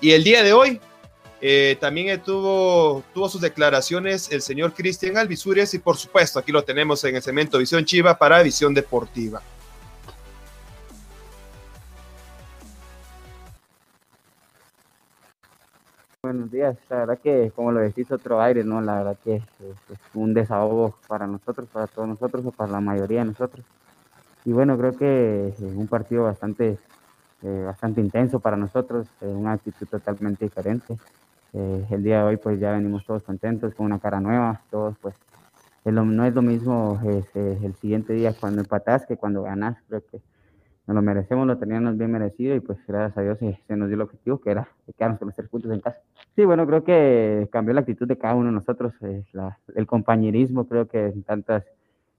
[0.00, 0.80] Y el día de hoy
[1.40, 6.64] eh, también tuvo, tuvo sus declaraciones el señor Cristian Alvisures y por supuesto aquí lo
[6.64, 9.40] tenemos en el cemento Visión Chiva para Visión Deportiva.
[16.30, 18.80] Buenos días, la verdad que como lo decís otro aire, ¿no?
[18.80, 19.42] La verdad que es,
[20.14, 23.66] un desahogo para nosotros, para todos nosotros o para la mayoría de nosotros.
[24.44, 26.78] Y bueno, creo que es un partido bastante,
[27.42, 30.96] eh, bastante intenso para nosotros, una actitud totalmente diferente.
[31.52, 34.94] Eh, el día de hoy pues ya venimos todos contentos, con una cara nueva, todos
[35.02, 35.16] pues
[35.84, 40.20] no es lo mismo este, el siguiente día cuando empatás que cuando ganás, creo que
[40.94, 44.02] lo merecemos, lo teníamos bien merecido y pues gracias a Dios se, nos dio el
[44.02, 46.00] objetivo que era quedarnos con los tres puntos en casa.
[46.36, 48.92] Sí, bueno, creo que cambió la actitud de cada uno de nosotros,
[49.74, 51.64] el compañerismo, creo que en tantas,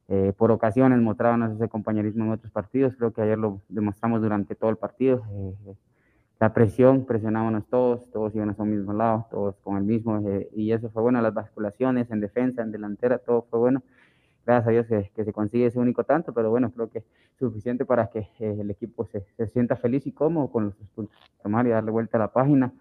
[0.08, 4.56] eh, por ocasiones mostrábamos ese compañerismo en otros partidos, creo que ayer lo demostramos durante
[4.56, 5.24] todo el partido.
[5.32, 5.76] Eh,
[6.42, 10.50] la presión, presionábamos todos, todos íbamos a un mismo lado, todos con el mismo, eh,
[10.56, 13.84] y eso fue bueno, las basculaciones en defensa, en delantera, todo fue bueno.
[14.52, 17.06] Gracias a Dios que, se consigue ese único tanto, pero bueno, creo que
[17.40, 21.16] suficiente para que eh, el equipo se, sienta feliz y cómodo con los puntos.
[21.42, 22.74] Tomar y darle vuelta a la página,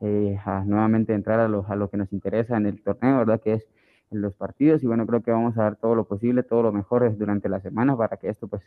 [0.00, 3.40] eh, a nuevamente entrar a lo, a lo que nos interesa en el torneo, ¿verdad?
[3.40, 3.66] Que es
[4.12, 6.72] en los partidos, y bueno, creo que vamos a dar todo lo posible, todo lo
[6.72, 8.62] mejor durante la semana para que esto pues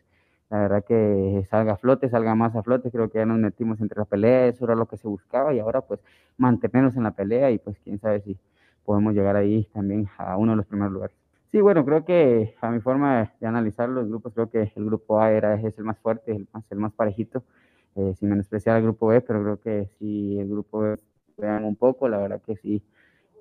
[0.49, 3.79] la verdad que salga a flote, salga más a flote, creo que ya nos metimos
[3.79, 6.01] entre la pelea, eso era lo que se buscaba y ahora pues
[6.37, 8.37] mantenernos en la pelea y pues quién sabe si
[8.83, 11.20] podemos llegar ahí también a uno de los primeros lugares.
[11.51, 15.19] Sí, bueno, creo que a mi forma de analizar los grupos, creo que el grupo
[15.19, 17.43] A era, es el más fuerte, el más, el más parejito,
[17.95, 20.95] eh, sin menospreciar al grupo B, pero creo que si el grupo B
[21.37, 22.81] vean un poco, la verdad que sí,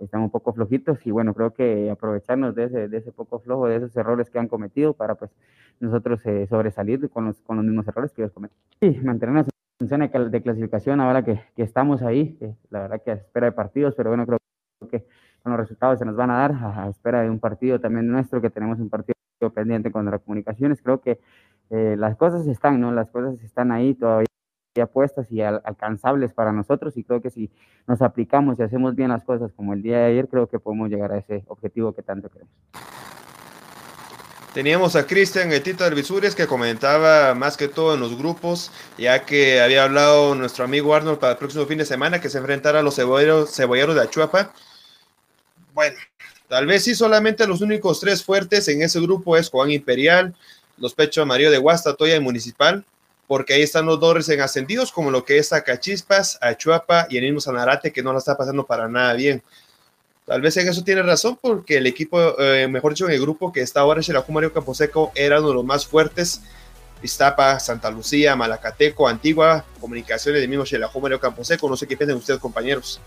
[0.00, 3.68] están un poco flojitos y bueno, creo que aprovecharnos de ese, de ese poco flojo,
[3.68, 5.30] de esos errores que han cometido para pues
[5.78, 8.58] nosotros eh, sobresalir con los, con los mismos errores que ellos cometen.
[8.80, 12.36] Y mantenernos en función de clasificación ahora que, que estamos ahí,
[12.70, 14.38] la verdad que a espera de partidos, pero bueno, creo
[14.90, 15.06] que
[15.40, 18.40] con los resultados se nos van a dar a, espera de un partido también nuestro,
[18.40, 19.14] que tenemos un partido
[19.54, 21.18] pendiente con las comunicaciones, creo que
[21.70, 22.92] eh, las cosas están, ¿no?
[22.92, 24.26] Las cosas están ahí todavía
[24.92, 27.50] puestas y alcanzables para nosotros y creo que si
[27.86, 30.88] nos aplicamos y hacemos bien las cosas como el día de ayer, creo que podemos
[30.88, 32.54] llegar a ese objetivo que tanto queremos.
[34.54, 39.60] Teníamos a Cristian Etito Visures que comentaba más que todo en los grupos, ya que
[39.60, 42.82] había hablado nuestro amigo Arnold para el próximo fin de semana que se enfrentara a
[42.82, 44.52] los cebolleros, cebolleros de Achuapa.
[45.72, 45.96] Bueno,
[46.48, 50.34] tal vez sí solamente los únicos tres fuertes en ese grupo es Juan Imperial,
[50.76, 52.84] los Pechos Amarillo de Guastatoya y Municipal
[53.30, 57.22] porque ahí están los dos recién ascendidos, como lo que es Acachispas, Achuapa y el
[57.22, 59.40] mismo Sanarate, que no la está pasando para nada bien.
[60.26, 63.52] Tal vez en eso tiene razón, porque el equipo, eh, mejor dicho, en el grupo
[63.52, 66.42] que está ahora, Xelajú Mario Camposeco, era uno de los más fuertes.
[67.04, 71.68] Iztapa, Santa Lucía, Malacateco, Antigua, Comunicaciones del mismo Xelajú Mario Camposeco.
[71.68, 73.00] No sé qué piensan ustedes, compañeros.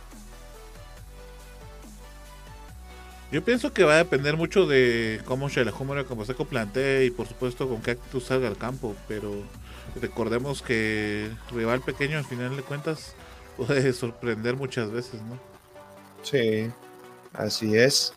[3.33, 7.27] Yo pienso que va a depender mucho de cómo Xelajú Mario Camposeco plantee y, por
[7.27, 9.33] supuesto, con qué actitud salga al campo, pero
[9.99, 13.15] recordemos que rival pequeño al final de cuentas
[13.57, 15.39] puede sorprender muchas veces, ¿no?
[16.21, 16.69] Sí,
[17.33, 18.13] así es.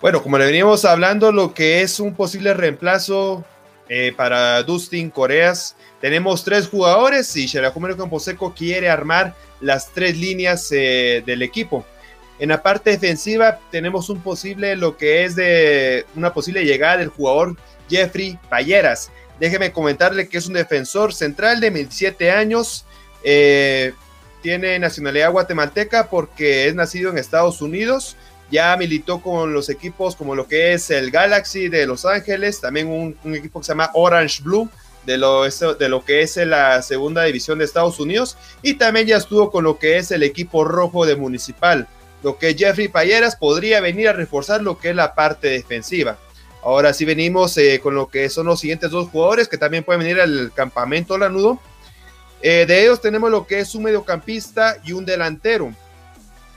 [0.00, 3.44] Bueno, como le veníamos hablando, lo que es un posible reemplazo
[3.88, 10.72] eh, para Dustin Coreas, tenemos tres jugadores y Campo Camposeco quiere armar las tres líneas
[10.72, 11.86] eh, del equipo.
[12.38, 17.08] En la parte defensiva tenemos un posible, lo que es de una posible llegada del
[17.08, 17.56] jugador
[17.88, 19.10] Jeffrey Payeras.
[19.38, 22.84] Déjeme comentarle que es un defensor central de 27 años.
[23.22, 23.92] Eh,
[24.42, 28.16] tiene nacionalidad guatemalteca porque es nacido en Estados Unidos.
[28.50, 32.88] Ya militó con los equipos como lo que es el Galaxy de Los Ángeles, también
[32.88, 34.68] un, equipo que se llama Orange Blue
[35.06, 38.36] de lo, de lo que es la segunda división de Estados Unidos.
[38.62, 41.88] Y también ya estuvo con lo que es el equipo rojo de Municipal.
[42.24, 46.16] Lo que Jeffrey Payeras podría venir a reforzar lo que es la parte defensiva.
[46.62, 50.00] Ahora sí venimos eh, con lo que son los siguientes dos jugadores que también pueden
[50.00, 51.60] venir al campamento lanudo.
[52.40, 55.74] Eh, de ellos tenemos lo que es un mediocampista y un delantero.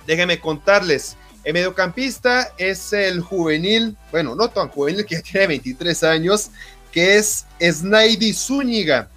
[0.06, 1.18] Déjenme contarles.
[1.44, 6.50] El mediocampista es el juvenil, bueno, no tan juvenil, que ya tiene 23 años,
[6.94, 9.10] que es Snaidy Zúñiga.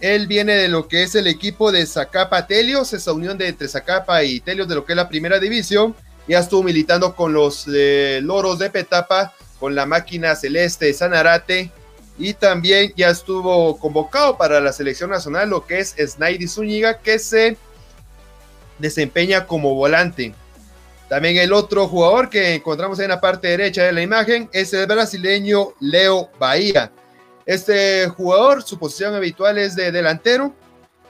[0.00, 3.68] Él viene de lo que es el equipo de Zacapa Telios, esa unión de entre
[3.68, 5.94] Zacapa y Telios de lo que es la primera división.
[6.28, 11.72] Ya estuvo militando con los eh, Loros de Petapa, con la máquina celeste Sanarate
[12.18, 17.18] y también ya estuvo convocado para la selección nacional lo que es Snaidy Zúñiga, que
[17.18, 17.56] se
[18.78, 20.34] desempeña como volante.
[21.08, 24.86] También el otro jugador que encontramos en la parte derecha de la imagen es el
[24.86, 26.90] brasileño Leo Bahía.
[27.48, 30.54] Este jugador, su posición habitual es de delantero.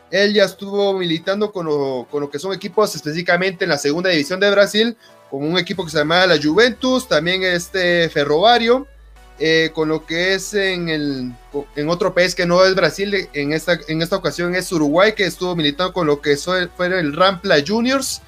[0.09, 4.49] Él ya estuvo militando con lo, que son equipos específicamente en la segunda división de
[4.49, 4.97] Brasil,
[5.33, 8.87] con un equipo que se llama la Juventus, también este Ferrovario,
[9.41, 11.33] eh, con lo que es en, el,
[11.75, 15.27] en otro país que no es Brasil, en esta, en esta ocasión es Uruguay, que
[15.27, 18.23] estuvo militando con lo que fue el Rampla Juniors,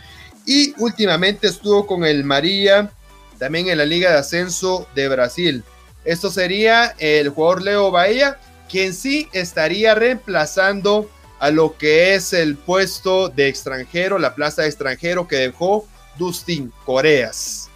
[0.47, 2.91] y últimamente estuvo con el María,
[3.39, 5.63] también en la Liga de Ascenso de Brasil.
[6.05, 12.57] Esto sería el jugador Leo Bahía, quien sí estaría reemplazando a lo que es el
[12.57, 15.87] puesto de extranjero, la plaza de extranjero que dejó
[16.19, 17.71] Dustin Coreas.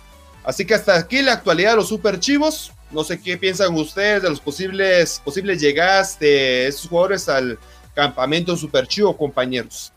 [0.45, 2.73] Así que hasta aquí la actualidad de los Super Chivos.
[2.91, 7.59] No sé qué piensan ustedes de los posibles, posibles llegadas de estos jugadores al
[7.95, 9.94] campamento Super Chivo, compañeros.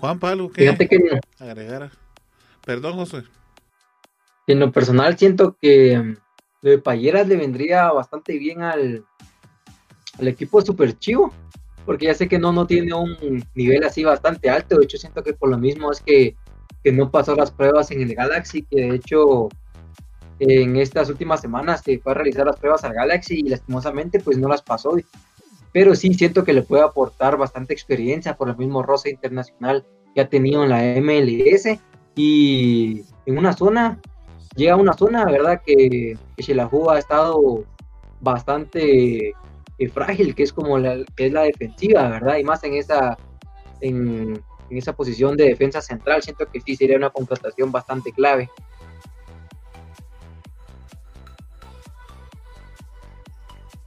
[0.00, 1.90] Juan Pablo, ¿qué Fíjate que agregar?
[2.64, 3.24] Perdón, José.
[4.46, 6.16] En lo personal siento que mm,
[6.62, 9.04] lo de Payeras le vendría bastante bien al,
[10.18, 11.32] al equipo super chivo,
[11.84, 15.22] porque ya sé que no, no tiene un nivel así bastante alto, de hecho siento
[15.22, 16.36] que por lo mismo es que,
[16.84, 19.48] que no pasó las pruebas en el Galaxy, que de hecho
[20.38, 24.38] en estas últimas semanas se fue a realizar las pruebas al Galaxy y lastimosamente pues
[24.38, 24.96] no las pasó
[25.78, 30.20] pero sí siento que le puede aportar bastante experiencia por el mismo roce internacional que
[30.20, 31.78] ha tenido en la MLS
[32.16, 34.00] y en una zona,
[34.56, 35.62] llega a una zona, ¿verdad?
[35.64, 37.62] Que, que ha estado
[38.20, 39.28] bastante
[39.78, 42.38] eh, frágil, que es como la, es la defensiva, ¿verdad?
[42.38, 43.16] Y más en esa,
[43.80, 48.50] en esa posición de defensa central, siento que sí sería una contratación bastante clave.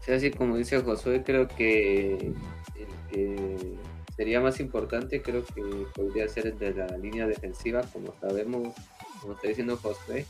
[0.01, 2.33] Sí, así como dice Josué, creo que
[2.75, 3.77] el que
[4.15, 5.61] sería más importante, creo que
[5.93, 8.73] podría ser el de la línea defensiva, como sabemos,
[9.21, 10.25] como está diciendo Josué,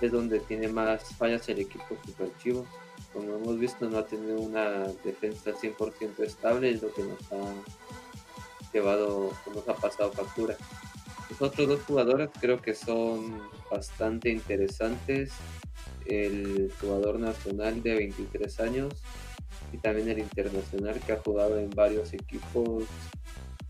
[0.00, 2.66] es donde tiene más fallas el equipo super chivo.
[3.12, 7.54] Como hemos visto, no ha tenido una defensa 100% estable, es lo que nos ha
[8.72, 10.56] llevado, nos ha pasado factura.
[11.30, 13.40] Los otros dos jugadores creo que son
[13.70, 15.32] bastante interesantes
[16.06, 18.94] el jugador nacional de 23 años
[19.72, 22.84] y también el internacional que ha jugado en varios equipos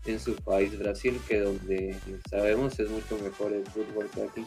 [0.05, 1.95] en su país Brasil, que donde
[2.29, 4.45] sabemos es mucho mejor el fútbol que aquí.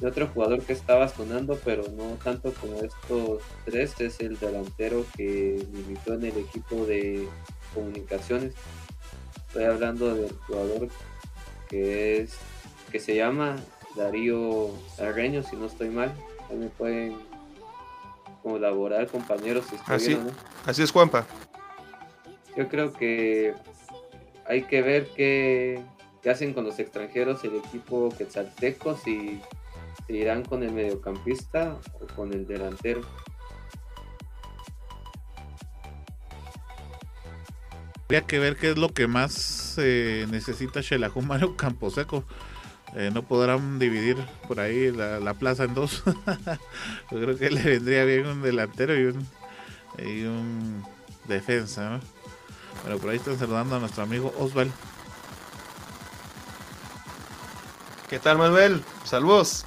[0.00, 5.06] Y otro jugador que estaba sonando, pero no tanto como estos tres, es el delantero
[5.16, 7.28] que militó en el equipo de
[7.72, 8.54] comunicaciones.
[9.48, 10.88] Estoy hablando del jugador
[11.72, 12.36] que es
[12.90, 13.56] que se llama
[13.96, 14.68] Darío
[14.98, 16.12] Arreño, si no estoy mal,
[16.54, 17.16] me pueden
[18.42, 19.64] colaborar, compañeros.
[19.86, 20.18] así,
[20.66, 21.26] así es, Juanpa.
[22.54, 23.54] Yo creo que
[24.46, 25.82] hay que ver qué,
[26.30, 29.40] hacen con los extranjeros el equipo quetzalteco, si
[30.06, 33.00] se irán con el mediocampista o con el delantero.
[38.12, 42.24] Habría que ver qué es lo que más eh, necesita Shelahu Mario Camposeco.
[42.94, 46.02] Eh, no podrán dividir por ahí la, plaza en dos.
[47.10, 49.26] Yo creo que le vendría bien un delantero y un,
[49.96, 50.84] y un
[51.26, 51.88] defensa.
[51.88, 52.00] ¿no?
[52.82, 54.70] Bueno, por ahí están saludando a nuestro amigo Osval.
[58.10, 58.84] ¿Qué tal, Manuel?
[59.04, 59.64] Saludos.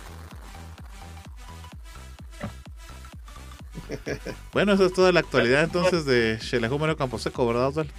[4.53, 7.89] Bueno, eso es toda la actualidad entonces de Campo Camposeco, ¿verdad, Osval?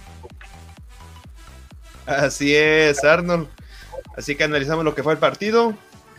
[2.07, 3.47] Así es, Arnold.
[4.15, 5.75] Así que analizamos lo que fue el partido,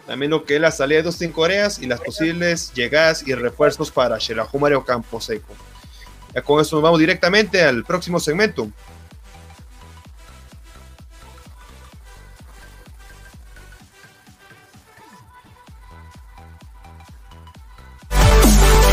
[0.06, 3.90] también lo que es la salida de Dustin Coreas y las posibles llegadas y refuerzos
[3.90, 5.54] para Shelahu Mario Camposeco.
[6.34, 8.70] Ya con eso nos vamos directamente al próximo segmento.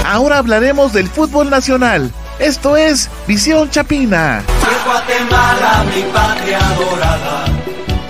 [0.05, 2.11] Ahora hablaremos del fútbol nacional.
[2.39, 4.43] Esto es Visión Chapina.
[4.83, 7.45] Guatemala, mi patria adorada,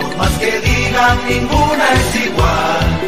[0.01, 2.99] por más que diga digan ninguna es igual.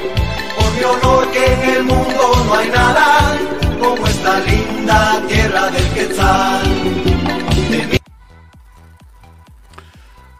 [0.56, 3.38] Por mi honor que en el mundo no hay nada
[3.80, 6.61] como esta linda tierra del Quetzal.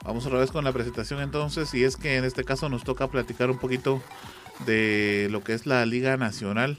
[0.04, 3.08] Vamos otra vez con la presentación entonces y es que en este caso nos toca
[3.08, 4.02] platicar un poquito
[4.68, 6.78] de lo que es la Liga Nacional.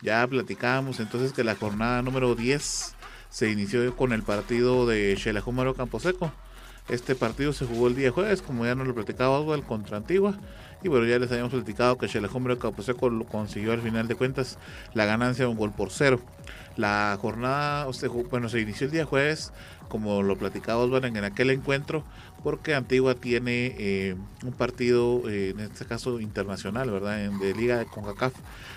[0.00, 2.94] Ya platicábamos entonces que la jornada número 10
[3.32, 6.30] se inició con el partido de Xelajúmaro Camposeco.
[6.90, 10.34] Este partido se jugó el día jueves, como ya nos lo platicaba Oswald, contra Antigua.
[10.82, 14.58] Y bueno, ya les habíamos platicado que Xelajúmaro Camposeco consiguió al final de cuentas
[14.92, 16.20] la ganancia de un gol por cero.
[16.76, 17.88] La jornada,
[18.30, 19.54] bueno, se inició el día jueves,
[19.88, 22.04] como lo platicaba Oswald en aquel encuentro,
[22.42, 27.24] porque Antigua tiene eh, un partido, eh, en este caso internacional, ¿verdad?
[27.24, 28.34] En, de Liga de CONCACAF.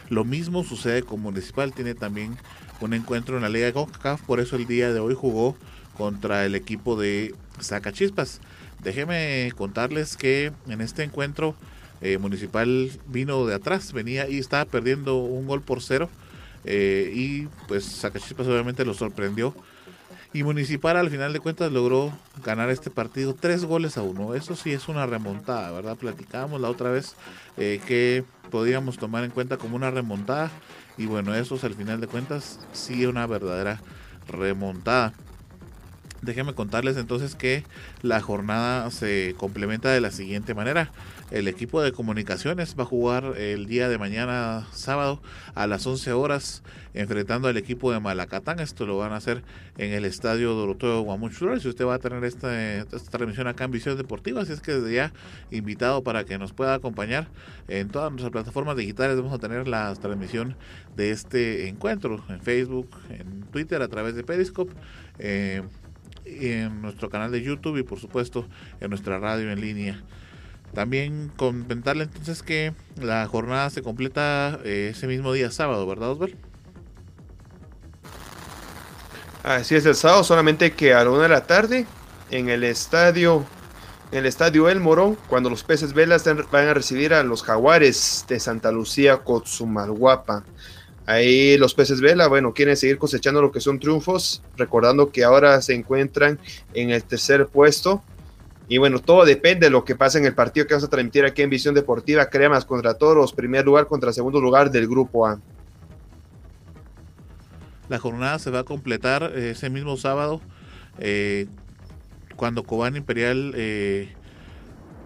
[0.10, 2.38] Lo mismo sucede con Municipal, tiene también
[2.80, 5.56] un encuentro en la Liga de CONCACAF, por eso el día de hoy jugó
[5.98, 8.40] contra el equipo de Zacachispas.
[8.84, 11.56] Déjenme contarles que en este encuentro
[12.02, 16.10] eh, Municipal vino de atrás, venía y estaba perdiendo un gol por cero.
[16.66, 19.56] y pues Zacachispas obviamente lo sorprendió
[20.36, 22.12] y Municipal al final de cuentas logró
[22.44, 24.36] ganar este partido tres goles a uno.
[24.36, 25.96] Eso sí es una remontada, ¿verdad?
[25.96, 27.16] Platicábamos la otra vez
[27.56, 30.52] eh, que podíamos tomar en cuenta como una remontada.
[30.98, 33.80] Y bueno, eso es al final de cuentas sí una verdadera
[34.28, 35.14] remontada.
[36.26, 37.64] Déjenme contarles entonces que
[38.02, 40.92] la jornada se complementa de la siguiente manera.
[41.32, 45.22] El equipo de comunicaciones va a jugar el día de mañana sábado
[45.54, 48.60] a las 11 horas enfrentando al equipo de Malacatán.
[48.60, 49.44] Esto lo van a hacer
[49.78, 51.62] en el estadio Doroteo Guamuchurol.
[51.62, 54.74] Si usted va a tener esta, esta transmisión acá en Visión Deportiva, así es que
[54.74, 55.14] desde ya
[55.52, 57.28] invitado para que nos pueda acompañar
[57.68, 59.18] en todas nuestras plataformas digitales.
[59.18, 60.56] Vamos a tener la transmisión
[60.96, 64.74] de este encuentro en Facebook, en Twitter, a través de Periscope.
[65.20, 65.64] Eh,
[66.26, 68.48] en nuestro canal de YouTube y por supuesto
[68.82, 70.02] en nuestra radio en línea.
[70.74, 76.38] También comentarle entonces que la jornada se completa eh, ese mismo día sábado, ¿verdad Osvaldo?
[79.44, 81.86] Así es el sábado, solamente que a la una de la tarde
[82.32, 83.46] en el estadio
[84.12, 88.26] en el estadio El Morón, cuando los peces velas van a recibir a los jaguares
[88.28, 90.46] de Santa Lucía Cotzumalguapa.
[91.06, 95.62] Ahí los peces vela, bueno, quieren seguir cosechando lo que son triunfos, recordando que ahora
[95.62, 96.40] se encuentran
[96.74, 98.04] en el tercer puesto.
[98.68, 101.24] Y bueno, todo depende de lo que pase en el partido que vamos a transmitir
[101.26, 102.26] aquí en Visión Deportiva.
[102.28, 105.40] Cremas contra Toros, primer lugar contra segundo lugar del grupo A.
[107.88, 110.42] La jornada se va a completar eh, ese mismo sábado
[110.98, 111.46] eh,
[112.36, 114.12] cuando Cobán Imperial eh,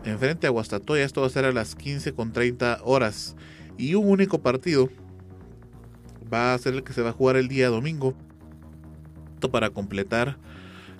[0.05, 1.03] enfrente a Guastatoya.
[1.03, 3.35] Esto va a ser a las 15 con 30 horas.
[3.77, 4.89] Y un único partido
[6.31, 8.13] va a ser el que se va a jugar el día domingo
[9.51, 10.37] para completar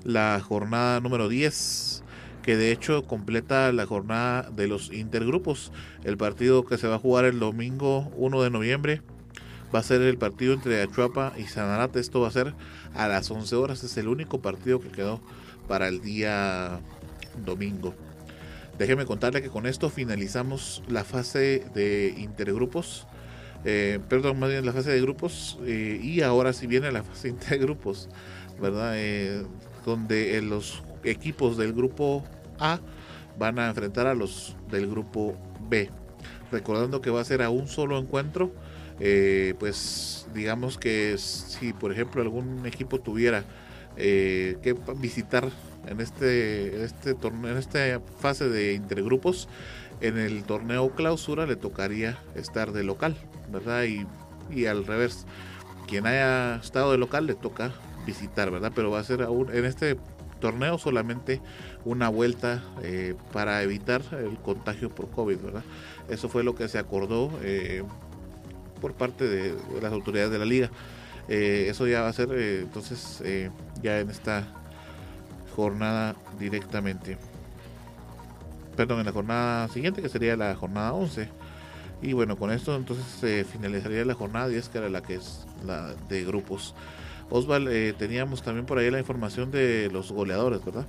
[0.04, 2.04] la jornada número 10
[2.42, 5.72] que de hecho completa la jornada de los intergrupos.
[6.04, 9.02] El partido que se va a jugar el domingo 1 de noviembre
[9.74, 12.56] va a ser el partido entre Achuapa y Sanarate esto va a ser
[12.96, 13.84] a las 11 horas.
[13.84, 15.22] Es el único partido que quedó
[15.68, 16.80] para el día
[17.46, 17.94] domingo.
[18.80, 23.06] Déjeme contarle que con esto finalizamos la fase de intergrupos
[23.66, 27.34] eh, perdón, más bien la fase de grupos, eh, y ahora sí viene la fase
[27.50, 28.10] de grupos,
[28.62, 28.94] ¿verdad?
[28.96, 29.44] Eh,
[29.86, 32.24] donde los equipos del grupo
[32.60, 32.80] A
[33.38, 35.36] van a enfrentar a los del grupo
[35.70, 35.90] B.
[36.52, 38.52] Recordando que va a ser a un solo encuentro,
[39.60, 43.46] pues digamos que si por ejemplo algún equipo tuviera
[43.96, 45.50] que visitar
[45.88, 49.48] en este, este torneo, en esta fase de intergrupos,
[50.02, 53.16] en el torneo clausura le tocaría estar de local,
[53.52, 53.84] ¿verdad?
[53.84, 54.06] Y,
[54.50, 55.26] y al revés,
[55.88, 57.72] quien haya estado de local le toca
[58.06, 58.72] visitar, ¿verdad?
[58.76, 59.98] Pero va a ser aún en este
[60.40, 61.42] torneo solamente
[61.86, 65.64] una vuelta eh, para evitar el contagio por COVID, ¿verdad?
[66.10, 67.84] Eso fue lo que se acordó eh,
[68.82, 70.72] por parte de, las autoridades de la liga.
[71.28, 73.22] Eh, eso ya va a ser entonces
[73.84, 74.48] ya en esta
[75.56, 77.18] jornada directamente
[78.80, 81.28] perdón, en la jornada siguiente, que sería la jornada 11.
[82.02, 85.46] Y bueno, con esto entonces se finalizaría la jornada 10, que era la que es
[85.66, 86.74] la de grupos.
[87.30, 90.88] Osval, eh, teníamos también por ahí la información de los goleadores, ¿verdad?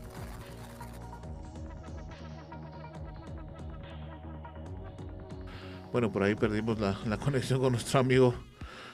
[5.91, 8.37] Bueno, por ahí perdimos la, conexión con nuestro amigo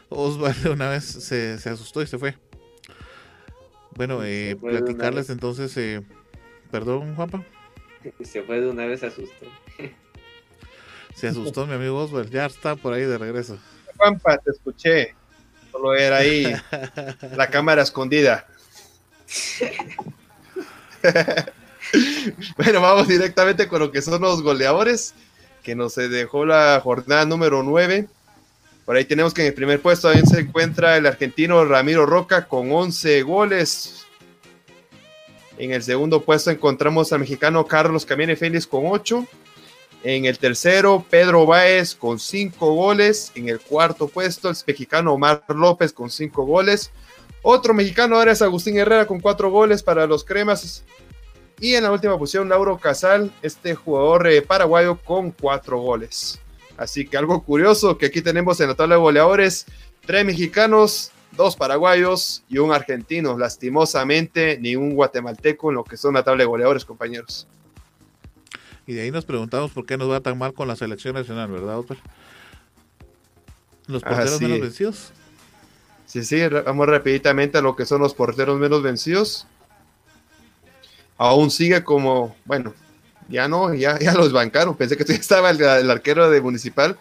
[0.09, 0.73] Osvaldo.
[0.73, 2.35] Una vez se, asustó y se fue.
[3.95, 6.01] Bueno, eh, platicarles entonces, eh,
[6.71, 7.45] perdón, Juanpa.
[8.25, 9.47] Se fue de una vez, se asustó.
[11.15, 13.59] Se asustó mi amigo Oswald, ya está por ahí de regreso.
[13.97, 15.15] Juanpa, te escuché.
[15.73, 16.55] Solo era ahí
[17.37, 18.47] la cámara escondida.
[22.57, 25.15] bueno, vamos directamente con lo que son los goleadores.
[25.63, 28.09] que nos dejó la jornada número 9.
[28.85, 32.47] Por ahí tenemos que en el primer puesto también se encuentra el argentino Ramiro Roca
[32.47, 34.06] con 11 goles.
[35.59, 39.27] En el segundo puesto encontramos al mexicano Carlos Camiene Félix con 8.
[40.05, 43.33] En el tercero, Pedro Báez con 5 goles.
[43.35, 46.91] En el cuarto puesto, el mexicano Omar López con 5 goles.
[47.43, 50.85] Otro mexicano ahora es Agustín Herrera con 4 goles para los cremas.
[51.59, 56.39] Y en la última posición, Lauro Casal, este jugador eh, paraguayo con 4 goles.
[56.77, 59.65] Así que algo curioso que aquí tenemos en la tabla de goleadores,
[60.05, 63.39] tres mexicanos, dos paraguayos y un argentino.
[63.39, 67.47] Lastimosamente, ni un guatemalteco en lo que son la tabla de goleadores, compañeros.
[68.87, 71.51] Y de ahí nos preguntamos por qué nos va tan mal con la selección nacional,
[71.51, 71.99] ¿verdad, Oper?
[73.87, 75.13] Los porteros Así menos vencidos.
[76.07, 79.47] Sí, sí, vamos rapiditamente a lo que son los porteros menos vencidos.
[81.19, 82.75] Aún sigue como, bueno,
[83.29, 84.77] ya no, ya, ya los bancaron.
[84.77, 86.97] Pensé que todavía estaba el, el arquero de Municipal.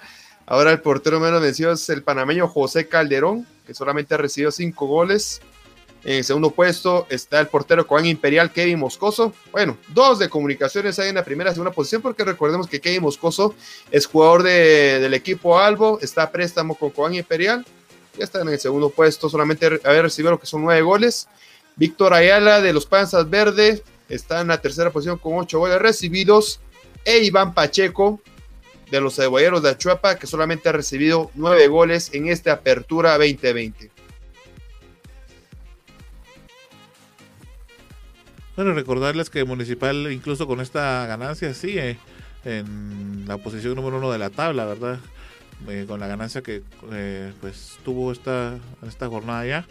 [0.48, 4.86] Ahora el portero menos vencido es el panameño José Calderón, que solamente ha recibido cinco
[4.88, 5.42] goles.
[6.04, 9.34] En el segundo puesto está el portero Coan Imperial, Kevin Moscoso.
[9.52, 13.02] Bueno, dos de comunicaciones hay en la primera y segunda posición, porque recordemos que Kevin
[13.02, 13.56] Moscoso
[13.90, 17.66] es jugador de- del equipo Albo, está a préstamo con Coan Imperial
[18.18, 21.28] ya está en el segundo puesto, solamente haber recibido lo que son nueve goles.
[21.76, 26.62] Víctor Ayala de los Panzas Verdes está en la tercera posición con ocho goles recibidos.
[27.04, 28.22] E Iván Pacheco
[28.90, 33.92] de los Cebolleros de Achuapa, que solamente ha recibido nueve goles en esta apertura 2020.
[38.56, 41.98] Bueno, recordarles que Municipal, incluso con esta ganancia, sigue
[42.46, 45.00] en la posición número uno de la tabla, ¿verdad?
[45.68, 48.58] Eh, con la ganancia que eh, pues tuvo esta,
[48.88, 49.66] esta jornada ya,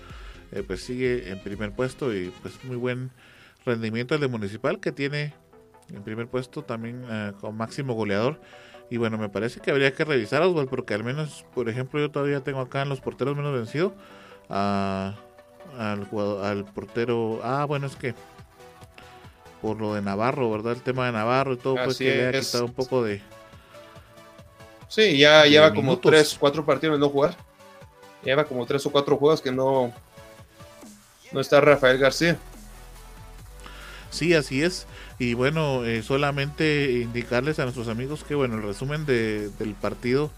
[0.53, 3.11] eh, pues sigue en primer puesto y pues muy buen
[3.65, 5.35] rendimiento el de Municipal que tiene
[5.91, 7.05] en primer puesto también
[7.41, 8.41] con máximo goleador.
[8.91, 12.11] Y bueno, me parece que habría que revisar Oswald, porque al menos, por ejemplo, yo
[12.11, 13.93] todavía tengo acá en los porteros menos vencidos
[14.49, 15.15] a-
[15.79, 16.07] al,
[16.75, 17.41] portero.
[17.43, 18.15] Ah, bueno, es que
[19.63, 20.75] por lo de Navarro, ¿verdad?
[20.75, 23.23] El tema de Navarro y todo, pues que le ha quitado un poco de.
[24.89, 26.11] Sí, ya lleva como minutos.
[26.13, 27.37] tres, cuatro partidos de no jugar.
[28.23, 29.93] Lleva como tres o cuatro juegos que no,
[31.33, 32.37] no está Rafael García.
[34.11, 34.87] Sí, así es.
[35.19, 40.31] Y bueno, eh, solamente indicarles a nuestros amigos que, bueno, el resumen de, del partido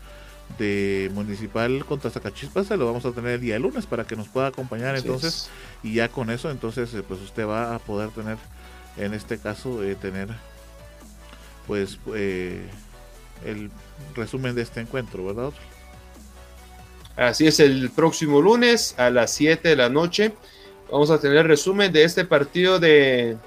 [0.58, 4.28] de Municipal contra Zacachispas se lo vamos a tener el día lunes para que nos
[4.28, 5.50] pueda acompañar Así entonces.
[5.82, 8.36] Y ya con eso, entonces, eh, pues usted va a poder tener,
[8.96, 10.28] en este caso, eh, tener,
[11.66, 11.98] pues,
[13.44, 13.70] el
[14.14, 15.52] resumen de este encuentro, ¿verdad?
[17.16, 20.32] Así es, el próximo lunes a las 7 de la noche
[20.90, 23.38] vamos a tener resumen de este partido de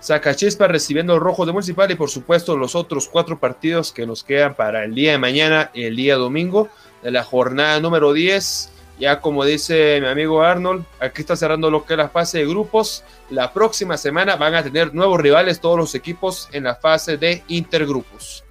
[0.00, 4.22] Zacachispa recibiendo el rojo de Municipal y por supuesto los otros cuatro partidos que nos
[4.22, 6.68] quedan para el día de mañana y el día domingo
[7.02, 8.70] de la jornada número 10.
[9.00, 12.46] Ya como dice mi amigo Arnold, aquí está cerrando lo que es la fase de
[12.46, 13.04] grupos.
[13.30, 17.42] La próxima semana van a tener nuevos rivales todos los equipos en la fase de
[17.48, 18.44] intergrupos.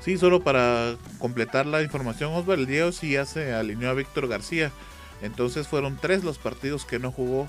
[0.00, 4.26] Sí, solo para completar la información, Osvaldo, el Diego sí ya se alineó a Víctor
[4.26, 4.72] García.
[5.22, 7.46] Entonces fueron tres los partidos que no jugó,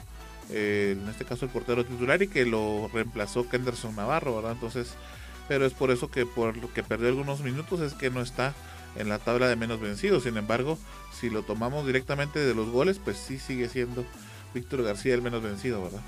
[0.49, 4.53] eh, en este caso el portero titular, y que lo reemplazó Kenderson Navarro, ¿verdad?
[4.53, 4.93] Entonces,
[5.47, 8.53] pero es por eso que por lo que perdió algunos minutos es que no está
[8.95, 10.23] en la tabla de menos vencidos.
[10.23, 10.77] Sin embargo,
[11.19, 14.05] si lo tomamos directamente de los goles, pues sí sigue siendo
[14.53, 16.01] Víctor García el menos vencido, ¿verdad?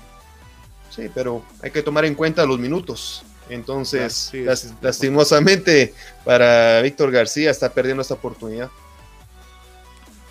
[0.90, 3.24] Sí, pero hay que tomar en cuenta los minutos.
[3.48, 5.94] Entonces, las- lastimosamente
[6.24, 8.70] para Víctor García está perdiendo esta oportunidad.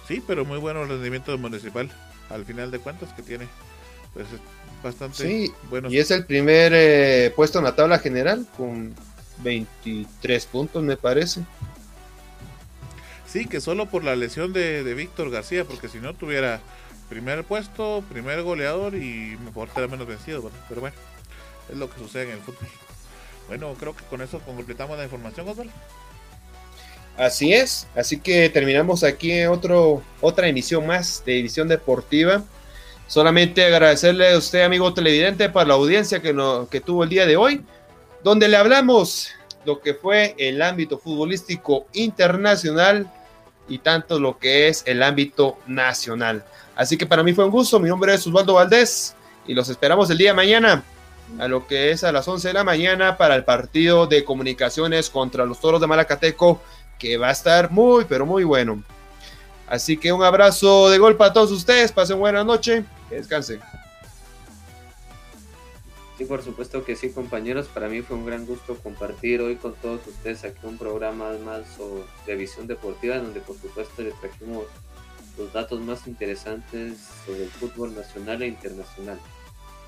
[0.08, 1.92] Sí, pero muy bueno el rendimiento del municipal.
[2.30, 3.48] Al final de cuentas que tiene
[4.16, 4.26] pues
[4.82, 8.96] bastante Sí, buenos y es el primer eh, puesto en la tabla general con
[9.44, 11.42] 23 puntos, me parece.
[13.28, 16.62] Sí, que solo por la lesión de, de Víctor García, porque si no tuviera
[17.10, 20.60] primer puesto, primer goleador y mejor era menos vencido, ¿verdad?
[20.70, 20.96] Pero bueno,
[21.70, 22.68] es lo que sucede en el fútbol.
[23.48, 25.74] Bueno, creo que con eso completamos la información, Osvaldo.
[27.18, 32.44] Así es, así que terminamos aquí otro, otra emisión más de División Deportiva.
[33.08, 37.26] Solamente agradecerle a usted, amigo televidente, por la audiencia que, no, que tuvo el día
[37.26, 37.64] de hoy,
[38.24, 39.30] donde le hablamos
[39.64, 43.12] lo que fue el ámbito futbolístico internacional
[43.68, 46.44] y tanto lo que es el ámbito nacional.
[46.76, 49.16] Así que para mí fue un gusto, mi nombre es Osvaldo Valdés
[49.48, 50.84] y los esperamos el día de mañana
[51.40, 55.10] a lo que es a las 11 de la mañana para el partido de comunicaciones
[55.10, 56.62] contra los Toros de Malacateco
[57.00, 58.84] que va a estar muy, pero muy bueno.
[59.68, 61.92] Así que un abrazo de gol para todos ustedes.
[61.92, 62.84] Pasen buena noche.
[63.16, 63.62] Que descansen.
[66.18, 67.68] Sí, por supuesto que sí, compañeros.
[67.68, 71.64] Para mí fue un gran gusto compartir hoy con todos ustedes aquí un programa más
[72.26, 74.66] de visión deportiva, donde por supuesto les trajimos
[75.38, 79.18] los datos más interesantes sobre el fútbol nacional e internacional.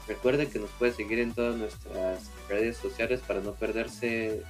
[0.07, 4.41] Recuerde que nos puede seguir en todas nuestras redes sociales para no perderse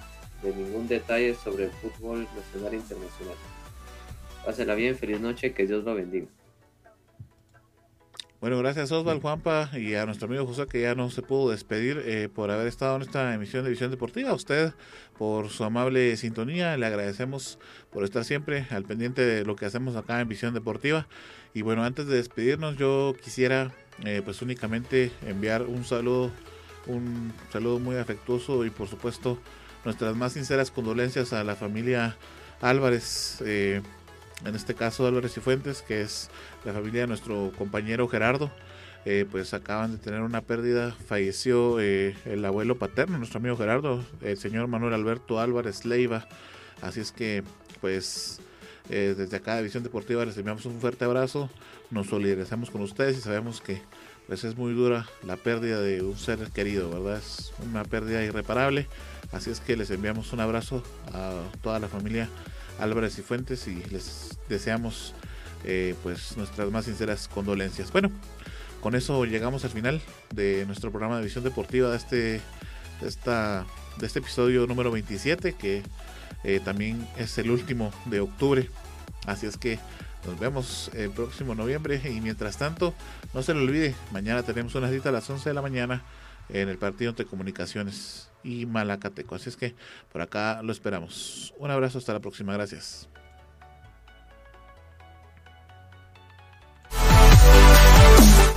[0.43, 3.35] de ningún detalle sobre el fútbol nacional e internacional.
[4.45, 6.27] Pásela bien, feliz noche, que Dios lo bendiga.
[8.39, 12.03] Bueno, gracias Osval, Juanpa y a nuestro amigo José que ya no se pudo despedir
[12.05, 14.29] eh, por haber estado en esta emisión de Visión Deportiva.
[14.29, 14.73] A usted
[15.17, 17.57] por su amable sintonía, le agradecemos
[17.91, 21.07] por estar siempre al pendiente de lo que hacemos acá en Visión Deportiva.
[21.55, 23.71] Y bueno, antes de despedirnos yo quisiera
[24.05, 26.29] eh, pues únicamente enviar un saludo,
[26.85, 29.39] un saludo muy afectuoso y por supuesto
[29.83, 32.17] nuestras más sinceras condolencias a la familia
[32.61, 33.41] Álvarez.
[33.43, 33.81] Eh,
[34.45, 36.29] en este caso Álvarez y Fuentes, que es
[36.65, 38.51] la familia de nuestro compañero Gerardo,
[39.05, 44.03] eh, pues acaban de tener una pérdida, falleció eh, el abuelo paterno, nuestro amigo Gerardo,
[44.21, 46.27] el señor Manuel Alberto Álvarez Leiva,
[46.81, 47.43] así es que
[47.79, 48.41] pues
[48.89, 51.49] eh, desde acá de Visión Deportiva les enviamos un fuerte abrazo,
[51.89, 53.81] nos solidarizamos con ustedes y sabemos que
[54.27, 57.21] pues es muy dura la pérdida de un ser querido, ¿verdad?
[57.25, 58.87] Es una pérdida irreparable,
[59.31, 60.83] así es que les enviamos un abrazo
[61.13, 62.27] a toda la familia
[62.79, 65.13] Álvarez y Fuentes y les deseamos
[65.63, 67.91] eh, pues nuestras más sinceras condolencias.
[67.91, 68.11] Bueno,
[68.81, 70.01] con eso llegamos al final
[70.33, 72.41] de nuestro programa de visión deportiva de este,
[73.01, 73.65] esta,
[73.97, 75.83] de este episodio número 27 que
[76.43, 78.69] eh, también es el último de octubre.
[79.25, 79.79] Así es que
[80.25, 82.93] nos vemos el próximo noviembre y mientras tanto
[83.33, 86.03] no se le olvide, mañana tenemos una cita a las 11 de la mañana
[86.49, 89.35] en el partido de comunicaciones y Malacateco.
[89.35, 89.75] Así es que
[90.11, 91.53] por acá lo esperamos.
[91.57, 92.53] Un abrazo, hasta la próxima.
[92.53, 93.09] Gracias.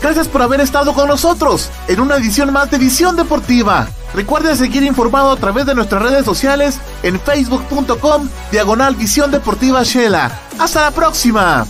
[0.00, 3.88] Gracias por haber estado con nosotros en una edición más de Visión Deportiva.
[4.14, 10.30] Recuerden seguir informado a través de nuestras redes sociales en facebook.com diagonal Visión Deportiva Shela.
[10.58, 11.66] Hasta la próxima.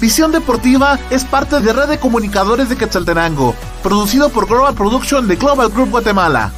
[0.00, 5.36] Visión Deportiva es parte de Red de Comunicadores de Quetzaltenango, producido por Global Production de
[5.36, 6.52] Global Group Guatemala.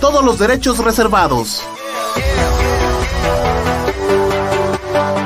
[0.00, 1.62] Todos los derechos reservados.